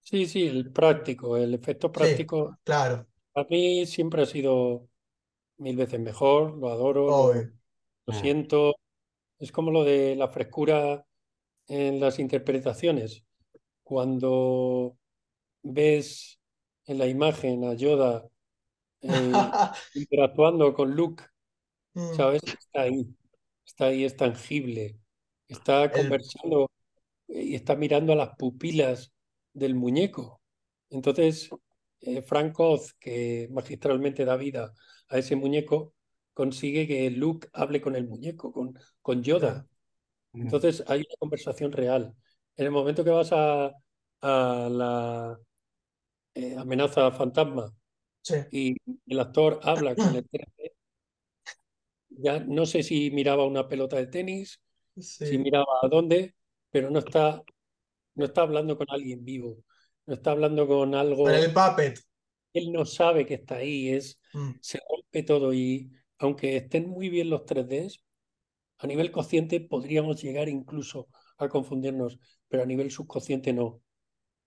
Sí, 0.00 0.26
sí, 0.26 0.46
el 0.46 0.72
práctico, 0.72 1.36
el 1.36 1.52
efecto 1.54 1.92
Sí, 1.92 2.32
práctico, 2.32 2.58
claro, 2.64 3.06
a 3.34 3.44
mí 3.50 3.86
siempre 3.86 4.22
ha 4.22 4.26
sido 4.26 4.88
mil 5.58 5.76
veces 5.76 6.00
mejor, 6.00 6.56
lo 6.58 6.70
adoro, 6.70 7.12
lo, 7.14 7.30
obvio. 7.30 7.52
lo 8.06 8.12
Mm. 8.12 8.14
siento. 8.14 8.76
Es 9.38 9.52
como 9.52 9.70
lo 9.72 9.84
de 9.84 10.16
la 10.16 10.28
frescura 10.28 11.06
en 11.68 12.00
las 12.00 12.18
interpretaciones. 12.20 13.24
Cuando 13.84 14.98
ves 15.62 16.40
en 16.86 16.98
la 16.98 17.06
imagen 17.08 17.64
a 17.64 17.74
Yoda 17.74 18.28
eh, 19.02 19.54
interactuando 19.94 20.74
con 20.74 20.92
Luke, 20.96 21.24
Mm, 21.96 22.22
¿sabes? 22.22 22.42
Está 22.44 22.82
ahí, 22.82 23.06
está 23.68 23.86
ahí, 23.86 24.04
es 24.04 24.16
tangible, 24.16 24.98
está 25.46 25.84
el, 25.84 25.92
conversando 25.92 26.70
y 27.28 27.54
está 27.54 27.76
mirando 27.76 28.14
a 28.14 28.16
las 28.16 28.30
pupilas 28.36 29.12
del 29.52 29.74
muñeco. 29.74 30.40
Entonces, 30.90 31.50
eh, 32.00 32.22
Frank 32.22 32.58
Oz, 32.58 32.94
que 32.94 33.48
magistralmente 33.50 34.24
da 34.24 34.36
vida 34.36 34.72
a 35.08 35.18
ese 35.18 35.36
muñeco, 35.36 35.94
consigue 36.32 36.86
que 36.86 37.10
Luke 37.10 37.48
hable 37.52 37.80
con 37.80 37.94
el 37.94 38.08
muñeco, 38.08 38.52
con, 38.52 38.78
con 39.02 39.22
Yoda. 39.22 39.38
claro, 39.50 39.68
Mm. 40.32 40.42
Entonces 40.42 40.84
hay 40.86 41.00
una 41.00 41.16
conversación 41.18 41.72
real. 41.72 42.14
En 42.56 42.66
el 42.66 42.70
momento 42.72 43.04
que 43.04 43.10
vas 43.10 43.30
a, 43.32 43.72
a 44.20 44.68
la 44.70 45.38
eh, 46.34 46.56
amenaza 46.56 47.10
fantasma 47.12 47.72
sí. 48.22 48.34
y 48.50 48.76
el 49.06 49.20
actor 49.20 49.60
habla 49.62 49.94
con 49.94 50.14
el 50.14 50.28
3D, 50.30 50.57
ya 52.18 52.40
no 52.40 52.66
sé 52.66 52.82
si 52.82 53.10
miraba 53.10 53.46
una 53.46 53.68
pelota 53.68 53.96
de 53.96 54.06
tenis, 54.06 54.60
si 54.96 55.38
miraba 55.38 55.66
a 55.82 55.88
dónde, 55.88 56.34
pero 56.70 56.90
no 56.90 56.98
está, 56.98 57.42
no 58.14 58.24
está 58.24 58.42
hablando 58.42 58.76
con 58.76 58.86
alguien 58.90 59.24
vivo, 59.24 59.64
no 60.06 60.14
está 60.14 60.32
hablando 60.32 60.66
con 60.66 60.90
con 60.90 60.94
algo, 60.94 61.28
el 61.30 61.52
puppet. 61.52 61.98
él 62.52 62.72
no 62.72 62.84
sabe 62.84 63.24
que 63.24 63.34
está 63.34 63.56
ahí, 63.56 63.88
es, 63.90 64.18
Mm, 64.32 64.52
se 64.60 64.78
rompe 64.88 65.22
todo 65.22 65.52
y 65.54 65.90
aunque 66.18 66.56
estén 66.56 66.88
muy 66.88 67.08
bien 67.08 67.30
los 67.30 67.44
3Ds, 67.44 68.04
a 68.78 68.86
nivel 68.86 69.10
consciente 69.10 69.60
podríamos 69.60 70.22
llegar 70.22 70.48
incluso 70.48 71.08
a 71.38 71.48
confundirnos, 71.48 72.18
pero 72.48 72.62
a 72.62 72.66
nivel 72.66 72.90
subconsciente 72.90 73.52
no. 73.52 73.80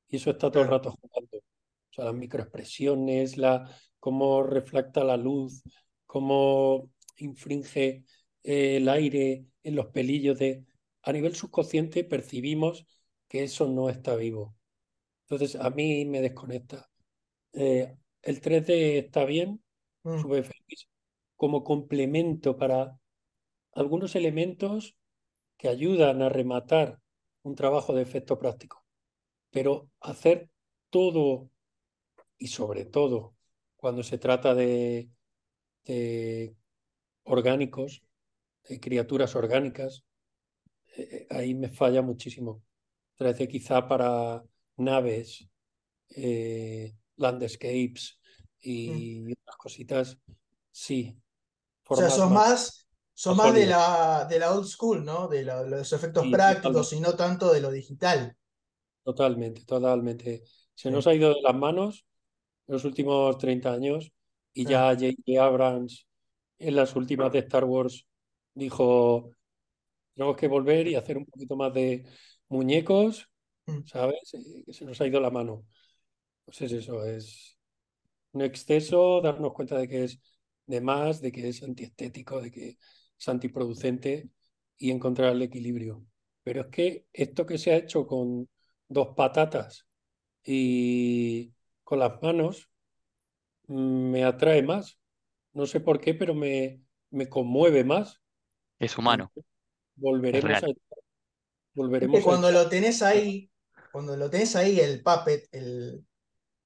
Y 0.08 0.18
eso 0.18 0.32
está 0.32 0.52
todo 0.52 0.64
el 0.64 0.70
rato 0.70 0.92
jugando. 0.92 1.38
O 1.38 1.94
sea, 1.94 2.06
las 2.06 2.14
microexpresiones, 2.14 3.38
la, 3.38 3.70
cómo 4.00 4.44
reflecta 4.44 5.04
la 5.04 5.18
luz, 5.18 5.64
cómo 6.06 6.90
infringe 7.22 8.04
eh, 8.44 8.78
el 8.78 8.90
aire 8.90 9.46
en 9.64 9.76
los 9.76 9.88
pelillos 9.88 10.40
de... 10.40 10.66
A 11.04 11.12
nivel 11.12 11.36
subconsciente 11.36 12.04
percibimos 12.04 12.86
que 13.28 13.44
eso 13.44 13.68
no 13.68 13.90
está 13.90 14.16
vivo. 14.16 14.56
Entonces, 15.24 15.56
a 15.56 15.70
mí 15.70 16.06
me 16.06 16.22
desconecta. 16.22 16.90
Eh, 17.54 17.98
el 18.22 18.42
3D 18.42 19.00
está 19.00 19.26
bien, 19.26 19.64
mm, 20.04 20.22
como 21.36 21.64
complemento 21.64 22.58
para 22.58 23.00
algunos 23.74 24.16
elementos 24.16 24.96
que 25.58 25.70
ayudan 25.70 26.22
a 26.22 26.30
rematar 26.30 27.00
un 27.44 27.56
trabajo 27.56 27.94
de 27.94 28.04
efecto 28.04 28.38
práctico. 28.38 28.86
Pero 29.50 29.90
hacer 30.00 30.50
todo 30.90 31.50
y 32.38 32.48
sobre 32.48 32.86
todo 32.86 33.36
cuando 33.76 34.04
se 34.04 34.18
trata 34.18 34.54
de, 34.54 35.10
de 35.86 36.56
orgánicos, 37.24 38.04
de 38.70 38.80
criaturas 38.80 39.36
orgánicas, 39.36 40.06
eh, 40.98 41.28
ahí 41.30 41.56
me 41.56 41.70
falla 41.70 42.02
muchísimo. 42.02 42.64
3D 43.18 43.48
quizá 43.48 43.88
para 43.88 44.44
naves, 44.78 45.48
eh, 46.10 46.96
landscapes 47.18 48.20
mm. 48.88 49.02
y 49.02 49.32
otras 49.34 49.58
cositas, 49.58 50.20
sí, 50.72 51.22
O 51.92 51.96
sea, 51.96 52.10
sos 52.10 52.30
más, 52.30 52.32
más, 52.32 52.88
sos 53.14 53.36
más 53.36 53.54
de 53.54 53.66
la, 53.68 54.26
de 54.30 54.40
la 54.40 54.52
old 54.54 54.66
school, 54.68 55.06
¿no? 55.06 55.28
De 55.28 55.44
la- 55.44 55.62
los 55.64 55.94
efectos 55.94 56.26
Sí, 56.26 56.30
prácticos 56.30 56.62
totalmente, 56.62 56.94
y 56.94 57.00
no 57.00 57.16
tanto 57.16 57.52
de 57.54 57.62
lo 57.62 57.72
digital. 57.72 58.36
totalmente, 59.04 59.66
totalmente. 59.66 60.44
Se 60.74 60.90
Sí, 60.90 60.92
nos 60.92 61.08
ha 61.08 61.14
ido 61.14 61.30
de 61.30 61.42
las 61.42 61.56
manos 61.56 62.06
en 62.68 62.74
los 62.76 62.86
últimos 62.86 63.38
30 63.38 63.74
años 63.74 64.12
y 64.54 64.66
sí, 64.66 64.68
ya 64.68 64.92
J.J. 64.96 65.44
Abrams 65.46 66.08
en 66.62 66.76
las 66.76 66.96
últimas 66.96 67.32
de 67.32 67.40
Star 67.40 67.66
Wars 67.66 68.08
dijo, 68.54 69.32
tenemos 70.16 70.38
que 70.38 70.48
volver 70.48 70.88
y 70.88 70.96
hacer 70.96 71.18
un 71.18 71.26
poquito 71.26 71.56
más 71.56 71.74
de 71.74 72.06
muñecos, 72.50 73.30
mm, 73.68 73.82
¿sabes? 73.86 74.20
Que 74.66 74.74
se 74.74 74.86
nos 74.86 75.00
ha 75.02 75.08
ido 75.08 75.20
la 75.20 75.32
mano. 75.32 75.66
Pues 76.46 76.62
es 76.62 76.72
eso, 76.74 77.06
es 77.06 77.58
un 78.34 78.42
exceso, 78.42 79.22
darnos 79.22 79.54
cuenta 79.54 79.78
de 79.78 79.88
que 79.88 80.04
es 80.06 80.20
de 80.66 80.82
más, 80.82 81.22
de 81.22 81.32
que 81.32 81.50
es 81.50 81.64
antiestético, 81.64 82.42
de 82.42 82.52
que 82.52 82.78
es 83.20 83.30
antiproducente 83.30 84.30
y 84.78 84.92
encontrar 84.92 85.34
el 85.34 85.42
equilibrio. 85.44 86.06
Pero 86.44 86.62
es 86.62 86.68
que 86.68 87.08
esto 87.14 87.46
que 87.46 87.58
se 87.58 87.72
ha 87.72 87.78
hecho 87.78 88.08
con 88.08 88.50
dos 88.88 89.10
patatas 89.16 89.88
y 90.44 91.54
con 91.84 92.00
las 92.00 92.22
manos 92.22 92.70
mm, 93.68 94.12
me 94.12 94.24
atrae 94.24 94.64
más. 94.64 95.00
No 95.54 95.66
sé 95.66 95.80
por 95.80 96.00
qué, 96.02 96.14
pero 96.14 96.34
me, 96.36 96.82
me 97.10 97.30
conmueve 97.30 97.84
más. 97.84 98.22
Es 98.80 98.98
humano, 98.98 99.32
es 99.36 99.46
volveremos 99.96 100.64
a, 100.64 100.68
Es 102.00 102.10
que 102.10 102.22
volveremos 102.22 102.28
a 102.28 102.34
cuando 102.34 102.50
echar. 102.50 102.52
lo 102.52 102.70
tenés 102.70 103.02
ahí, 103.02 103.50
cuando 103.92 104.16
lo 104.18 104.30
tenés 104.30 104.56
ahí, 104.56 104.80
el 104.80 105.04
puppet, 105.04 105.48
el, 105.52 106.06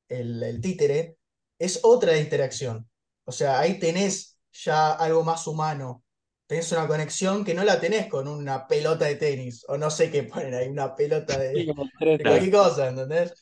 el, 0.09 0.43
el 0.43 0.61
títere, 0.61 1.17
es 1.59 1.81
otra 1.83 2.17
interacción. 2.17 2.89
O 3.25 3.31
sea, 3.31 3.59
ahí 3.59 3.79
tenés 3.79 4.39
ya 4.53 4.93
algo 4.93 5.23
más 5.23 5.47
humano. 5.47 6.03
Tenés 6.47 6.71
una 6.73 6.87
conexión 6.87 7.45
que 7.45 7.53
no 7.55 7.63
la 7.63 7.79
tenés 7.81 8.07
con 8.07 8.27
una 8.27 8.67
pelota 8.67 9.05
de 9.05 9.15
tenis, 9.15 9.65
o 9.67 9.77
no 9.77 9.89
sé 9.91 10.11
qué 10.11 10.23
ponen 10.23 10.53
ahí, 10.55 10.69
una 10.69 10.95
pelota 10.95 11.37
de, 11.39 11.63
con 11.65 11.79
el 11.79 12.17
de 12.17 12.19
3D, 12.19 12.51
cualquier 12.51 12.51
cosa, 12.51 12.89
¿entendés? 12.89 13.33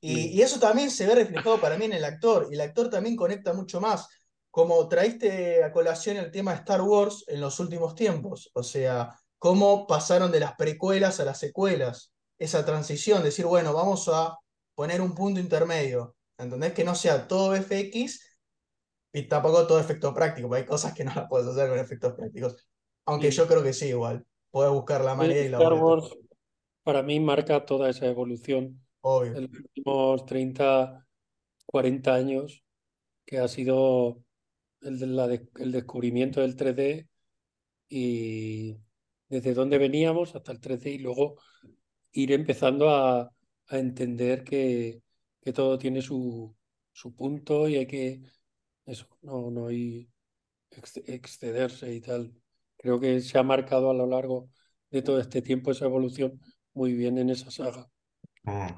Y, 0.00 0.20
sí. 0.22 0.30
y 0.38 0.42
eso 0.42 0.60
también 0.60 0.90
se 0.90 1.06
ve 1.06 1.14
reflejado 1.16 1.60
para 1.60 1.78
mí 1.78 1.86
en 1.86 1.94
el 1.94 2.04
actor, 2.04 2.48
y 2.50 2.54
el 2.54 2.60
actor 2.60 2.90
también 2.90 3.16
conecta 3.16 3.52
mucho 3.54 3.80
más. 3.80 4.08
Como 4.54 4.86
traíste 4.88 5.64
a 5.64 5.72
colación 5.72 6.16
el 6.16 6.30
tema 6.30 6.52
de 6.52 6.58
Star 6.58 6.80
Wars 6.80 7.24
en 7.26 7.40
los 7.40 7.58
últimos 7.58 7.96
tiempos, 7.96 8.52
o 8.54 8.62
sea, 8.62 9.12
cómo 9.36 9.84
pasaron 9.84 10.30
de 10.30 10.38
las 10.38 10.54
precuelas 10.54 11.18
a 11.18 11.24
las 11.24 11.40
secuelas, 11.40 12.12
esa 12.38 12.64
transición, 12.64 13.24
decir, 13.24 13.46
bueno, 13.46 13.72
vamos 13.74 14.08
a 14.12 14.38
poner 14.76 15.00
un 15.00 15.12
punto 15.12 15.40
intermedio, 15.40 16.14
¿entendés? 16.38 16.72
Que 16.72 16.84
no 16.84 16.94
sea 16.94 17.26
todo 17.26 17.56
FX 17.56 18.38
y 19.12 19.22
tampoco 19.26 19.66
todo 19.66 19.80
efecto 19.80 20.14
práctico, 20.14 20.46
porque 20.46 20.60
hay 20.62 20.68
cosas 20.68 20.94
que 20.94 21.02
no 21.02 21.12
las 21.12 21.28
puedes 21.28 21.48
hacer 21.48 21.68
con 21.68 21.80
efectos 21.80 22.12
prácticos. 22.12 22.68
Aunque 23.06 23.32
Sí. 23.32 23.38
yo 23.38 23.48
creo 23.48 23.62
que 23.64 23.72
sí, 23.72 23.86
igual. 23.88 24.24
Puedes 24.52 24.72
buscar 24.72 25.04
la 25.04 25.16
manera 25.16 25.40
y 25.40 25.48
la 25.48 25.58
Star. 25.58 25.72
Wars 25.74 26.16
para 26.84 27.02
mí 27.02 27.18
marca 27.18 27.66
toda 27.66 27.90
esa 27.90 28.06
evolución 28.06 28.80
Obvio. 29.00 29.32
de 29.32 29.40
los 29.40 29.50
últimos 29.50 30.26
30, 30.26 31.04
40 31.66 32.14
años, 32.14 32.62
que 33.26 33.38
ha 33.38 33.48
sido 33.48 34.23
el, 34.84 34.98
de 34.98 35.06
la 35.06 35.28
de- 35.28 35.48
el 35.56 35.72
descubrimiento 35.72 36.40
del 36.40 36.56
3D 36.56 37.08
y 37.88 38.76
desde 39.28 39.54
dónde 39.54 39.78
veníamos 39.78 40.34
hasta 40.36 40.52
el 40.52 40.60
3D 40.60 40.90
y 40.92 40.98
luego 40.98 41.36
ir 42.12 42.32
empezando 42.32 42.90
a, 42.90 43.22
a 43.68 43.78
entender 43.78 44.44
que, 44.44 45.02
que 45.42 45.52
todo 45.52 45.78
tiene 45.78 46.02
su, 46.02 46.54
su 46.92 47.14
punto 47.14 47.68
y 47.68 47.76
hay 47.76 47.86
que 47.86 48.22
eso, 48.86 49.06
no, 49.22 49.50
no 49.50 49.68
hay 49.68 50.08
excederse 51.06 51.92
y 51.94 52.00
tal. 52.00 52.32
Creo 52.76 53.00
que 53.00 53.20
se 53.20 53.38
ha 53.38 53.42
marcado 53.42 53.90
a 53.90 53.94
lo 53.94 54.06
largo 54.06 54.50
de 54.90 55.02
todo 55.02 55.20
este 55.20 55.42
tiempo 55.42 55.70
esa 55.70 55.86
evolución 55.86 56.40
muy 56.74 56.94
bien 56.94 57.18
en 57.18 57.30
esa 57.30 57.50
saga. 57.50 57.88
Mm. 58.46 58.74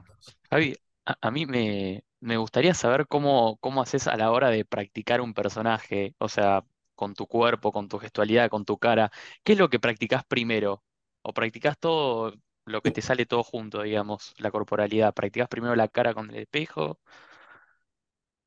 Javi, 0.50 0.74
a, 1.06 1.16
a 1.20 1.30
mí 1.30 1.46
me, 1.46 2.04
me 2.26 2.36
gustaría 2.38 2.74
saber 2.74 3.06
cómo, 3.08 3.58
cómo 3.60 3.82
haces 3.82 4.06
a 4.08 4.16
la 4.16 4.30
hora 4.32 4.50
de 4.50 4.64
practicar 4.64 5.20
un 5.20 5.34
personaje, 5.34 6.14
o 6.18 6.28
sea, 6.28 6.64
con 6.94 7.14
tu 7.14 7.26
cuerpo, 7.26 7.72
con 7.72 7.88
tu 7.88 7.98
gestualidad, 7.98 8.50
con 8.50 8.64
tu 8.64 8.78
cara. 8.78 9.10
¿Qué 9.44 9.52
es 9.52 9.58
lo 9.58 9.70
que 9.70 9.80
practicás 9.80 10.24
primero? 10.26 10.84
¿O 11.22 11.32
practicás 11.34 11.78
todo 11.78 12.34
lo 12.66 12.82
que 12.82 12.90
te 12.92 13.02
sale 13.02 13.26
todo 13.26 13.42
junto, 13.44 13.82
digamos, 13.82 14.34
la 14.38 14.50
corporalidad? 14.50 15.14
¿Practicás 15.14 15.48
primero 15.48 15.76
la 15.76 15.88
cara 15.88 16.14
con 16.14 16.30
el 16.30 16.36
espejo? 16.36 17.00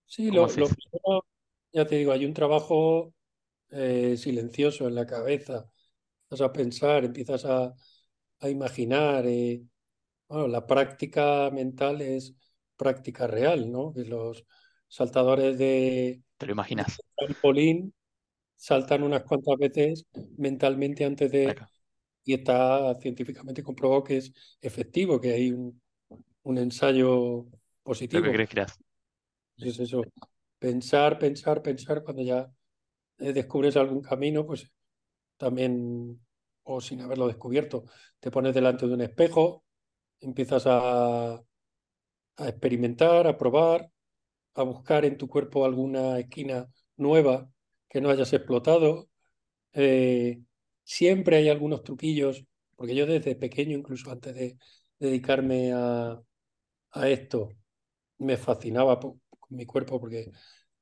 Sí, 0.05 0.31
¿Cómo 0.31 0.45
lo, 0.47 0.53
lo 0.53 0.69
haces? 0.69 0.73
primero, 0.73 1.25
ya 1.71 1.85
te 1.85 1.95
digo, 1.97 2.11
hay 2.11 2.25
un 2.25 2.33
trabajo 2.33 3.13
eh, 3.71 4.17
silencioso 4.17 4.87
en 4.87 4.95
la 4.95 5.05
cabeza. 5.07 5.69
Empiezas 6.29 6.49
a 6.49 6.53
pensar, 6.53 7.05
empiezas 7.05 7.45
a, 7.45 7.73
a 8.41 8.49
imaginar. 8.49 9.25
eh, 9.27 9.63
Bueno, 10.29 10.47
la 10.49 10.67
práctica 10.67 11.49
mental 11.51 12.01
es 12.01 12.35
práctica 12.79 13.27
real, 13.27 13.69
¿no? 13.69 13.93
Que 13.93 14.05
los 14.05 14.45
saltadores 14.87 15.57
de, 15.57 16.23
¿Te 16.37 16.45
lo 16.45 16.49
de 16.49 16.53
imaginas? 16.53 16.97
trampolín 17.15 17.93
saltan 18.55 19.03
unas 19.03 19.23
cuantas 19.23 19.57
veces 19.57 20.05
mentalmente 20.37 21.05
antes 21.05 21.31
de... 21.31 21.49
Acá. 21.49 21.69
Y 22.25 22.33
está 22.35 22.95
científicamente 22.99 23.63
comprobado 23.63 24.03
que 24.03 24.17
es 24.17 24.31
efectivo, 24.61 25.19
que 25.19 25.33
hay 25.33 25.51
un, 25.51 25.81
un 26.43 26.57
ensayo 26.57 27.47
positivo. 27.81 28.21
crees 28.23 28.49
que. 28.49 28.65
Es 29.57 29.79
eso, 29.79 30.03
pensar, 30.59 31.17
pensar, 31.17 31.61
pensar, 31.61 32.03
cuando 32.03 32.21
ya 32.21 32.47
eh, 33.17 33.33
descubres 33.33 33.75
algún 33.77 34.01
camino, 34.01 34.45
pues 34.45 34.71
también, 35.37 36.19
o 36.63 36.81
sin 36.81 37.01
haberlo 37.01 37.27
descubierto, 37.27 37.85
te 38.19 38.29
pones 38.29 38.53
delante 38.53 38.87
de 38.87 38.93
un 38.93 39.01
espejo, 39.01 39.63
empiezas 40.19 40.63
a, 40.67 41.41
a 42.39 42.49
experimentar, 42.49 43.27
a 43.27 43.37
probar, 43.37 43.91
a 44.55 44.63
buscar 44.63 45.05
en 45.05 45.17
tu 45.17 45.27
cuerpo 45.27 45.65
alguna 45.65 46.19
esquina 46.19 46.67
nueva 46.97 47.49
que 47.89 48.01
no 48.01 48.09
hayas 48.09 48.33
explotado. 48.33 49.09
Eh, 49.73 50.41
siempre 50.83 51.37
hay 51.37 51.49
algunos 51.49 51.83
truquillos, 51.83 52.45
porque 52.75 52.95
yo 52.95 53.05
desde 53.05 53.35
pequeño, 53.35 53.77
incluso 53.77 54.11
antes 54.11 54.35
de 54.35 54.57
dedicarme 54.99 55.73
a, 55.73 56.21
esto, 57.07 57.49
me 58.19 58.37
fascinaba 58.37 58.99
con 58.99 59.21
mi 59.49 59.65
cuerpo, 59.65 59.99
porque 59.99 60.31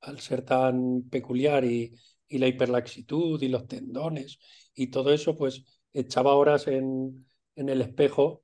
al 0.01 0.19
ser 0.19 0.43
tan 0.43 1.03
peculiar 1.09 1.65
y, 1.65 1.93
y 2.27 2.37
la 2.39 2.47
hiperlaxitud 2.47 3.41
y 3.41 3.49
los 3.49 3.67
tendones 3.67 4.39
y 4.73 4.87
todo 4.87 5.13
eso, 5.13 5.35
pues 5.35 5.63
echaba 5.93 6.35
horas 6.35 6.67
en, 6.67 7.25
en 7.55 7.69
el 7.69 7.81
espejo 7.81 8.43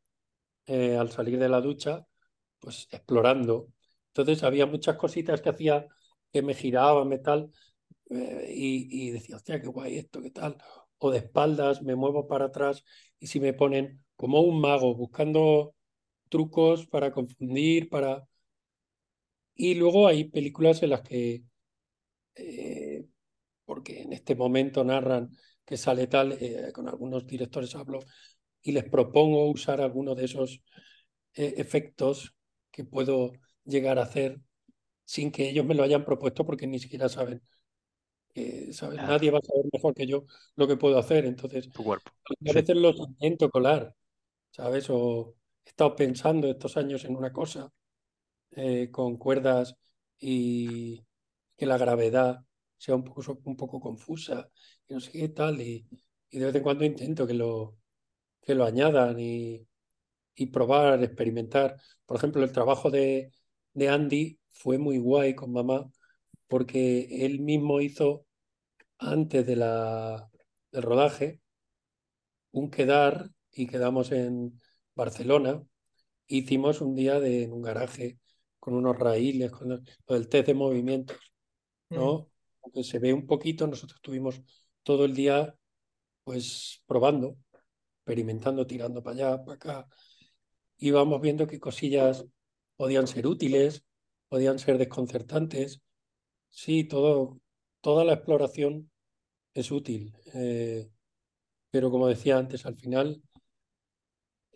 eh, 0.66 0.96
al 0.98 1.12
salir 1.12 1.40
de 1.40 1.50
la 1.50 1.62
ducha, 1.62 2.08
pues 2.64 2.88
explorando. 2.92 3.68
Entonces 4.08 4.44
había 4.44 4.66
muchas 4.66 4.96
cositas 4.98 5.42
que 5.42 5.50
hacía 5.50 5.86
que 6.32 6.42
me 6.42 6.54
giraban, 6.56 7.10
me 7.10 7.20
tal, 7.20 7.52
eh, 8.10 8.48
y, 8.56 9.08
y 9.08 9.12
decía, 9.12 9.36
hostia, 9.36 9.62
qué 9.62 9.68
guay 9.68 9.98
esto, 9.98 10.22
qué 10.22 10.32
tal. 10.32 10.58
O 11.00 11.12
de 11.12 11.20
espaldas, 11.20 11.82
me 11.84 11.96
muevo 11.96 12.28
para 12.28 12.46
atrás 12.46 12.84
y 13.20 13.28
si 13.28 13.40
me 13.40 13.54
ponen 13.54 14.04
como 14.16 14.42
un 14.42 14.62
mago 14.62 14.96
buscando 14.96 15.76
trucos 16.30 16.88
para 16.88 17.12
confundir, 17.12 17.90
para... 17.90 18.28
Y 19.56 19.76
luego 19.76 20.08
hay 20.08 20.26
películas 20.26 20.82
en 20.84 20.90
las 20.92 21.02
que, 21.02 21.44
eh, 22.36 23.06
porque 23.66 24.02
en 24.04 24.14
este 24.14 24.36
momento 24.36 24.84
narran 24.84 25.32
que 25.66 25.78
sale 25.78 26.08
tal, 26.08 26.34
eh, 26.34 26.72
con 26.74 26.88
algunos 26.90 27.28
directores 27.28 27.76
hablo 27.76 28.00
y 28.62 28.72
les 28.72 28.86
propongo 28.86 29.50
usar 29.52 29.82
alguno 29.82 30.16
de 30.16 30.26
esos 30.26 30.62
efectos 31.36 32.36
que 32.74 32.86
puedo 32.86 33.34
llegar 33.66 34.00
a 34.00 34.04
hacer 34.04 34.42
sin 35.06 35.32
que 35.32 35.50
ellos 35.50 35.66
me 35.66 35.76
lo 35.76 35.84
hayan 35.84 36.06
propuesto 36.06 36.46
porque 36.46 36.68
ni 36.68 36.80
siquiera 36.80 37.10
saben. 37.10 37.42
que, 38.34 38.74
¿sabes? 38.74 39.02
Nadie 39.02 39.32
va 39.32 39.40
a 39.40 39.42
saber 39.46 39.66
mejor 39.72 39.94
que 39.94 40.08
yo 40.08 40.26
lo 40.56 40.68
que 40.68 40.78
puedo 40.78 40.98
hacer. 41.00 41.26
Entonces, 41.26 41.70
tu 41.72 41.84
cuerpo. 41.84 42.12
a 42.48 42.54
Sí, 42.54 42.54
veces 42.54 42.76
los 42.78 42.98
intento 43.00 43.50
colar, 43.50 43.96
¿sabes? 44.52 44.90
O 44.92 45.36
he 45.66 45.70
estado 45.70 45.96
pensando 45.98 46.50
estos 46.50 46.78
años 46.78 47.06
en 47.06 47.16
una 47.18 47.34
cosa 47.34 47.72
eh, 48.52 48.90
con 48.92 49.18
cuerdas 49.18 49.76
y 50.20 51.06
que 51.58 51.66
la 51.66 51.78
gravedad 51.78 52.46
sea 52.78 52.96
un 52.96 53.04
poco, 53.04 53.22
un 53.46 53.58
poco 53.58 53.80
confusa 53.80 54.50
y 54.88 54.94
no 54.94 55.00
sé 55.00 55.12
qué 55.12 55.30
tal. 55.30 55.62
Y, 55.62 55.88
y 56.30 56.40
de 56.40 56.46
vez 56.48 56.56
en 56.56 56.64
cuando 56.64 56.86
intento 56.86 57.28
que 57.28 57.34
lo, 57.34 57.78
que 58.42 58.56
lo 58.56 58.66
añadan 58.66 59.20
y, 59.20 59.68
y 60.36 60.48
probar, 60.48 61.04
experimentar. 61.04 61.78
Por 62.06 62.18
ejemplo, 62.18 62.44
el 62.44 62.52
trabajo 62.52 62.90
de, 62.92 63.32
de 63.74 63.90
Andy 63.90 64.40
fue 64.50 64.78
muy 64.78 64.98
guay 64.98 65.36
con 65.36 65.52
mamá 65.52 65.90
porque 66.48 67.26
él 67.26 67.40
mismo 67.40 67.82
hizo 67.82 68.26
antes 69.00 69.46
de 69.46 69.56
la, 69.56 70.30
del 70.72 70.84
rodaje 70.84 71.42
un 72.52 72.70
quedar 72.70 73.30
y 73.52 73.68
quedamos 73.68 74.12
en 74.12 74.60
Barcelona. 74.96 75.64
Hicimos 76.28 76.82
un 76.82 76.96
día 76.96 77.20
de, 77.20 77.44
en 77.44 77.54
un 77.54 77.62
garaje 77.62 78.20
con 78.60 78.76
unos 78.76 78.98
raíles, 78.98 79.52
con 79.52 79.84
el, 80.08 80.30
test 80.30 80.48
de 80.48 80.54
movimientos, 80.54 81.34
Mm. 81.94 81.96
¿no? 81.96 82.30
Aunque 82.64 82.84
se 82.84 83.00
ve 83.00 83.14
un 83.14 83.26
poquito, 83.28 83.68
nosotros 83.68 83.98
estuvimos 83.98 84.42
todo 84.84 85.06
el 85.06 85.14
día 85.14 85.56
pues 86.24 86.82
probando, 86.86 87.38
experimentando, 87.98 88.66
tirando 88.66 89.04
para 89.04 89.16
allá, 89.16 89.44
para 89.44 89.56
acá. 89.56 89.88
Íbamos 90.78 91.22
viendo 91.22 91.48
qué 91.48 91.60
cosillas 91.60 92.26
podían 92.76 93.08
ser 93.08 93.28
útiles, 93.28 93.86
podían 94.30 94.60
ser 94.60 94.78
desconcertantes. 94.78 95.82
Sí, 96.50 96.84
todo, 96.86 97.40
toda 97.82 98.06
la 98.06 98.14
exploración 98.14 98.92
es 99.54 99.72
útil. 99.72 100.16
Eh, 100.34 100.90
pero 101.72 101.92
como 101.92 102.08
decía 102.08 102.38
antes, 102.38 102.66
al 102.66 102.76
final 102.76 103.22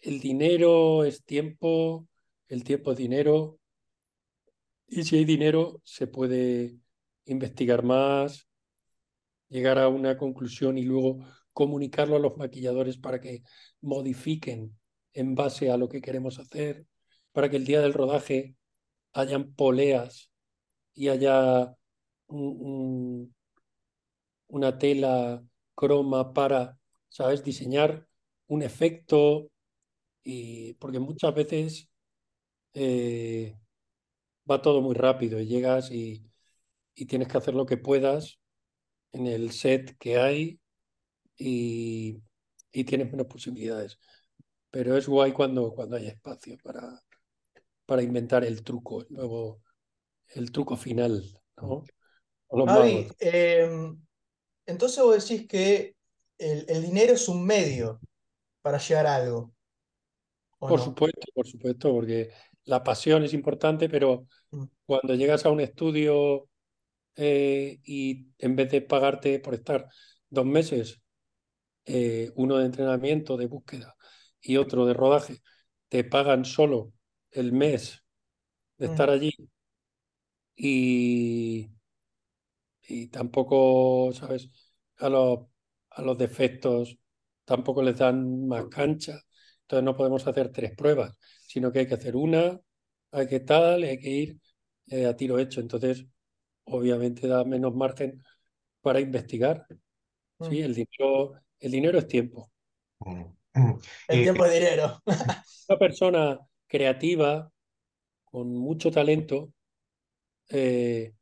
el 0.01 0.19
dinero 0.19 1.03
es 1.03 1.23
tiempo, 1.23 2.07
el 2.47 2.63
tiempo 2.63 2.91
es 2.91 2.97
dinero, 2.97 3.59
y 4.87 5.03
si 5.03 5.17
hay 5.17 5.25
dinero 5.25 5.81
se 5.83 6.07
puede 6.07 6.77
investigar 7.25 7.83
más, 7.83 8.47
llegar 9.49 9.77
a 9.79 9.89
una 9.89 10.17
conclusión 10.17 10.77
y 10.77 10.83
luego 10.83 11.19
comunicarlo 11.51 12.15
a 12.15 12.19
los 12.19 12.37
maquilladores 12.37 12.97
para 12.97 13.19
que 13.19 13.43
modifiquen 13.81 14.76
en 15.19 15.35
base 15.35 15.71
a 15.71 15.77
lo 15.77 15.89
que 15.89 16.01
queremos 16.01 16.39
hacer, 16.39 16.87
para 17.33 17.49
que 17.49 17.57
el 17.57 17.65
día 17.65 17.81
del 17.81 17.93
rodaje 17.93 18.55
hayan 19.13 19.53
poleas 19.55 20.31
y 20.95 21.09
haya 21.09 21.75
un- 22.27 22.57
un- 22.61 23.35
una 24.49 24.77
tela 24.77 25.43
croma 25.75 26.33
para, 26.33 26.77
¿sabes?, 27.09 27.43
diseñar 27.43 28.07
un 28.47 28.61
efecto 28.63 29.49
porque 30.79 30.99
muchas 30.99 31.33
veces 31.35 31.89
eh, 32.73 33.57
va 34.51 34.61
todo 34.61 34.81
muy 34.81 34.95
rápido 34.95 35.39
y 35.41 35.47
llegas 35.47 35.91
y, 35.91 36.25
y 36.95 37.05
tienes 37.07 37.27
que 37.29 37.37
hacer 37.37 37.55
lo 37.55 37.65
que 37.65 37.77
puedas 37.77 38.39
en 39.13 39.27
el 39.27 39.51
set 39.51 39.97
que 39.99 40.17
hay 40.19 40.59
y, 41.37 42.21
y 42.71 42.83
tienes 42.85 43.11
menos 43.11 43.27
posibilidades. 43.27 43.99
Pero 44.71 44.97
es 44.97 45.07
guay 45.07 45.31
cuando, 45.33 45.73
cuando 45.73 45.95
hay 45.97 46.07
espacio 46.07 46.57
para, 46.63 47.01
para 47.85 48.03
inventar 48.03 48.43
el 48.45 48.63
truco, 48.63 49.01
el 49.01 49.07
nuevo, 49.11 49.61
el 50.29 50.51
truco 50.51 50.77
final, 50.77 51.23
¿no? 51.57 51.83
Javi, 52.65 53.07
em, 53.19 53.97
entonces 54.65 55.03
vos 55.03 55.27
decís 55.29 55.47
que 55.47 55.95
el, 56.39 56.65
el 56.69 56.83
dinero 56.83 57.13
es 57.13 57.27
un 57.29 57.45
medio 57.45 58.01
para 58.61 58.79
llegar 58.79 59.07
a 59.07 59.15
algo, 59.17 59.53
¿o 60.59 60.71
Por 60.71 60.81
no? 60.81 60.81
supuesto, 60.81 61.21
por 61.33 61.47
supuesto, 61.47 61.91
porque 61.93 62.31
la 62.65 62.83
pasión 62.83 63.23
es 63.23 63.33
importante, 63.33 63.87
pero 63.89 64.27
Mm. 64.53 64.67
cuando 64.85 65.15
llegas 65.15 65.45
a 65.45 65.51
un 65.51 65.61
estudio 65.61 66.49
eh, 67.17 67.79
y 67.85 68.27
en 68.39 68.55
vez 68.57 68.71
de 68.71 68.81
pagarte 68.83 69.39
por 69.41 69.55
estar 69.55 69.87
dos 70.29 70.45
meses, 70.47 71.01
eh, 71.85 72.31
uno 72.37 72.57
de 72.59 72.67
entrenamiento, 72.67 73.37
de 73.37 73.47
búsqueda 73.47 73.96
y 74.47 74.57
otro 74.57 74.85
de 74.87 74.93
rodaje, 74.95 75.41
te 75.89 76.03
pagan 76.05 76.45
solo 76.45 76.93
el 77.31 77.53
mes 77.53 78.03
de 78.79 78.85
Mm. 78.85 78.87
estar 78.87 79.09
allí 79.11 79.33
y, 80.57 81.69
y 82.87 83.07
tampoco, 83.07 84.11
¿sabes? 84.13 84.49
A 84.97 85.09
los, 85.09 85.39
a 85.91 86.01
los 86.01 86.17
defectos 86.17 86.97
tampoco 87.45 87.81
les 87.83 87.97
dan 87.97 88.47
más 88.47 88.65
cancha. 88.67 89.19
Entonces 89.61 89.83
no 89.83 89.95
podemos 89.95 90.25
hacer 90.27 90.51
tres 90.51 90.75
pruebas, 90.75 91.17
sino 91.47 91.71
que 91.71 91.79
hay 91.79 91.87
que 91.87 91.95
hacer 91.95 92.15
una, 92.15 92.59
hay 93.11 93.27
que 93.27 93.39
tal, 93.41 93.83
hay 93.83 93.99
que 93.99 94.09
ir 94.09 94.37
eh, 94.87 95.05
a 95.05 95.15
tiro 95.15 95.39
hecho. 95.39 95.59
Entonces, 95.61 96.05
obviamente 96.65 97.27
da 97.27 97.43
menos 97.45 97.75
margen 97.75 98.23
para 98.81 98.99
investigar. 99.01 99.65
Sí, 100.41 100.61
el 100.61 100.75
dinero, 100.75 101.33
el 101.59 101.71
dinero 101.71 101.99
es 101.99 102.07
tiempo. 102.07 102.51
El 104.07 104.23
tiempo 104.23 104.45
es 104.45 104.53
dinero. 104.53 105.01
Una 105.69 105.79
persona 105.79 106.39
creativa, 106.67 107.51
con 108.25 108.53
mucho 108.53 108.91
talento, 108.91 109.53
eh, 110.49 111.13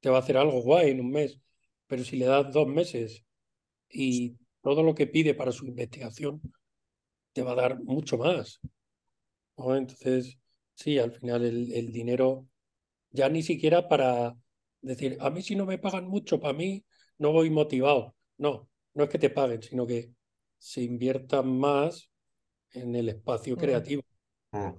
te 0.00 0.10
va 0.10 0.16
a 0.16 0.20
hacer 0.20 0.36
algo 0.36 0.62
guay 0.62 0.90
en 0.90 1.00
un 1.00 1.10
mes, 1.10 1.38
pero 1.86 2.04
si 2.04 2.16
le 2.16 2.26
das 2.26 2.52
dos 2.52 2.66
meses 2.66 3.24
y 3.88 4.36
todo 4.62 4.82
lo 4.82 4.94
que 4.94 5.06
pide 5.06 5.34
para 5.34 5.52
su 5.52 5.66
investigación, 5.66 6.40
te 7.32 7.42
va 7.42 7.52
a 7.52 7.56
dar 7.56 7.80
mucho 7.82 8.18
más. 8.18 8.60
Entonces, 9.56 10.38
sí, 10.74 10.98
al 10.98 11.12
final 11.12 11.44
el, 11.44 11.72
el, 11.72 11.92
dinero 11.92 12.46
ya 13.10 13.28
ni 13.28 13.42
siquiera 13.42 13.88
para 13.88 14.36
decir, 14.80 15.18
a 15.20 15.30
mí 15.30 15.42
si 15.42 15.54
no 15.54 15.66
me 15.66 15.78
pagan 15.78 16.08
mucho, 16.08 16.40
para 16.40 16.54
mí 16.54 16.84
no 17.18 17.32
voy 17.32 17.50
motivado. 17.50 18.16
No, 18.38 18.68
no 18.94 19.04
es 19.04 19.10
que 19.10 19.18
te 19.18 19.30
paguen, 19.30 19.62
sino 19.62 19.86
que 19.86 20.12
se 20.60 20.82
inviertan 20.82 21.58
más 21.58 22.10
en 22.72 22.94
el 22.94 23.08
espacio 23.08 23.56
mm. 23.56 23.58
creativo. 23.58 24.02
Mm. 24.52 24.70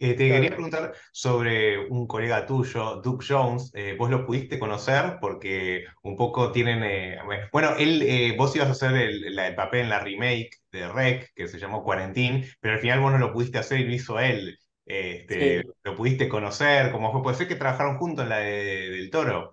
Eh, 0.00 0.14
te 0.14 0.28
quería 0.28 0.50
preguntar 0.50 0.94
sobre 1.10 1.76
un 1.88 2.06
colega 2.06 2.46
tuyo, 2.46 3.00
Duke 3.02 3.26
Jones. 3.28 3.72
Eh, 3.74 3.96
¿Vos 3.98 4.08
lo 4.10 4.24
pudiste 4.24 4.56
conocer? 4.56 5.18
Porque 5.20 5.86
un 6.04 6.14
poco 6.14 6.52
tienen. 6.52 6.84
Eh, 6.84 7.18
bueno, 7.52 7.74
él, 7.76 8.34
vos 8.38 8.54
ibas 8.54 8.68
a 8.68 8.72
hacer 8.72 8.94
el, 8.94 9.36
el, 9.36 9.54
papel 9.56 9.80
en 9.80 9.88
la 9.88 9.98
remake 9.98 10.50
de 10.70 10.86
Rec, 10.86 11.32
que 11.34 11.48
se 11.48 11.58
llamó 11.58 11.82
Quarantine, 11.82 12.46
pero 12.60 12.74
al 12.74 12.80
final 12.80 13.00
vos 13.00 13.10
no 13.10 13.18
lo 13.18 13.32
pudiste 13.32 13.58
hacer 13.58 13.80
y 13.80 13.84
lo 13.84 13.94
hizo 13.94 14.20
él. 14.20 14.56
Este, 14.86 15.64
¿Lo 15.82 15.96
pudiste 15.96 16.28
conocer? 16.28 16.92
¿Cómo 16.92 17.10
fue? 17.10 17.22
Puede 17.22 17.36
ser 17.36 17.48
que 17.48 17.56
trabajaron 17.56 17.98
juntos 17.98 18.22
en 18.22 18.28
la 18.28 18.38
de, 18.38 18.90
del 18.90 19.10
Toro. 19.10 19.52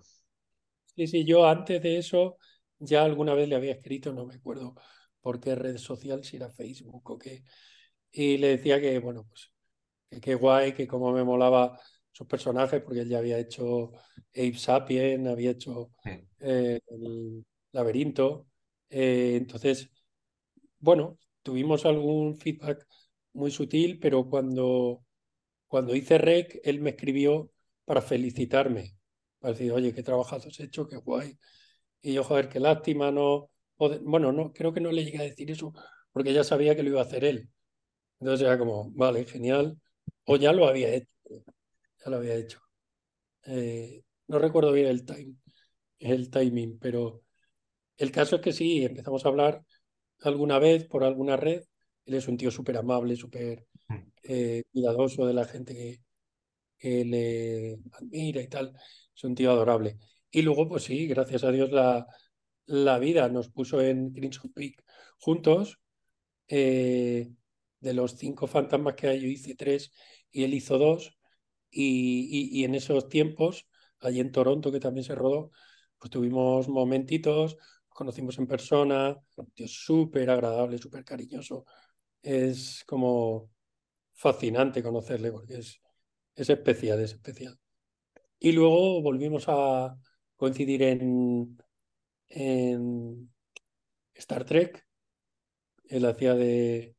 Sí, 0.94 1.08
sí, 1.08 1.24
yo 1.24 1.46
antes 1.46 1.82
de 1.82 1.98
eso 1.98 2.38
ya 2.78 3.02
alguna 3.02 3.34
vez 3.34 3.48
le 3.48 3.56
había 3.56 3.72
escrito, 3.72 4.12
no 4.12 4.26
me 4.26 4.34
acuerdo 4.34 4.76
por 5.26 5.40
qué 5.40 5.56
red 5.56 5.76
social, 5.76 6.22
si 6.22 6.36
era 6.36 6.48
Facebook 6.48 7.10
o 7.10 7.18
qué, 7.18 7.42
y 8.12 8.38
le 8.38 8.50
decía 8.50 8.80
que, 8.80 8.96
bueno, 9.00 9.24
pues 9.28 9.50
que 10.08 10.20
qué 10.20 10.36
guay, 10.36 10.72
que 10.72 10.86
cómo 10.86 11.10
me 11.12 11.24
molaba 11.24 11.80
sus 12.12 12.28
personajes, 12.28 12.80
porque 12.80 13.00
él 13.00 13.08
ya 13.08 13.18
había 13.18 13.36
hecho 13.36 13.90
Ape 14.30 14.54
Sapien, 14.56 15.26
había 15.26 15.50
hecho 15.50 15.90
eh, 16.38 16.78
el 16.86 17.44
laberinto. 17.72 18.46
Eh, 18.88 19.34
entonces, 19.36 19.90
bueno, 20.78 21.18
tuvimos 21.42 21.86
algún 21.86 22.36
feedback 22.36 22.86
muy 23.32 23.50
sutil, 23.50 23.98
pero 23.98 24.30
cuando, 24.30 25.04
cuando 25.66 25.96
hice 25.96 26.18
rec, 26.18 26.60
él 26.62 26.80
me 26.80 26.90
escribió 26.90 27.50
para 27.84 28.00
felicitarme, 28.00 28.96
para 29.40 29.54
decir, 29.54 29.72
oye, 29.72 29.92
qué 29.92 30.04
trabajazo 30.04 30.50
has 30.50 30.60
hecho, 30.60 30.86
qué 30.86 30.98
guay. 30.98 31.36
Y 32.00 32.14
yo, 32.14 32.22
joder, 32.22 32.48
qué 32.48 32.60
lástima, 32.60 33.10
no. 33.10 33.50
Bueno, 33.78 34.32
no, 34.32 34.52
creo 34.52 34.72
que 34.72 34.80
no 34.80 34.90
le 34.90 35.04
llegué 35.04 35.18
a 35.18 35.22
decir 35.22 35.50
eso, 35.50 35.72
porque 36.12 36.32
ya 36.32 36.44
sabía 36.44 36.74
que 36.74 36.82
lo 36.82 36.90
iba 36.90 37.00
a 37.00 37.04
hacer 37.04 37.24
él. 37.24 37.50
Entonces 38.20 38.46
era 38.46 38.58
como, 38.58 38.90
vale, 38.92 39.24
genial. 39.24 39.78
O 40.24 40.36
ya 40.36 40.52
lo 40.52 40.66
había 40.66 40.94
hecho. 40.94 41.08
Ya 41.30 42.10
lo 42.10 42.16
había 42.16 42.34
hecho. 42.36 42.60
Eh, 43.44 44.02
no 44.28 44.38
recuerdo 44.38 44.72
bien 44.72 44.86
el, 44.88 45.04
time, 45.04 45.34
el 45.98 46.30
timing, 46.30 46.78
pero 46.78 47.22
el 47.98 48.10
caso 48.10 48.36
es 48.36 48.42
que 48.42 48.52
sí, 48.52 48.84
empezamos 48.84 49.24
a 49.24 49.28
hablar 49.28 49.62
alguna 50.22 50.58
vez 50.58 50.86
por 50.86 51.04
alguna 51.04 51.36
red. 51.36 51.62
Él 52.06 52.14
es 52.14 52.28
un 52.28 52.36
tío 52.36 52.50
súper 52.50 52.78
amable, 52.78 53.16
súper 53.16 53.66
mm. 53.88 53.96
eh, 54.24 54.62
cuidadoso 54.72 55.26
de 55.26 55.34
la 55.34 55.44
gente 55.44 55.74
que, 55.74 56.00
que, 56.78 57.04
le 57.04 57.78
admira 57.92 58.40
y 58.40 58.48
tal. 58.48 58.72
Es 59.14 59.24
un 59.24 59.34
tío 59.34 59.50
adorable. 59.50 59.98
Y 60.30 60.42
luego, 60.42 60.68
pues 60.68 60.84
sí, 60.84 61.06
gracias 61.06 61.44
a 61.44 61.50
Dios 61.50 61.70
la, 61.72 62.06
la 62.66 62.98
vida 62.98 63.28
nos 63.28 63.48
puso 63.48 63.80
en 63.80 64.12
Crimson 64.12 64.52
Peak 64.52 64.84
juntos. 65.18 65.80
Eh, 66.48 67.30
de 67.80 67.94
los 67.94 68.16
cinco 68.16 68.46
fantasmas 68.46 68.94
que 68.94 69.08
hay, 69.08 69.20
yo 69.20 69.28
hice 69.28 69.54
tres 69.54 69.92
y 70.30 70.44
él 70.44 70.54
hizo 70.54 70.78
dos. 70.78 71.16
Y, 71.70 72.64
en 72.64 72.74
esos 72.74 73.08
tiempos, 73.08 73.68
allí 74.00 74.20
en 74.20 74.32
Toronto, 74.32 74.72
que 74.72 74.80
también 74.80 75.04
se 75.04 75.14
rodó, 75.14 75.50
pues 75.98 76.10
tuvimos 76.10 76.68
momentitos, 76.68 77.56
conocimos 77.88 78.38
en 78.38 78.46
persona, 78.46 79.16
tío 79.54 79.68
súper 79.68 80.30
agradable, 80.30 80.78
súper 80.78 81.04
cariñoso. 81.04 81.64
Es 82.22 82.82
como 82.86 83.50
fascinante 84.14 84.82
conocerle 84.82 85.30
porque 85.32 85.58
es, 85.58 85.80
es 86.34 86.50
especial, 86.50 87.00
es 87.00 87.12
especial. 87.12 87.58
Y 88.38 88.52
luego 88.52 89.02
volvimos 89.02 89.44
a 89.48 89.96
coincidir 90.36 90.82
en, 90.82 91.58
en 92.28 93.30
Star 94.14 94.44
Trek. 94.44 94.86
Él 95.88 96.04
hacía 96.06 96.34
de, 96.34 96.96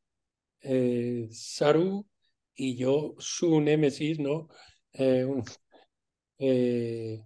eh, 0.62 1.28
Saru 1.32 2.08
y 2.56 2.76
yo 2.78 3.16
su 3.20 3.62
némesis, 3.62 4.20
¿no? 4.20 4.50
Eh, 4.94 5.26
un, 5.26 5.44
eh, 6.40 7.24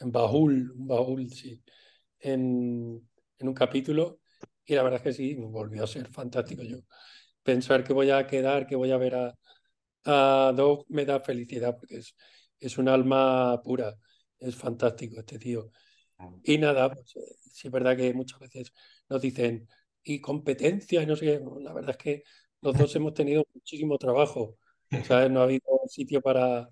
Bahul, 0.00 0.72
Bahul, 0.76 1.30
sí, 1.30 1.62
en, 2.20 3.08
en, 3.38 3.48
un 3.48 3.54
capítulo 3.54 4.20
y 4.64 4.74
la 4.74 4.82
verdad 4.82 4.98
es 4.98 5.02
que 5.04 5.12
sí, 5.12 5.34
volvió 5.36 5.84
a 5.84 5.86
ser 5.86 6.08
fantástico 6.08 6.62
yo. 6.62 6.78
Pensar 7.42 7.84
que 7.84 7.92
voy 7.92 8.10
a 8.10 8.26
quedar, 8.26 8.66
que 8.66 8.76
voy 8.76 8.92
a 8.92 8.98
ver 8.98 9.14
a, 9.16 9.34
a 10.04 10.52
Doug 10.56 10.86
me 10.88 11.04
da 11.04 11.20
felicidad 11.20 11.76
porque 11.78 11.98
es, 11.98 12.16
es 12.60 12.78
un 12.78 12.88
alma 12.88 13.60
pura, 13.62 13.96
es 14.38 14.56
fantástico 14.56 15.20
este 15.20 15.38
tío. 15.38 15.72
Y 16.42 16.58
nada, 16.58 16.90
pues, 16.92 17.12
sí 17.52 17.68
es 17.68 17.72
verdad 17.72 17.96
que 17.96 18.12
muchas 18.14 18.38
veces 18.40 18.72
nos 19.08 19.20
dicen, 19.20 19.68
y 20.02 20.20
competencia 20.20 21.02
y 21.02 21.06
no 21.06 21.16
sé 21.16 21.26
qué. 21.26 21.40
La 21.60 21.72
verdad 21.72 21.90
es 21.90 21.96
que 21.98 22.22
los 22.62 22.76
dos 22.76 22.94
hemos 22.96 23.14
tenido 23.14 23.44
muchísimo 23.54 23.98
trabajo. 23.98 24.56
¿sabes? 25.06 25.30
No 25.30 25.40
ha 25.40 25.44
habido 25.44 25.62
sitio 25.88 26.20
para, 26.22 26.68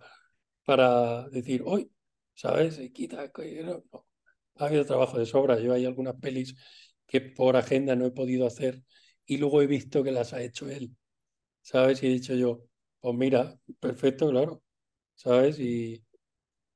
para 0.64 1.28
decir, 1.30 1.62
hoy, 1.64 1.90
¿sabes? 2.34 2.78
Quita, 2.92 3.30
no, 3.64 3.84
no. 3.92 4.06
Ha 4.56 4.66
habido 4.66 4.84
trabajo 4.86 5.18
de 5.18 5.26
sobra. 5.26 5.58
Yo 5.60 5.72
hay 5.74 5.84
algunas 5.86 6.14
pelis 6.16 6.54
que 7.06 7.20
por 7.20 7.56
agenda 7.56 7.96
no 7.96 8.06
he 8.06 8.10
podido 8.12 8.46
hacer 8.46 8.82
y 9.26 9.38
luego 9.38 9.62
he 9.62 9.66
visto 9.66 10.02
que 10.04 10.12
las 10.12 10.32
ha 10.32 10.42
hecho 10.42 10.68
él. 10.70 10.96
¿Sabes? 11.62 12.02
Y 12.02 12.06
he 12.08 12.10
dicho 12.10 12.34
yo, 12.34 12.64
pues 13.00 13.14
mira, 13.16 13.58
perfecto, 13.80 14.30
claro. 14.30 14.62
¿Sabes? 15.14 15.58
Y, 15.60 16.04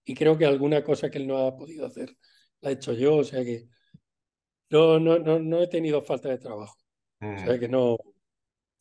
y 0.05 0.15
creo 0.15 0.37
que 0.39 0.47
alguna 0.47 0.85
cosa 0.85 1.11
que 1.11 1.19
él 1.19 1.27
no 1.27 1.39
ha 1.47 1.57
podido 1.57 1.87
hacer 1.87 2.17
la 2.63 2.71
he 2.71 2.75
hecho 2.75 2.93
yo. 2.95 3.17
O 3.17 3.25
sea 3.25 3.45
que 3.45 3.69
no, 4.71 4.99
no, 4.99 5.19
no, 5.19 5.39
no 5.39 5.63
he 5.63 5.69
tenido 5.69 6.01
falta 6.03 6.31
de 6.31 6.39
trabajo. 6.39 6.77
O 7.21 7.39
sea 7.39 7.55
mm. 7.55 7.61
que 7.61 7.69
no, 7.69 7.97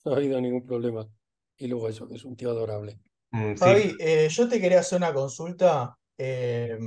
no 0.06 0.14
ha 0.14 0.16
habido 0.16 0.40
ningún 0.40 0.66
problema. 0.66 1.08
Y 1.58 1.68
luego 1.68 1.90
eso, 1.90 2.08
que 2.08 2.16
es 2.16 2.24
un 2.24 2.36
tío 2.36 2.50
adorable. 2.50 3.00
Mm, 3.32 3.56
Fabi, 3.56 3.96
eh, 4.00 4.28
yo 4.30 4.50
te 4.50 4.60
quería 4.60 4.80
hacer 4.80 4.98
una 4.98 5.14
consulta, 5.14 5.96
eh, 6.18 6.78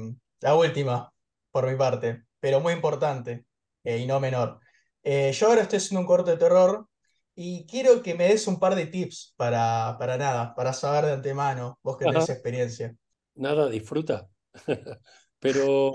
la 0.41 0.57
última, 0.57 1.13
por 1.51 1.71
mi 1.71 1.77
parte, 1.77 2.25
pero 2.41 2.61
muy 2.61 2.73
importante 2.73 3.45
eh, 3.85 3.99
y 3.99 4.07
no 4.07 4.21
menor. 4.21 4.59
yo 5.03 5.49
ahora 5.49 5.63
estoy 5.63 5.77
haciendo 5.77 6.01
un 6.01 6.07
corto 6.07 6.31
de 6.31 6.37
terror 6.37 6.89
y 7.37 7.67
quiero 7.67 8.03
que 8.03 8.15
me 8.15 8.29
des 8.29 8.47
un 8.47 8.59
par 8.59 8.75
de 8.75 8.87
tips 8.87 9.35
para, 9.37 9.97
para 9.99 10.17
nada, 10.17 10.55
para 10.55 10.73
saber 10.73 11.07
de 11.07 11.13
antemano, 11.13 11.79
vos 11.83 11.97
que 11.97 12.05
tenés 12.05 12.29
experiencia. 12.29 12.95
Nada, 13.35 13.69
disfruta. 13.69 14.29
pero 15.41 15.93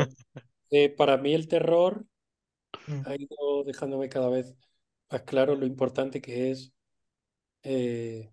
para 0.98 1.18
mí 1.18 1.34
el 1.34 1.48
terror 1.48 2.06
Mm. 2.88 3.02
ha 3.06 3.16
ido 3.16 3.64
dejándome 3.64 4.10
cada 4.10 4.30
vez 4.30 4.56
más 5.12 5.22
claro 5.24 5.56
lo 5.56 5.66
importante 5.66 6.22
que 6.22 6.52
es 6.52 6.74
eh, 7.64 8.32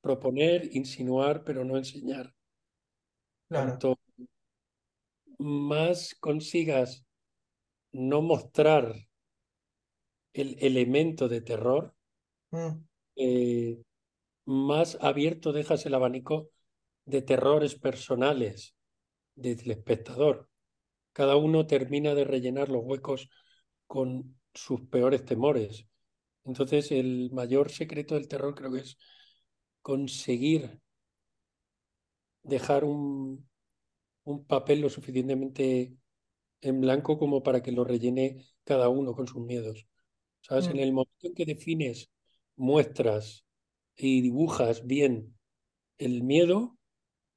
proponer, 0.00 0.68
insinuar, 0.76 1.44
pero 1.44 1.64
no 1.64 1.76
enseñar. 1.76 2.34
Cuanto 3.48 3.98
más 5.38 6.14
consigas 6.20 7.06
no 7.92 8.20
mostrar 8.20 8.94
el 10.34 10.56
elemento 10.60 11.28
de 11.28 11.40
terror, 11.40 11.94
mm. 12.50 12.84
eh, 13.16 13.82
más 14.44 14.98
abierto 15.00 15.52
dejas 15.52 15.86
el 15.86 15.94
abanico 15.94 16.50
de 17.06 17.22
terrores 17.22 17.76
personales 17.76 18.76
del 19.34 19.70
espectador. 19.70 20.48
Cada 21.18 21.34
uno 21.34 21.66
termina 21.66 22.14
de 22.14 22.22
rellenar 22.22 22.68
los 22.68 22.84
huecos 22.84 23.28
con 23.88 24.38
sus 24.54 24.82
peores 24.82 25.24
temores. 25.24 25.84
Entonces, 26.44 26.92
el 26.92 27.32
mayor 27.32 27.72
secreto 27.72 28.14
del 28.14 28.28
terror 28.28 28.54
creo 28.54 28.70
que 28.70 28.78
es 28.82 28.96
conseguir 29.82 30.80
dejar 32.44 32.84
un, 32.84 33.50
un 34.22 34.44
papel 34.46 34.80
lo 34.80 34.88
suficientemente 34.88 35.96
en 36.60 36.80
blanco 36.80 37.18
como 37.18 37.42
para 37.42 37.64
que 37.64 37.72
lo 37.72 37.82
rellene 37.82 38.46
cada 38.62 38.88
uno 38.88 39.12
con 39.12 39.26
sus 39.26 39.42
miedos. 39.42 39.88
¿Sabes? 40.42 40.68
En 40.68 40.76
mm. 40.76 40.78
el 40.78 40.92
momento 40.92 41.26
en 41.26 41.34
que 41.34 41.46
defines, 41.46 42.12
muestras 42.54 43.44
y 43.96 44.20
dibujas 44.20 44.86
bien 44.86 45.36
el 45.98 46.22
miedo, 46.22 46.78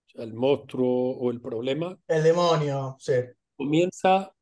sea, 0.05 0.23
el 0.23 0.35
monstruo 0.35 1.17
o 1.17 1.31
el 1.31 1.41
problema, 1.41 1.99
El 2.07 2.21
demonio, 2.21 2.95
sí. 2.99 3.13
Comienza 3.61 4.33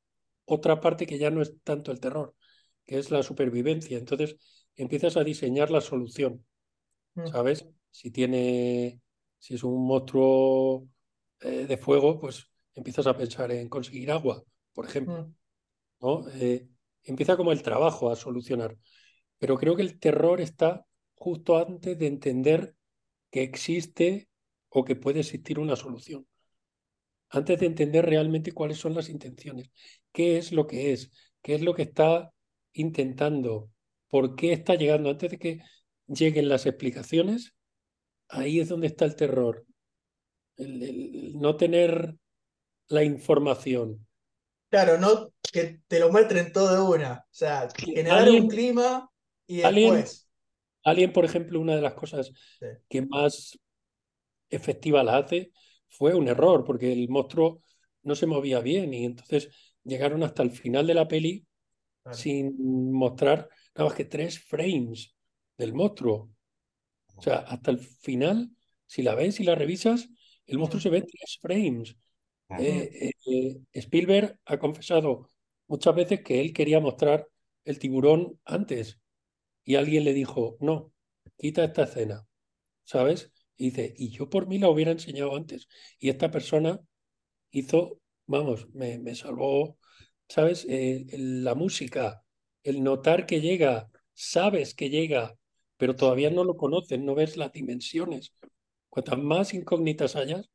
otra 0.46 0.80
parte 0.80 1.06
que 1.06 1.18
ya 1.18 1.30
no 1.30 1.42
es 1.42 1.54
tanto 1.64 1.92
el 1.92 2.00
terror, 2.00 2.36
que 2.86 2.98
es 3.00 3.12
la 3.12 3.22
supervivencia. 3.24 3.98
Entonces 3.98 4.38
empiezas 4.76 5.18
a 5.18 5.24
diseñar 5.24 5.72
la 5.72 5.82
solución, 5.82 6.46
Mm. 7.16 7.28
¿sabes? 7.28 7.66
Si 7.92 8.12
tiene, 8.12 9.02
si 9.40 9.56
es 9.56 9.64
un 9.64 9.86
monstruo 9.86 10.88
eh, 11.42 11.66
de 11.68 11.78
fuego, 11.78 12.20
pues 12.20 12.46
empiezas 12.76 13.08
a 13.08 13.18
pensar 13.18 13.52
en 13.52 13.68
conseguir 13.68 14.12
agua, 14.12 14.44
por 14.74 14.86
ejemplo, 14.86 15.24
Mm. 15.28 15.36
¿no? 16.02 16.30
Eh, 16.36 16.68
empieza 17.04 17.36
como 17.36 17.52
el 17.52 17.62
trabajo 17.64 18.10
a 18.10 18.16
solucionar. 18.16 18.78
Pero 19.38 19.58
creo 19.58 19.76
que 19.76 19.82
el 19.82 20.00
terror 20.00 20.40
está 20.40 20.86
justo 21.16 21.58
antes 21.58 21.98
de 21.98 22.08
entender 22.08 22.76
que 23.32 23.42
existe 23.44 24.30
o 24.70 24.86
que 24.86 24.96
puede 24.96 25.22
existir 25.22 25.60
una 25.60 25.76
solución. 25.76 26.26
Antes 27.30 27.60
de 27.60 27.66
entender 27.68 28.06
realmente 28.06 28.52
cuáles 28.52 28.78
son 28.80 28.96
las 28.96 29.10
intenciones, 29.10 29.70
qué 30.12 30.38
es 30.38 30.52
lo 30.52 30.66
que 30.68 30.94
es, 30.94 31.12
qué 31.42 31.56
es 31.56 31.62
lo 31.62 31.74
que 31.76 31.84
está 31.84 32.32
intentando, 32.74 33.70
por 34.08 34.36
qué 34.36 34.54
está 34.54 34.76
llegando. 34.76 35.10
Antes 35.10 35.32
de 35.32 35.38
que 35.40 35.62
lleguen 36.08 36.50
las 36.50 36.66
explicaciones, 36.66 37.54
ahí 38.30 38.60
es 38.60 38.70
donde 38.70 38.88
está 38.88 39.06
el 39.06 39.16
terror. 39.16 39.66
El, 40.58 40.84
el 40.84 41.40
no 41.40 41.56
tener 41.56 42.16
la 42.88 43.04
información. 43.04 44.06
Claro, 44.70 44.98
no 44.98 45.32
que 45.52 45.82
te 45.88 46.00
lo 46.00 46.12
muestren 46.12 46.52
todo 46.52 46.76
de 46.76 46.98
una. 46.98 47.14
O 47.26 47.28
sea, 47.34 47.70
generar 47.78 48.24
Alien- 48.24 48.44
un 48.44 48.50
clima 48.50 49.12
y 49.48 49.62
Alien- 49.62 49.94
después. 49.96 50.30
Alien, 50.84 51.14
por 51.14 51.26
ejemplo, 51.26 51.60
una 51.60 51.76
de 51.76 51.82
las 51.82 51.94
cosas 51.94 52.32
Sí. 52.60 52.66
que 52.90 53.02
más 53.06 53.58
efectiva 54.50 55.04
la 55.04 55.18
hace 55.18 55.52
fue 55.90 56.14
un 56.16 56.28
error, 56.28 56.64
porque 56.66 56.92
el 56.94 57.10
monstruo 57.10 57.64
no 58.04 58.16
se 58.16 58.26
movía 58.28 58.60
bien 58.62 58.94
y 58.94 59.06
entonces 59.06 59.50
llegaron 59.84 60.24
hasta 60.24 60.44
el 60.44 60.52
final 60.52 60.88
de 60.88 60.94
la 60.94 61.08
peli 61.08 61.46
Claro. 62.04 62.18
sin 62.18 62.92
mostrar 62.94 63.50
nada 63.76 63.90
más 63.90 63.96
que 63.98 64.06
tres 64.06 64.40
frames 64.40 65.16
del 65.58 65.74
monstruo. 65.74 66.32
O 67.16 67.22
sea, 67.22 67.38
hasta 67.40 67.72
el 67.72 67.80
final, 67.80 68.52
si 68.86 69.02
la 69.04 69.16
ves 69.16 69.40
y 69.40 69.44
la 69.44 69.56
revisas, 69.56 70.10
el 70.46 70.58
monstruo 70.58 70.80
Mm. 70.80 70.84
se 70.84 70.90
ve 70.90 70.98
en 71.00 71.08
tres 71.08 71.38
frames. 71.42 71.96
Eh, 72.58 73.12
eh, 73.28 73.62
Spielberg 73.74 74.40
ha 74.46 74.58
confesado 74.60 75.30
muchas 75.68 75.96
veces 75.96 76.22
que 76.24 76.42
él 76.42 76.54
quería 76.54 76.80
mostrar 76.80 77.28
el 77.66 77.80
tiburón 77.80 78.40
antes 78.46 79.00
y 79.66 79.76
alguien 79.76 80.04
le 80.06 80.14
dijo, 80.14 80.58
no, 80.60 80.94
quita 81.38 81.64
esta 81.64 81.84
escena, 81.84 82.26
¿sabes? 82.84 83.32
Y 83.60 83.72
dice, 83.72 83.94
y 83.98 84.10
yo 84.12 84.30
por 84.32 84.48
mí 84.48 84.60
la 84.60 84.70
hubiera 84.70 84.92
enseñado 84.94 85.36
antes. 85.38 85.70
Y 86.00 86.10
esta 86.10 86.32
persona 86.32 86.82
hizo, 87.52 88.02
vamos, 88.28 88.68
me, 88.74 89.00
me 89.00 89.16
salvó, 89.16 89.78
¿sabes? 90.30 90.66
Eh, 90.70 91.06
la 91.18 91.56
música, 91.56 92.24
el 92.64 92.84
notar 92.84 93.26
que 93.26 93.42
llega, 93.42 93.90
sabes 94.14 94.76
que 94.76 94.90
llega, 94.90 95.36
pero 95.78 95.96
todavía 95.96 96.30
no 96.32 96.44
lo 96.46 96.58
conoces, 96.58 97.00
no 97.00 97.16
ves 97.16 97.38
las 97.38 97.52
dimensiones. 97.54 98.34
Cuantas 98.90 99.20
más 99.20 99.54
incógnitas 99.54 100.16
hayas, 100.16 100.50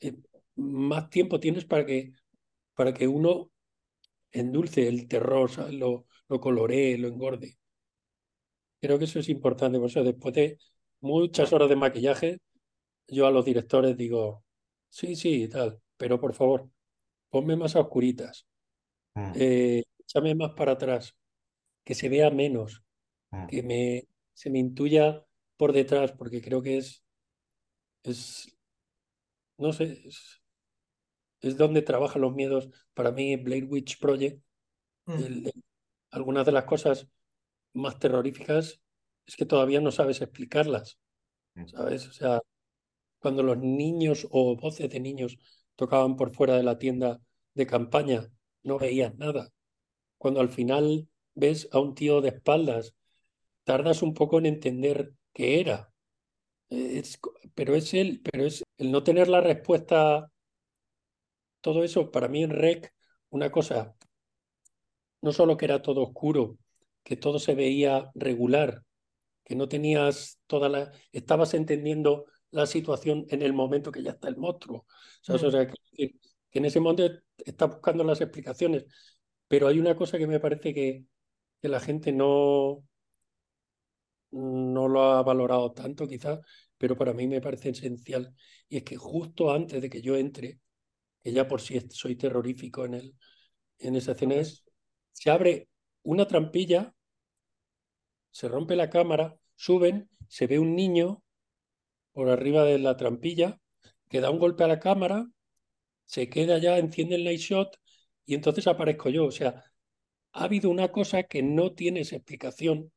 eh, 0.00 0.14
más 0.56 1.10
tiempo 1.10 1.40
tienes 1.40 1.64
para 1.64 1.84
que, 1.86 2.12
para 2.74 2.94
que 2.94 3.08
uno 3.08 3.52
endulce 4.32 4.88
el 4.88 5.08
terror. 5.08 5.50
Lo, 5.74 6.06
lo 6.28 6.40
coloree, 6.40 6.98
lo 6.98 7.08
engorde. 7.08 7.58
Creo 8.80 8.98
que 8.98 9.04
eso 9.06 9.18
es 9.18 9.28
importante. 9.28 9.78
Por 9.78 9.88
eso, 9.88 10.02
después 10.04 10.34
de 10.34 10.58
muchas 11.00 11.52
horas 11.52 11.68
de 11.68 11.76
maquillaje, 11.76 12.38
yo 13.08 13.26
a 13.26 13.30
los 13.30 13.44
directores 13.44 13.96
digo, 13.96 14.44
sí, 14.88 15.16
sí, 15.16 15.44
y 15.44 15.48
tal, 15.48 15.80
pero 15.96 16.20
por 16.20 16.34
favor, 16.34 16.68
ponme 17.30 17.56
más 17.56 17.76
a 17.76 17.80
oscuritas, 17.80 18.46
Mm, 19.14 19.32
eh, 19.34 19.82
échame 20.00 20.34
más 20.34 20.52
para 20.52 20.72
atrás, 20.72 21.16
que 21.84 21.94
se 21.94 22.08
vea 22.10 22.30
menos, 22.30 22.82
mm. 23.30 23.46
que 23.46 23.62
me, 23.62 24.08
se 24.34 24.50
me 24.50 24.58
intuya 24.58 25.24
por 25.56 25.72
detrás, 25.72 26.12
porque 26.12 26.42
creo 26.42 26.62
que 26.62 26.78
es, 26.78 27.02
es 28.02 28.56
no 29.58 29.72
sé, 29.72 30.02
es, 30.06 30.42
es 31.40 31.56
donde 31.56 31.82
trabajan 31.82 32.22
los 32.22 32.34
miedos. 32.34 32.68
Para 32.94 33.10
mí, 33.12 33.36
Blair 33.36 33.64
Witch 33.64 33.98
Project, 33.98 34.42
Mm. 35.06 35.12
el- 35.12 35.46
el- 35.46 35.64
algunas 36.10 36.44
de 36.46 36.52
las 36.52 36.64
cosas 36.64 37.08
más 37.74 37.98
terroríficas 37.98 38.82
es 39.26 39.36
que 39.36 39.46
todavía 39.46 39.80
no 39.80 39.90
sabes 39.92 40.20
explicarlas, 40.20 40.98
Mm. 41.54 41.66
¿sabes? 41.68 42.06
O 42.08 42.12
sea, 42.12 42.40
cuando 43.18 43.42
los 43.42 43.58
niños 43.58 44.26
o 44.30 44.56
voces 44.56 44.90
de 44.90 45.00
niños 45.00 45.38
tocaban 45.76 46.16
por 46.16 46.32
fuera 46.34 46.56
de 46.56 46.62
la 46.62 46.78
tienda 46.78 47.20
de 47.54 47.66
campaña, 47.66 48.30
no 48.62 48.78
veías 48.78 49.16
nada. 49.16 49.50
Cuando 50.18 50.40
al 50.40 50.48
final 50.50 51.08
ves 51.34 51.68
a 51.72 51.80
un 51.80 51.94
tío 51.94 52.20
de 52.20 52.30
espaldas, 52.30 52.94
tardas 53.64 54.02
un 54.02 54.14
poco 54.14 54.38
en 54.38 54.46
entender 54.46 55.12
qué 55.32 55.60
era. 55.60 55.92
Es 56.70 57.20
pero 57.54 57.74
es 57.76 57.94
él, 57.94 58.20
pero 58.24 58.46
es 58.46 58.64
el 58.78 58.90
no 58.92 59.02
tener 59.04 59.28
la 59.28 59.40
respuesta, 59.40 60.30
todo 61.60 61.84
eso, 61.84 62.10
para 62.10 62.28
mí 62.28 62.42
en 62.42 62.50
REC, 62.50 62.92
una 63.30 63.50
cosa, 63.50 63.94
no 65.22 65.32
solo 65.32 65.56
que 65.56 65.64
era 65.66 65.82
todo 65.82 66.02
oscuro, 66.02 66.58
que 67.02 67.16
todo 67.16 67.38
se 67.38 67.54
veía 67.54 68.10
regular, 68.14 68.82
que 69.46 69.56
no 69.56 69.68
tenías 69.70 70.40
toda 70.48 70.68
la, 70.70 70.92
estabas 71.12 71.54
entendiendo 71.54 72.26
la 72.52 72.66
situación 72.66 73.26
en 73.30 73.42
el 73.42 73.54
momento 73.54 73.92
que 73.92 74.04
ya 74.04 74.12
está 74.12 74.28
el 74.28 74.38
monstruo. 74.38 74.86
¿Sabes? 75.22 75.44
O 75.44 75.52
sea, 75.52 75.68
que, 75.68 75.74
que- 75.94 76.16
que 76.50 76.60
en 76.60 76.66
ese 76.66 76.80
momento 76.80 77.08
estás 77.46 77.70
buscando 77.70 78.04
las 78.04 78.20
explicaciones, 78.22 78.86
pero 79.48 79.68
hay 79.68 79.80
una 79.80 79.96
cosa 79.96 80.18
que 80.18 80.26
me 80.28 80.40
parece 80.40 80.74
que, 80.74 81.04
que 81.62 81.68
la 81.68 81.80
gente 81.80 82.12
no, 82.12 82.84
no 84.32 84.88
lo 84.88 85.02
ha 85.02 85.22
valorado 85.22 85.72
tanto 85.72 86.06
quizás, 86.08 86.40
pero 86.78 86.96
para 86.96 87.12
mí 87.12 87.26
me 87.26 87.40
parece 87.40 87.70
esencial, 87.70 88.34
y 88.68 88.78
es 88.78 88.82
que 88.84 88.96
justo 88.96 89.52
antes 89.52 89.80
de 89.80 89.88
que 89.90 90.02
yo 90.02 90.16
entre, 90.16 90.60
que 91.24 91.32
ya 91.32 91.48
por 91.48 91.62
sí 91.62 91.80
soy 91.90 92.16
terrorífico 92.16 92.86
en, 92.86 92.94
el, 92.96 93.16
en 93.80 93.96
esa 93.96 94.12
escena, 94.14 94.36
es, 94.36 94.64
se 95.12 95.30
abre 95.30 95.70
una 96.04 96.28
trampilla, 96.28 96.94
se 98.36 98.48
rompe 98.48 98.76
la 98.76 98.90
cámara, 98.90 99.34
suben, 99.54 100.10
se 100.28 100.46
ve 100.46 100.58
un 100.58 100.76
niño 100.76 101.22
por 102.12 102.28
arriba 102.28 102.64
de 102.64 102.78
la 102.78 102.94
trampilla, 102.94 103.58
que 104.10 104.20
da 104.20 104.28
un 104.28 104.38
golpe 104.38 104.62
a 104.62 104.68
la 104.68 104.78
cámara, 104.78 105.26
se 106.04 106.28
queda 106.28 106.58
ya, 106.58 106.76
enciende 106.76 107.14
el 107.14 107.24
night 107.24 107.40
shot 107.40 107.80
y 108.26 108.34
entonces 108.34 108.66
aparezco 108.66 109.08
yo. 109.08 109.24
O 109.24 109.30
sea, 109.30 109.64
ha 110.32 110.44
habido 110.44 110.68
una 110.68 110.92
cosa 110.92 111.22
que 111.22 111.42
no 111.42 111.72
tienes 111.72 112.12
explicación, 112.12 112.92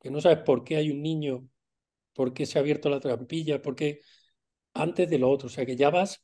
que 0.00 0.12
no 0.12 0.20
sabes 0.20 0.44
por 0.44 0.62
qué 0.62 0.76
hay 0.76 0.92
un 0.92 1.02
niño, 1.02 1.48
por 2.12 2.32
qué 2.32 2.46
se 2.46 2.58
ha 2.58 2.62
abierto 2.62 2.90
la 2.90 3.00
trampilla, 3.00 3.60
por 3.60 3.74
qué 3.74 4.00
antes 4.74 5.10
de 5.10 5.18
lo 5.18 5.28
otro. 5.28 5.48
O 5.48 5.50
sea, 5.50 5.66
que 5.66 5.74
ya 5.74 5.90
vas, 5.90 6.22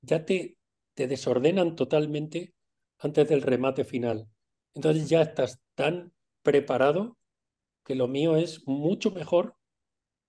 ya 0.00 0.24
te, 0.24 0.56
te 0.94 1.06
desordenan 1.06 1.76
totalmente 1.76 2.54
antes 2.96 3.28
del 3.28 3.42
remate 3.42 3.84
final. 3.84 4.26
Entonces 4.72 5.06
ya 5.06 5.20
estás 5.20 5.60
tan 5.74 6.14
preparado 6.48 7.18
que 7.84 7.94
lo 7.94 8.08
mío 8.08 8.36
es 8.36 8.66
mucho 8.66 9.10
mejor, 9.10 9.54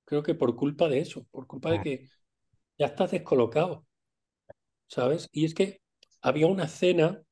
creo 0.05 0.23
que 0.23 0.35
por 0.35 0.55
culpa 0.55 0.89
de 0.89 0.99
eso, 0.99 1.25
por 1.31 1.47
culpa 1.47 1.71
de 1.71 1.79
Mm. 1.79 1.83
que 1.83 2.09
ya 2.79 2.87
estás 2.87 3.11
descolocado, 3.11 3.85
¿sabes? 4.87 5.29
Y 5.31 5.45
es 5.45 5.53
que 5.53 5.81
había 6.21 6.47
una 6.47 6.65
escena 6.65 7.23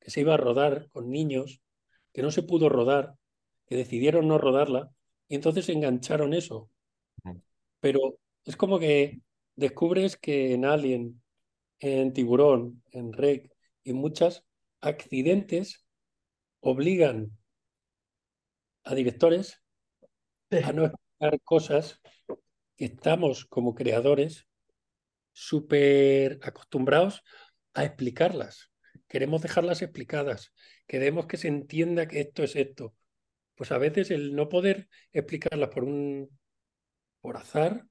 que 0.00 0.10
se 0.10 0.20
iba 0.20 0.34
a 0.34 0.36
rodar 0.36 0.90
con 0.90 1.10
niños, 1.10 1.62
que 2.12 2.22
no 2.22 2.30
se 2.30 2.42
pudo 2.42 2.68
rodar, 2.68 3.14
que 3.66 3.76
decidieron 3.76 4.28
no 4.28 4.38
rodarla, 4.38 4.90
y 5.28 5.36
entonces 5.36 5.68
engancharon 5.70 6.34
eso. 6.34 6.70
Ujú. 7.24 7.42
Pero 7.80 8.18
es 8.44 8.56
como 8.56 8.78
que 8.78 9.20
descubres 9.56 10.16
que 10.16 10.52
en 10.52 10.66
Alien, 10.66 11.22
en 11.80 12.12
Tiburón, 12.12 12.82
en 12.92 13.12
Rec 13.12 13.50
y 13.84 13.94
muchas 13.94 14.44
accidentes 14.82 15.86
obligan 16.60 17.37
a 18.88 18.94
directores 18.94 19.62
Sí. 20.50 20.58
a 20.64 20.72
no 20.72 20.86
explicar 20.86 21.40
cosas 21.42 22.00
que 22.76 22.86
estamos 22.86 23.44
como 23.44 23.74
creadores 23.74 24.46
súper 25.32 26.38
acostumbrados 26.42 27.22
a 27.74 27.84
explicarlas. 27.84 28.70
Queremos 29.08 29.42
dejarlas 29.42 29.82
explicadas. 29.82 30.52
Queremos 30.86 31.26
que 31.26 31.36
se 31.36 31.48
entienda 31.48 32.08
que 32.08 32.20
esto 32.20 32.42
es 32.42 32.56
esto. 32.56 32.94
Pues 33.56 33.72
a 33.72 33.78
veces 33.78 34.10
el 34.10 34.34
no 34.34 34.48
poder 34.48 34.88
explicarlas 35.12 35.70
por 35.70 35.84
un 35.84 36.30
por 37.20 37.36
azar 37.36 37.86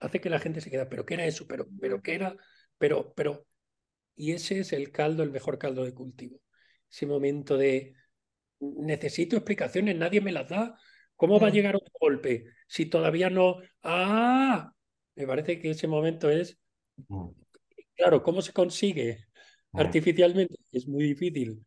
hace 0.00 0.20
que 0.20 0.30
la 0.30 0.38
gente 0.38 0.60
se 0.60 0.70
quede, 0.70 0.86
pero 0.86 1.04
¿qué 1.06 1.14
era 1.14 1.26
eso? 1.26 1.46
Pero, 1.46 1.66
pero 1.80 2.02
¿qué 2.02 2.14
era? 2.14 2.36
Pero, 2.78 3.14
pero, 3.14 3.46
y 4.16 4.32
ese 4.32 4.60
es 4.60 4.72
el 4.72 4.92
caldo, 4.92 5.22
el 5.22 5.30
mejor 5.30 5.58
caldo 5.58 5.84
de 5.84 5.94
cultivo. 5.94 6.40
Ese 6.90 7.06
momento 7.06 7.56
de 7.56 7.94
necesito 8.60 9.36
explicaciones, 9.36 9.96
nadie 9.96 10.20
me 10.20 10.32
las 10.32 10.48
da. 10.48 10.76
¿Cómo 11.16 11.38
va 11.40 11.48
a 11.48 11.50
Mm. 11.50 11.54
llegar 11.54 11.76
otro 11.76 11.92
golpe 12.00 12.46
si 12.66 12.86
todavía 12.86 13.30
no? 13.30 13.56
¡Ah! 13.82 14.72
me 15.16 15.26
parece 15.26 15.60
que 15.60 15.70
ese 15.70 15.86
momento 15.86 16.28
es, 16.30 16.58
Mm, 17.08 17.28
claro, 17.96 18.22
¿cómo 18.22 18.42
se 18.42 18.52
consigue 18.52 19.18
mm, 19.72 19.78
artificialmente? 19.78 20.54
Es 20.72 20.86
muy 20.88 21.04
difícil, 21.04 21.64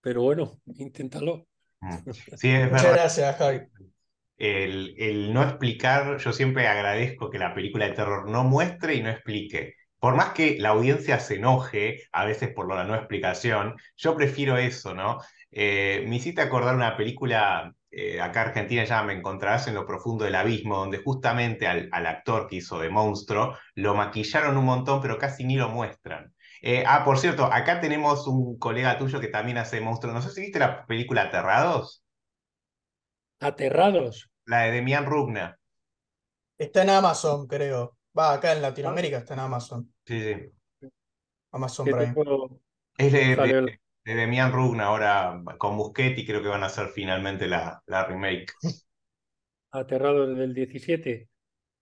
pero 0.00 0.22
bueno, 0.22 0.60
inténtalo. 0.76 1.46
Sí, 2.36 2.50
es 2.50 2.70
Muchas 2.70 2.92
gracias, 2.92 3.36
Javi. 3.36 3.60
El, 4.36 4.94
el 4.98 5.32
no 5.32 5.42
explicar, 5.42 6.18
yo 6.18 6.32
siempre 6.32 6.66
agradezco 6.66 7.30
que 7.30 7.38
la 7.38 7.54
película 7.54 7.86
de 7.86 7.92
terror 7.94 8.28
no 8.28 8.44
muestre 8.44 8.94
y 8.96 9.02
no 9.02 9.10
explique. 9.10 9.74
Por 10.04 10.16
más 10.16 10.34
que 10.34 10.58
la 10.58 10.68
audiencia 10.68 11.18
se 11.18 11.36
enoje 11.36 12.02
a 12.12 12.26
veces 12.26 12.50
por 12.52 12.68
la 12.68 12.84
no 12.84 12.94
explicación, 12.94 13.74
yo 13.96 14.14
prefiero 14.14 14.58
eso, 14.58 14.94
¿no? 14.94 15.18
Eh, 15.50 16.04
me 16.06 16.16
hiciste 16.16 16.42
acordar 16.42 16.74
una 16.74 16.94
película 16.94 17.74
eh, 17.90 18.20
acá 18.20 18.42
Argentina 18.42 18.84
ya 18.84 19.02
Me 19.02 19.14
encontrarás 19.14 19.66
en 19.66 19.74
lo 19.74 19.86
profundo 19.86 20.26
del 20.26 20.34
abismo, 20.34 20.76
donde 20.76 20.98
justamente 20.98 21.66
al, 21.66 21.88
al 21.90 22.04
actor 22.04 22.48
que 22.48 22.56
hizo 22.56 22.78
de 22.78 22.90
monstruo 22.90 23.56
lo 23.76 23.94
maquillaron 23.94 24.58
un 24.58 24.66
montón, 24.66 25.00
pero 25.00 25.16
casi 25.16 25.42
ni 25.42 25.56
lo 25.56 25.70
muestran. 25.70 26.34
Eh, 26.60 26.84
ah, 26.86 27.02
por 27.02 27.16
cierto, 27.18 27.46
acá 27.50 27.80
tenemos 27.80 28.26
un 28.26 28.58
colega 28.58 28.98
tuyo 28.98 29.20
que 29.20 29.28
también 29.28 29.56
hace 29.56 29.80
monstruo. 29.80 30.12
No 30.12 30.20
sé 30.20 30.28
si 30.32 30.42
viste 30.42 30.58
la 30.58 30.84
película 30.84 31.22
Aterrados, 31.22 32.04
Aterrados. 33.38 34.28
la 34.44 34.64
de 34.64 34.72
Demian 34.72 35.06
Rugna. 35.06 35.58
Está 36.58 36.82
en 36.82 36.90
Amazon, 36.90 37.46
creo. 37.46 37.96
Va, 38.18 38.32
acá 38.32 38.52
en 38.52 38.62
Latinoamérica 38.62 39.18
está 39.18 39.34
en 39.34 39.40
Amazon. 39.40 39.92
Sí, 40.06 40.20
sí. 40.20 40.52
Amazon 41.52 41.86
Prime. 41.88 42.14
Es 42.98 43.12
de, 43.12 43.36
de, 43.36 43.80
de 44.04 44.14
Demian 44.14 44.52
Rugna 44.52 44.86
ahora 44.86 45.42
con 45.58 45.74
Muschetti, 45.76 46.26
creo 46.26 46.42
que 46.42 46.48
van 46.48 46.62
a 46.62 46.66
hacer 46.66 46.88
finalmente 46.88 47.46
la, 47.48 47.82
la 47.86 48.04
remake. 48.04 48.52
Aterrados 49.72 50.36
del 50.38 50.54
17. 50.54 51.28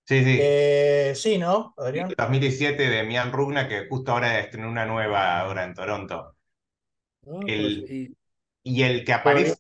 Sí, 0.05 0.25
sí. 0.25 0.39
Eh, 0.41 1.13
sí, 1.15 1.39
¿no, 1.39 1.75
Adrián? 1.77 2.15
2017 2.17 2.83
de 2.85 2.91
Demian 2.91 3.33
Rugna, 3.33 3.69
que 3.69 3.87
justo 3.89 4.13
ahora 4.13 4.39
estrenó 4.41 4.69
una 4.69 4.85
nueva 4.87 5.39
ahora 5.41 5.65
en 5.65 5.75
Toronto. 5.75 6.37
Ah, 7.27 7.41
pues, 7.57 7.57
El, 7.57 7.85
y 7.89 8.17
y 8.65 8.83
el 8.83 9.05
que 9.05 9.13
todavía- 9.23 9.53
aparece. 9.53 9.57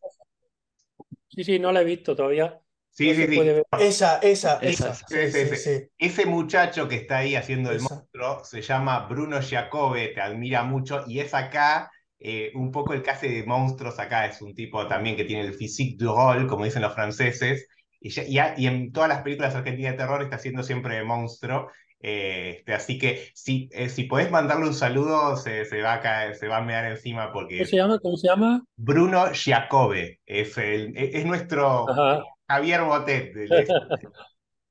Sí, 1.28 1.42
sí, 1.44 1.58
no 1.58 1.72
la 1.72 1.80
he 1.82 1.84
visto 1.84 2.14
todavía. 2.16 2.61
Sí, 2.95 3.09
No 3.09 3.14
sí, 3.14 3.26
sí. 3.26 3.40
Esa, 3.78 4.18
esa, 4.18 4.59
Esa, 4.61 4.90
esa. 4.90 4.93
esa. 4.93 5.09
Sí, 5.09 5.30
Sí, 5.30 5.32
sí, 5.32 5.47
sí, 5.47 5.57
sí. 5.57 5.57
sí. 5.57 5.88
Ese 5.99 6.26
muchacho 6.26 6.88
que 6.88 6.97
está 6.97 7.18
ahí 7.18 7.34
haciendo 7.36 7.70
el 7.70 7.80
monstruo 7.80 8.45
se 8.45 8.61
llama 8.62 9.07
Bruno 9.09 9.40
Giacobbe, 9.40 10.09
te 10.09 10.20
admira 10.20 10.62
mucho, 10.64 11.05
y 11.07 11.20
es 11.20 11.32
acá 11.34 11.90
eh, 12.18 12.53
un 12.55 12.70
poco 12.70 12.93
el 12.93 13.03
que 13.03 13.11
hace 13.11 13.28
de 13.28 13.45
monstruos 13.45 13.99
acá, 13.99 14.26
es 14.26 14.43
un 14.43 14.55
tipo 14.55 14.86
también 14.88 15.16
que 15.16 15.24
tiene 15.24 15.43
el 15.43 15.55
physique 15.55 15.97
du 15.99 16.14
rôle, 16.14 16.47
como 16.47 16.64
dicen 16.64 16.82
los 16.82 16.95
franceses, 16.95 17.66
y, 18.01 18.11
ya- 18.11 18.24
y 18.24 18.38
a- 18.38 18.55
y 18.59 18.66
en 18.66 18.93
todas 18.93 19.09
las 19.09 19.22
películas 19.22 19.55
argentinas 19.55 19.93
de 19.93 19.99
terror 19.99 20.22
está 20.22 20.36
haciendo 20.36 20.62
siempre 20.62 20.97
de 20.97 21.05
monstruo, 21.05 21.70
eh, 22.01 22.57
este, 22.59 22.74
así 22.74 22.99
que 22.99 23.30
si, 23.34 23.68
eh, 23.72 23.88
si 23.88 24.05
podés 24.05 24.30
mandarle 24.30 24.66
un 24.66 24.74
saludo, 24.74 25.36
se, 25.36 25.64
se 25.64 25.82
va 25.82 25.95
a 25.95 26.01
caer, 26.01 26.36
se 26.36 26.49
va 26.49 26.59
a 26.59 26.62
mear 26.62 26.84
encima 26.86 27.32
porque 27.32 27.59
¿Cómo 27.59 27.66
se 27.66 27.76
llama? 27.76 27.99
¿Cómo 27.99 28.16
se 28.16 28.28
llama? 28.28 28.64
Bruno 28.76 29.32
Giacobbe, 29.32 30.20
es, 30.26 30.59
el, 30.59 30.97
es 30.97 31.14
es 31.14 31.26
nuestro 31.26 31.86
Ajá. 31.90 32.22
Javier 32.53 32.82
Botet, 32.84 33.34
del- 33.34 33.50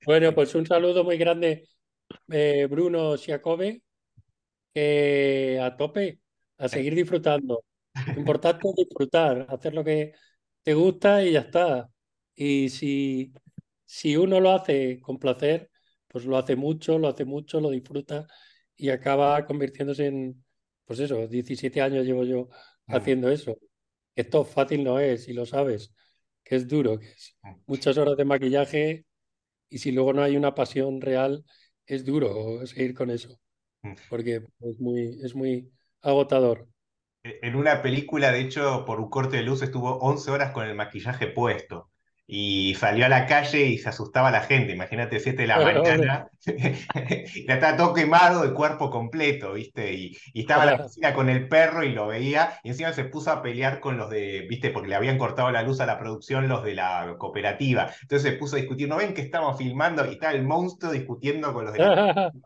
Bueno, 0.06 0.34
pues 0.34 0.56
un 0.56 0.66
saludo 0.66 1.04
muy 1.04 1.18
grande, 1.18 1.70
eh, 2.30 2.68
Bruno 2.70 3.16
Giacobbe, 3.18 3.84
que 4.74 5.60
a 5.62 5.76
tope, 5.78 6.20
a 6.58 6.70
seguir 6.70 6.96
disfrutando. 6.96 7.64
Importante 8.16 8.70
es 8.70 8.76
disfrutar, 8.76 9.48
hacer 9.50 9.74
lo 9.74 9.84
que 9.84 10.14
te 10.64 10.74
gusta 10.74 11.24
y 11.24 11.34
ya 11.34 11.42
está. 11.42 11.90
Y 12.36 12.70
si, 12.70 13.34
si 13.86 14.18
uno 14.18 14.40
lo 14.40 14.52
hace 14.52 15.00
con 15.02 15.20
placer, 15.20 15.72
pues 16.08 16.26
lo 16.26 16.38
hace 16.38 16.56
mucho, 16.56 17.00
lo 17.00 17.08
hace 17.10 17.26
mucho, 17.26 17.62
lo 17.62 17.70
disfruta 17.72 18.28
y 18.76 18.90
acaba 18.90 19.46
convirtiéndose 19.46 20.08
en, 20.08 20.44
pues 20.86 21.00
eso, 21.00 21.28
17 21.28 21.82
años 21.82 22.06
llevo 22.06 22.24
yo 22.26 22.50
haciendo 22.90 23.30
eso. 23.32 23.58
Esto 24.16 24.44
fácil 24.46 24.84
no 24.84 25.00
es, 25.00 25.28
y 25.28 25.34
lo 25.34 25.46
sabes, 25.46 25.94
que 26.52 26.58
es 26.58 26.68
duro, 26.68 27.00
que 27.00 27.08
es 27.12 27.38
muchas 27.66 27.98
horas 27.98 28.18
de 28.18 28.26
maquillaje 28.26 29.06
y 29.70 29.80
si 29.80 29.92
luego 29.94 30.14
no 30.14 30.24
hay 30.24 30.38
una 30.38 30.56
pasión 30.56 31.02
real, 31.02 31.46
es 31.88 32.06
duro 32.06 32.66
seguir 32.68 32.96
con 32.96 33.10
eso, 33.12 33.40
Mm. 33.86 33.96
porque 34.08 34.44
es 34.62 34.80
muy, 34.80 35.20
es 35.24 35.36
muy 35.36 35.72
agotador. 36.02 36.68
En 37.24 37.56
una 37.56 37.82
película, 37.84 38.32
de 38.32 38.42
hecho, 38.42 38.86
por 38.86 39.00
un 39.00 39.10
corte 39.10 39.38
de 39.38 39.44
luz 39.44 39.62
estuvo 39.62 39.98
11 40.00 40.32
horas 40.32 40.52
con 40.52 40.66
el 40.68 40.76
maquillaje 40.76 41.28
puesto. 41.28 41.91
Y 42.34 42.76
salió 42.76 43.06
a 43.06 43.10
la 43.10 43.26
calle 43.26 43.66
y 43.66 43.78
se 43.78 43.90
asustaba 43.90 44.32
la 44.32 44.40
gente. 44.40 44.72
Imagínate, 44.72 45.20
7 45.20 45.42
de 45.42 45.48
la 45.50 45.60
Bueno, 45.60 45.82
mañana. 45.82 46.30
Y 46.46 47.52
estaba 47.52 47.76
todo 47.76 47.94
quemado, 47.94 48.46
el 48.46 48.54
cuerpo 48.54 48.90
completo, 48.90 49.52
¿viste? 49.52 49.92
Y, 49.92 50.18
y 50.34 50.42
estaba 50.42 50.64
en 50.64 50.70
la 50.70 50.78
cocina 50.78 51.14
con 51.14 51.28
el 51.28 51.50
perro 51.50 51.84
y 51.84 51.92
lo 51.92 52.08
veía. 52.08 52.58
Y 52.64 52.70
encima 52.70 52.94
se 52.94 53.04
puso 53.04 53.32
a 53.32 53.42
pelear 53.42 53.82
con 53.82 53.98
los 53.98 54.10
de, 54.10 54.46
¿viste? 54.50 54.70
Porque 54.70 54.88
le 54.88 54.96
habían 54.96 55.18
cortado 55.18 55.52
la 55.52 55.62
luz 55.62 55.82
a 55.82 55.86
la 55.86 56.00
producción 56.00 56.48
los 56.48 56.64
de 56.64 56.74
la 56.76 57.16
cooperativa. 57.20 57.92
Entonces 58.02 58.32
se 58.32 58.38
puso 58.38 58.56
a 58.56 58.60
discutir. 58.60 58.88
¿No 58.88 58.96
ven 58.96 59.14
que 59.14 59.22
estamos 59.22 59.58
filmando? 59.58 60.06
Y 60.06 60.14
estaba 60.14 60.32
el 60.32 60.44
monstruo 60.44 60.94
discutiendo 60.94 61.54
con 61.54 61.66
los 61.66 61.74
de 61.74 61.80
la. 61.80 62.32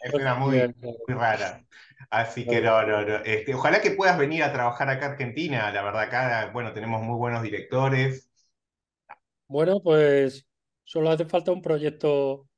Es 0.00 0.12
una 0.12 0.34
muy, 0.34 0.58
muy 0.80 0.98
rara. 1.08 1.64
Así 2.10 2.46
que 2.46 2.60
no, 2.60 2.82
no, 2.86 3.02
no. 3.02 3.16
Este, 3.24 3.54
ojalá 3.54 3.80
que 3.80 3.92
puedas 3.92 4.18
venir 4.18 4.42
a 4.42 4.52
trabajar 4.52 4.90
acá 4.90 5.06
a 5.06 5.10
Argentina. 5.10 5.70
La 5.72 5.82
verdad, 5.82 6.02
acá, 6.02 6.50
bueno, 6.52 6.72
tenemos 6.72 7.02
muy 7.02 7.16
buenos 7.16 7.42
directores. 7.42 8.30
Bueno, 9.54 9.80
pues 9.82 10.46
solo 10.84 11.10
hace 11.10 11.26
falta 11.26 11.52
un 11.52 11.62
proyecto, 11.62 12.48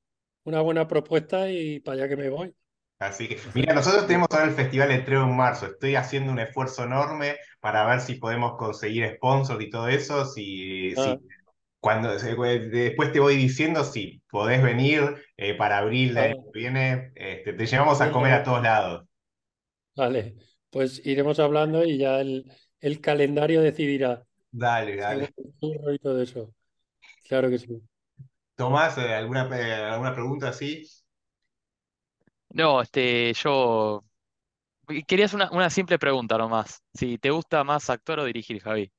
una 0.45 0.63
buena 0.63 0.89
propuesta 0.89 1.51
y 1.51 1.81
para 1.81 1.97
allá 2.05 2.09
que 2.11 2.17
me 2.17 2.31
voy. 2.31 2.55
Así 2.99 3.29
que, 3.29 3.39
mira, 3.55 3.75
nosotros 3.75 4.07
tenemos 4.07 4.29
ahora 4.31 4.47
el 4.47 4.55
Festival 4.55 4.89
de 4.89 5.01
Treo 5.01 5.25
en 5.25 5.37
marzo. 5.37 5.67
Estoy 5.67 5.97
haciendo 5.97 6.33
un 6.33 6.39
esfuerzo 6.39 6.85
enorme 6.85 7.37
para 7.61 7.85
ver 7.87 8.01
si 8.01 8.15
podemos 8.15 8.57
conseguir 8.57 9.07
sponsors 9.17 9.63
y 9.63 9.69
todo 9.71 9.89
eso. 9.89 10.25
Si, 10.25 10.97
si 10.97 11.15
Ah, 11.15 11.19
cuando, 11.81 12.19
se- 12.19 12.35
después 12.37 13.13
te 13.13 13.21
voy 13.21 13.37
diciendo 13.37 13.85
si 13.85 14.23
podés 14.31 14.63
venir 14.63 15.17
eh, 15.37 15.55
para 15.57 15.79
abril 15.79 16.15
del 16.15 16.19
ah, 16.19 16.27
año 16.27 16.35
que 16.53 16.59
viene. 16.61 17.13
Este, 17.17 17.53
te 17.55 17.67
llevamos 17.67 18.01
a 18.03 18.13
comer 18.13 18.35
a 18.35 18.45
todos 18.45 18.63
lados. 18.63 19.07
Vale, 19.97 20.37
pues 20.71 21.05
iremos 21.07 21.39
hablando 21.39 21.85
y 21.85 21.99
ya 21.99 22.21
el, 22.21 22.51
el 22.81 23.01
calendario 23.01 23.61
decidirá 23.63 24.27
Dale, 24.53 24.97
dale. 24.97 25.33
y 25.61 25.99
todo 25.99 26.21
eso. 26.23 26.55
Claro 27.29 27.51
que 27.51 27.59
sí. 27.59 27.83
Tomás, 28.55 28.99
eh, 28.99 29.15
¿alguna, 29.15 29.49
eh, 29.59 29.75
alguna 29.85 30.13
pregunta 30.15 30.49
así? 30.49 30.83
No, 32.51 32.81
este, 32.81 33.33
yo 33.35 34.05
querías 35.07 35.35
una, 35.35 35.51
una 35.53 35.71
simple 35.71 35.99
pregunta 35.99 36.39
nomás. 36.39 36.83
Si 36.95 37.19
te 37.19 37.31
gusta 37.31 37.65
más 37.65 37.91
actuar 37.91 38.21
o 38.21 38.25
dirigir, 38.25 38.61
Javi. 38.63 38.91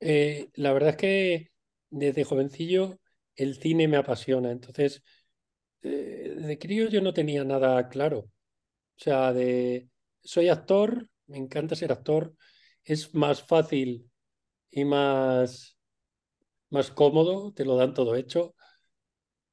Eh, 0.00 0.50
la 0.54 0.72
verdad 0.72 0.90
es 0.90 0.96
que 0.96 1.50
desde 1.90 2.24
jovencillo 2.24 2.98
el 3.36 3.56
cine 3.56 3.88
me 3.88 3.96
apasiona. 3.96 4.50
Entonces, 4.50 5.02
eh, 5.82 6.34
de 6.38 6.58
crío 6.58 6.88
yo 6.88 7.00
no 7.02 7.14
tenía 7.14 7.44
nada 7.44 7.88
claro. 7.88 8.20
O 8.20 8.30
sea, 8.98 9.32
de 9.34 9.90
soy 10.22 10.50
actor, 10.50 11.08
me 11.28 11.38
encanta 11.38 11.76
ser 11.76 11.92
actor, 11.92 12.34
es 12.84 13.14
más 13.14 13.42
fácil 13.44 14.10
y 14.72 14.84
más, 14.86 15.77
más 16.70 16.90
cómodo, 16.90 17.52
te 17.54 17.64
lo 17.64 17.76
dan 17.76 17.94
todo 17.94 18.14
hecho, 18.16 18.54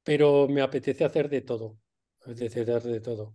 pero 0.02 0.48
me 0.48 0.62
apetece 0.62 1.04
hacer 1.04 1.28
de 1.28 1.40
todo, 1.42 1.78
apetece 2.22 2.60
hacer 2.62 2.82
de 2.82 3.00
todo. 3.00 3.34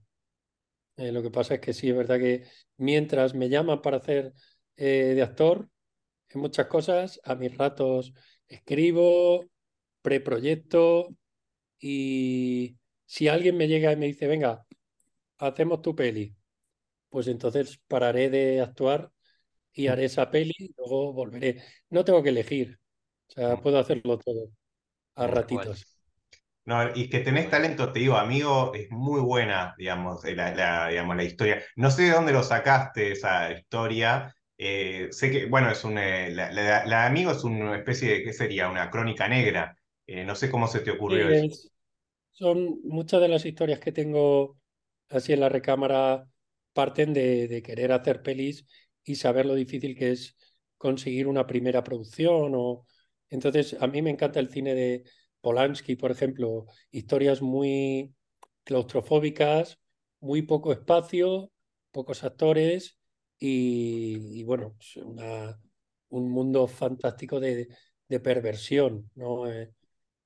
Eh, 0.98 1.12
lo 1.12 1.22
que 1.24 1.32
pasa 1.32 1.56
es 1.56 1.62
que 1.62 1.74
sí, 1.74 1.90
es 1.90 1.96
verdad 1.98 2.20
que 2.20 2.46
mientras 2.78 3.34
me 3.36 3.50
llaman 3.50 3.82
para 3.82 3.98
hacer 3.98 4.34
eh, 4.78 5.14
de 5.16 5.22
actor 5.24 5.70
en 6.30 6.42
muchas 6.42 6.68
cosas, 6.68 7.22
a 7.26 7.36
mis 7.36 7.58
ratos 7.58 8.14
escribo, 8.48 9.46
preproyecto 10.02 11.10
y 11.80 12.78
si 13.06 13.28
alguien 13.30 13.58
me 13.58 13.68
llega 13.68 13.94
y 13.94 13.98
me 13.98 14.08
dice, 14.08 14.28
venga, 14.28 14.66
hacemos 15.40 15.82
tu 15.82 15.96
peli, 15.96 16.36
pues 17.10 17.28
entonces 17.28 17.80
pararé 17.88 18.30
de 18.32 18.62
actuar 18.62 19.12
y 19.74 19.88
haré 19.90 20.06
esa 20.08 20.32
peli 20.32 20.54
luego 20.78 21.14
volveré. 21.14 21.64
No 21.92 22.06
tengo 22.06 22.24
que 22.24 22.32
elegir, 22.32 22.81
o 23.32 23.34
sea, 23.34 23.58
puedo 23.62 23.80
hacerlo 23.80 24.18
todo 24.20 24.52
a 25.16 25.28
ratitos. 25.28 25.88
No, 26.66 26.90
y 26.96 27.10
que 27.10 27.20
tenés 27.22 27.50
talento, 27.50 27.92
te 27.92 28.00
digo, 28.00 28.18
amigo, 28.18 28.72
es 28.76 28.90
muy 28.92 29.20
buena, 29.20 29.74
digamos, 29.78 30.24
eh, 30.26 30.36
la, 30.36 30.54
la- 30.54 30.88
digamos, 30.90 31.16
la 31.16 31.24
historia. 31.24 31.64
No 31.76 31.90
sé 31.90 32.04
de 32.04 32.12
dónde 32.12 32.34
lo 32.34 32.44
sacaste 32.44 33.12
esa 33.12 33.52
historia. 33.52 34.36
eh, 34.64 35.08
sé 35.12 35.32
que, 35.32 35.48
bueno, 35.48 35.72
es 35.72 35.84
un, 35.84 35.98
eh, 35.98 36.30
la, 36.32 36.52
la- 36.52 36.86
la 36.86 37.02
de 37.02 37.08
amigo 37.08 37.32
es 37.32 37.44
una 37.44 37.76
especie 37.78 38.10
de, 38.14 38.24
¿qué 38.24 38.32
sería? 38.34 38.70
Una 38.70 38.92
crónica 38.92 39.28
negra. 39.28 39.76
Eh, 40.06 40.24
no 40.24 40.36
sé 40.36 40.52
cómo 40.52 40.68
se 40.68 40.82
te 40.82 40.92
Sí, 41.08 41.16
ocurrió 41.16 41.30
eso. 41.32 41.46
es- 41.46 41.72
son 42.32 42.82
muchas 42.84 43.22
de 43.22 43.28
las 43.30 43.46
historias 43.46 43.80
que 43.80 43.92
tengo 43.94 44.60
así 45.10 45.34
en 45.34 45.42
la 45.42 45.50
recámara 45.50 46.30
parten 46.74 47.14
de, 47.14 47.48
de 47.48 47.64
querer 47.64 47.92
hacer 47.94 48.24
pelis 48.24 48.66
y 49.04 49.16
saber 49.16 49.46
lo 49.48 49.56
difícil 49.56 49.98
que 49.98 50.12
es 50.12 50.38
conseguir 50.78 51.28
una 51.28 51.48
primera 51.48 51.84
producción 51.84 52.54
o 52.56 52.86
entonces 53.32 53.76
a 53.82 53.88
mí 53.88 54.04
me 54.04 54.12
encanta 54.12 54.40
el 54.40 54.50
cine 54.50 54.76
de, 54.76 55.04
Polanski, 55.42 55.96
por 55.96 56.12
ejemplo, 56.12 56.68
historias 56.92 57.42
muy 57.42 58.14
claustrofóbicas, 58.64 59.80
muy 60.20 60.44
poco 60.44 60.72
espacio, 60.72 61.52
pocos 61.92 62.24
actores 62.24 62.98
y, 63.40 64.44
bueno, 64.44 64.76
pues 64.78 65.06
un 66.10 66.30
mundo 66.32 66.68
fantástico 66.68 67.40
de, 67.40 67.68
perversión. 68.24 69.10
Eh, 69.48 69.72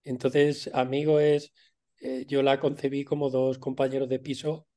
entonces, 0.03 0.70
Amigo 0.74 1.20
es, 1.20 1.53
eh, 2.01 2.26
yo 2.28 2.43
la 2.43 2.60
concebí 2.60 3.03
como 3.06 3.30
dos 3.30 3.58
compañeros 3.60 4.10
de 4.10 4.20
piso 4.20 4.68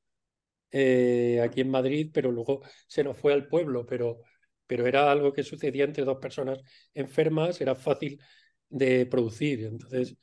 eh, 0.71 1.41
aquí 1.43 1.61
en 1.61 1.71
Madrid, 1.71 2.11
pero 2.13 2.31
luego 2.31 2.61
se 2.87 3.03
nos 3.03 3.17
fue 3.17 3.33
al 3.33 3.47
pueblo, 3.47 3.85
pero, 3.85 4.21
pero 4.69 4.87
era 4.87 5.11
algo 5.11 5.33
que 5.33 5.43
sucedía 5.43 5.85
entre 5.85 6.05
dos 6.05 6.19
personas 6.19 6.59
enfermas, 6.93 7.59
era 7.61 7.75
fácil 7.75 8.21
de 8.69 9.07
producir. 9.07 9.65
Entonces, 9.65 10.15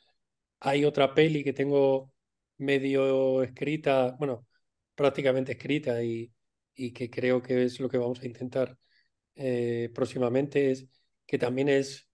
hay 0.60 0.84
otra 0.84 1.14
peli 1.14 1.44
que 1.44 1.52
tengo 1.52 2.12
medio 2.58 3.42
escrita, 3.42 4.16
bueno, 4.18 4.46
prácticamente 4.94 5.52
escrita 5.52 6.02
y, 6.02 6.32
y 6.74 6.92
que 6.92 7.10
creo 7.10 7.42
que 7.42 7.64
es 7.64 7.80
lo 7.80 7.88
que 7.88 7.98
vamos 7.98 8.20
a 8.22 8.26
intentar 8.26 8.78
eh, 9.34 9.90
próximamente, 9.94 10.70
es 10.70 10.88
que 11.26 11.38
también 11.38 11.68
es 11.68 12.08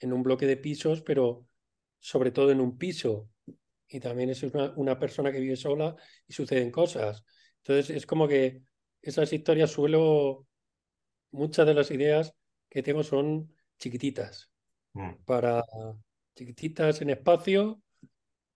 en 0.00 0.12
un 0.12 0.22
bloque 0.22 0.46
de 0.46 0.56
pisos, 0.56 1.02
pero 1.02 1.46
sobre 2.00 2.30
todo 2.32 2.52
en 2.52 2.60
un 2.60 2.78
piso. 2.78 3.30
Y 3.88 4.00
también 4.00 4.30
es 4.30 4.42
una, 4.42 4.72
una 4.76 4.98
persona 4.98 5.32
que 5.32 5.40
vive 5.40 5.56
sola 5.56 5.96
y 6.26 6.32
suceden 6.32 6.70
cosas. 6.70 7.24
Entonces 7.58 7.96
es 7.96 8.06
como 8.06 8.26
que 8.28 8.62
esas 9.02 9.32
historias 9.32 9.70
suelo, 9.70 10.46
muchas 11.32 11.66
de 11.66 11.74
las 11.74 11.90
ideas 11.90 12.34
que 12.70 12.82
tengo 12.82 13.02
son 13.02 13.52
chiquititas, 13.78 14.50
mm. 14.94 15.24
para 15.24 15.62
chiquititas 16.36 17.00
en 17.02 17.10
espacio, 17.10 17.82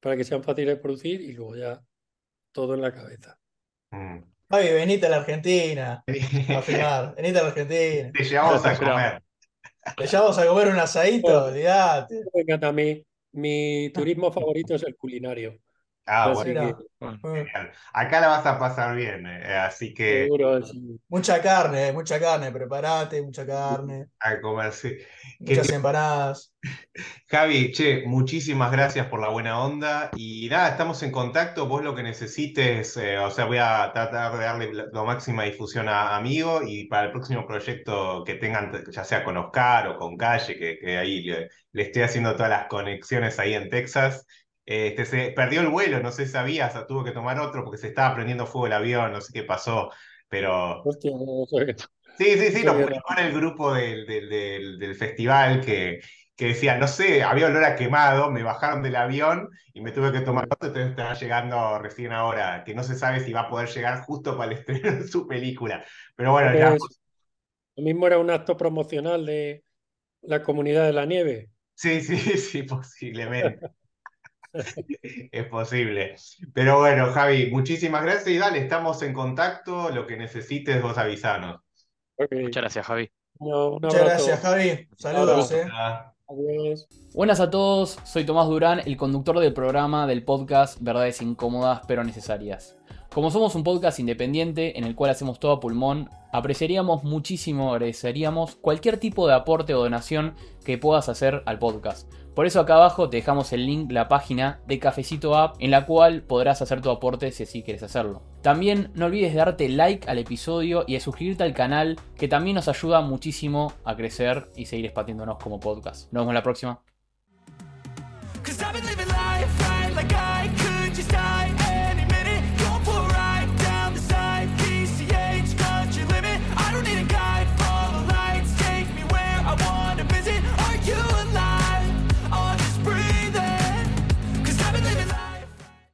para 0.00 0.16
que 0.16 0.24
sean 0.24 0.42
fáciles 0.42 0.76
de 0.76 0.82
producir 0.82 1.20
y 1.20 1.32
luego 1.32 1.56
ya 1.56 1.82
todo 2.52 2.74
en 2.74 2.82
la 2.82 2.92
cabeza. 2.92 3.38
Mm. 3.90 4.18
Ay, 4.48 4.72
venite 4.72 5.06
a 5.06 5.10
la 5.10 5.16
Argentina 5.16 6.04
a 6.56 6.62
filmar, 6.62 7.14
venite 7.16 7.38
a 7.38 7.42
la 7.42 7.48
Argentina. 7.48 8.12
Te 8.12 8.24
llevamos 8.24 8.64
a 8.64 8.78
comer. 8.78 9.22
Te 9.96 10.06
llevamos 10.06 10.38
a 10.38 10.46
comer 10.46 10.68
un 10.68 10.78
asadito, 10.78 11.44
olvídate. 11.46 12.22
Me 12.32 12.42
encanta 12.42 12.68
a 12.68 12.72
mí. 12.72 13.04
Mi 13.32 13.90
turismo 13.92 14.32
favorito 14.32 14.74
es 14.74 14.82
el 14.84 14.96
culinario. 14.96 15.58
Ah, 16.06 16.32
bueno. 16.32 16.78
Acá 17.92 18.20
la 18.20 18.28
vas 18.28 18.46
a 18.46 18.58
pasar 18.58 18.94
bien, 18.94 19.26
eh, 19.26 19.56
así 19.56 19.92
que. 19.92 20.28
Mucha 21.08 21.42
carne, 21.42 21.92
mucha 21.92 22.20
carne, 22.20 22.52
prepárate, 22.52 23.20
mucha 23.22 23.44
carne. 23.44 24.06
A 24.20 24.40
comer, 24.40 24.72
sí. 24.72 24.96
Muchas 25.40 25.68
empanadas. 25.70 26.54
Javi, 27.28 27.72
che, 27.72 28.04
muchísimas 28.06 28.70
gracias 28.70 29.08
por 29.08 29.20
la 29.20 29.30
buena 29.30 29.60
onda. 29.60 30.10
Y 30.14 30.48
nada, 30.48 30.68
estamos 30.68 31.02
en 31.02 31.10
contacto. 31.10 31.66
Vos 31.66 31.82
lo 31.82 31.94
que 31.94 32.04
necesites, 32.04 32.96
eh, 32.96 33.18
o 33.18 33.30
sea, 33.30 33.46
voy 33.46 33.58
a 33.58 33.90
tratar 33.92 34.38
de 34.38 34.44
darle 34.44 34.72
la, 34.72 35.02
máxima 35.02 35.42
difusión 35.42 35.88
a 35.88 36.16
Amigo 36.16 36.60
y 36.64 36.86
para 36.86 37.06
el 37.06 37.12
próximo 37.12 37.46
proyecto 37.46 38.22
que 38.24 38.34
tengan, 38.36 38.72
ya 38.90 39.02
sea 39.04 39.24
con 39.24 39.36
Oscar 39.36 39.88
o 39.88 39.98
con 39.98 40.16
Calle, 40.16 40.56
que, 40.56 40.96
ahí 40.96 41.22
le, 41.22 41.48
le 41.72 41.82
estoy 41.82 42.02
haciendo 42.02 42.34
todas 42.34 42.50
las 42.50 42.68
conexiones 42.68 43.38
ahí 43.40 43.54
en 43.54 43.68
Texas. 43.68 44.24
Este, 44.66 45.04
se 45.04 45.30
perdió 45.30 45.60
el 45.60 45.68
vuelo, 45.68 46.00
no 46.00 46.10
sé 46.10 46.26
si 46.26 46.32
sabías, 46.32 46.74
tuvo 46.88 47.04
que 47.04 47.12
tomar 47.12 47.38
otro 47.38 47.62
porque 47.62 47.78
se 47.78 47.86
estaba 47.86 48.14
prendiendo 48.16 48.46
fuego 48.46 48.66
el 48.66 48.72
avión, 48.72 49.12
no 49.12 49.20
sé 49.20 49.32
qué 49.32 49.44
pasó, 49.44 49.92
pero... 50.28 50.82
Sí, 52.18 52.36
sí, 52.36 52.50
sí, 52.50 52.64
nos 52.64 52.74
pusimos 52.74 53.04
en 53.16 53.26
el 53.26 53.32
grupo 53.32 53.72
del, 53.72 54.06
del, 54.06 54.78
del, 54.78 54.94
festival 54.96 55.60
que, 55.60 56.00
que 56.34 56.46
decía, 56.46 56.78
no 56.78 56.88
sé, 56.88 57.22
había 57.22 57.46
olor 57.46 57.62
a 57.62 57.76
quemado, 57.76 58.30
me 58.30 58.42
bajaron 58.42 58.82
del 58.82 58.96
avión 58.96 59.50
y 59.72 59.82
me 59.82 59.92
tuve 59.92 60.10
que 60.10 60.20
tomar 60.20 60.46
otro, 60.50 60.68
entonces 60.68 60.90
estaba 60.90 61.14
llegando 61.14 61.78
recién 61.78 62.10
ahora, 62.12 62.64
que 62.64 62.74
no 62.74 62.82
se 62.82 62.96
sabe 62.96 63.20
si 63.20 63.32
va 63.32 63.42
a 63.42 63.48
poder 63.48 63.68
llegar 63.68 64.02
justo 64.02 64.36
para 64.36 64.50
el 64.50 64.58
estreno 64.58 64.96
de 64.96 65.06
su 65.06 65.28
película. 65.28 65.84
Pero 66.16 66.32
bueno, 66.32 66.52
ya... 66.58 66.76
Lo 67.76 67.84
mismo 67.84 68.06
era 68.06 68.18
un 68.18 68.30
acto 68.30 68.56
promocional 68.56 69.26
de 69.26 69.62
la 70.22 70.42
comunidad 70.42 70.86
de 70.86 70.92
la 70.92 71.04
nieve. 71.04 71.50
Sí, 71.74 72.00
sí, 72.00 72.16
sí, 72.38 72.62
posiblemente. 72.64 73.60
es 75.32 75.46
posible. 75.46 76.16
Pero 76.52 76.78
bueno, 76.78 77.12
Javi, 77.12 77.50
muchísimas 77.50 78.02
gracias 78.02 78.28
y 78.28 78.38
dale, 78.38 78.58
estamos 78.58 79.02
en 79.02 79.12
contacto. 79.12 79.90
Lo 79.90 80.06
que 80.06 80.16
necesites, 80.16 80.82
vos 80.82 80.98
avisanos. 80.98 81.60
Muchas 82.18 82.62
gracias, 82.62 82.86
Javi. 82.86 83.10
Muchas 83.38 84.04
gracias, 84.04 84.40
Javi. 84.40 84.88
Saludos. 84.96 85.52
Eh. 85.52 85.66
Adiós. 86.28 86.88
Buenas 87.14 87.38
a 87.38 87.50
todos, 87.50 87.98
soy 88.04 88.24
Tomás 88.24 88.48
Durán, 88.48 88.80
el 88.84 88.96
conductor 88.96 89.38
del 89.38 89.52
programa 89.52 90.08
del 90.08 90.24
podcast 90.24 90.78
Verdades 90.80 91.22
Incómodas 91.22 91.82
pero 91.86 92.02
Necesarias. 92.02 92.76
Como 93.12 93.30
somos 93.30 93.54
un 93.54 93.64
podcast 93.64 93.98
independiente 93.98 94.78
en 94.78 94.84
el 94.84 94.94
cual 94.94 95.10
hacemos 95.10 95.40
todo 95.40 95.52
a 95.52 95.60
pulmón, 95.60 96.10
apreciaríamos 96.32 97.02
muchísimo, 97.04 97.72
agradeceríamos 97.72 98.56
cualquier 98.56 98.98
tipo 98.98 99.26
de 99.26 99.34
aporte 99.34 99.74
o 99.74 99.80
donación 99.80 100.34
que 100.64 100.78
puedas 100.78 101.08
hacer 101.08 101.42
al 101.46 101.58
podcast. 101.58 102.12
Por 102.34 102.44
eso 102.44 102.60
acá 102.60 102.74
abajo 102.74 103.08
te 103.08 103.16
dejamos 103.16 103.54
el 103.54 103.64
link, 103.64 103.90
la 103.90 104.08
página 104.08 104.60
de 104.66 104.78
Cafecito 104.78 105.34
App, 105.34 105.56
en 105.58 105.70
la 105.70 105.86
cual 105.86 106.20
podrás 106.20 106.60
hacer 106.60 106.82
tu 106.82 106.90
aporte 106.90 107.32
si 107.32 107.44
así 107.44 107.62
quieres 107.62 107.82
hacerlo. 107.82 108.20
También 108.42 108.90
no 108.94 109.06
olvides 109.06 109.32
de 109.32 109.38
darte 109.38 109.68
like 109.70 110.06
al 110.10 110.18
episodio 110.18 110.84
y 110.86 110.92
de 110.92 111.00
suscribirte 111.00 111.44
al 111.44 111.54
canal, 111.54 111.98
que 112.14 112.28
también 112.28 112.56
nos 112.56 112.68
ayuda 112.68 113.00
muchísimo 113.00 113.72
a 113.84 113.96
crecer 113.96 114.50
y 114.54 114.66
seguir 114.66 114.84
expandiéndonos 114.84 115.38
como 115.38 115.58
podcast. 115.58 116.12
Nos 116.12 116.24
vemos 116.24 116.34
la 116.34 116.42
próxima. 116.42 116.82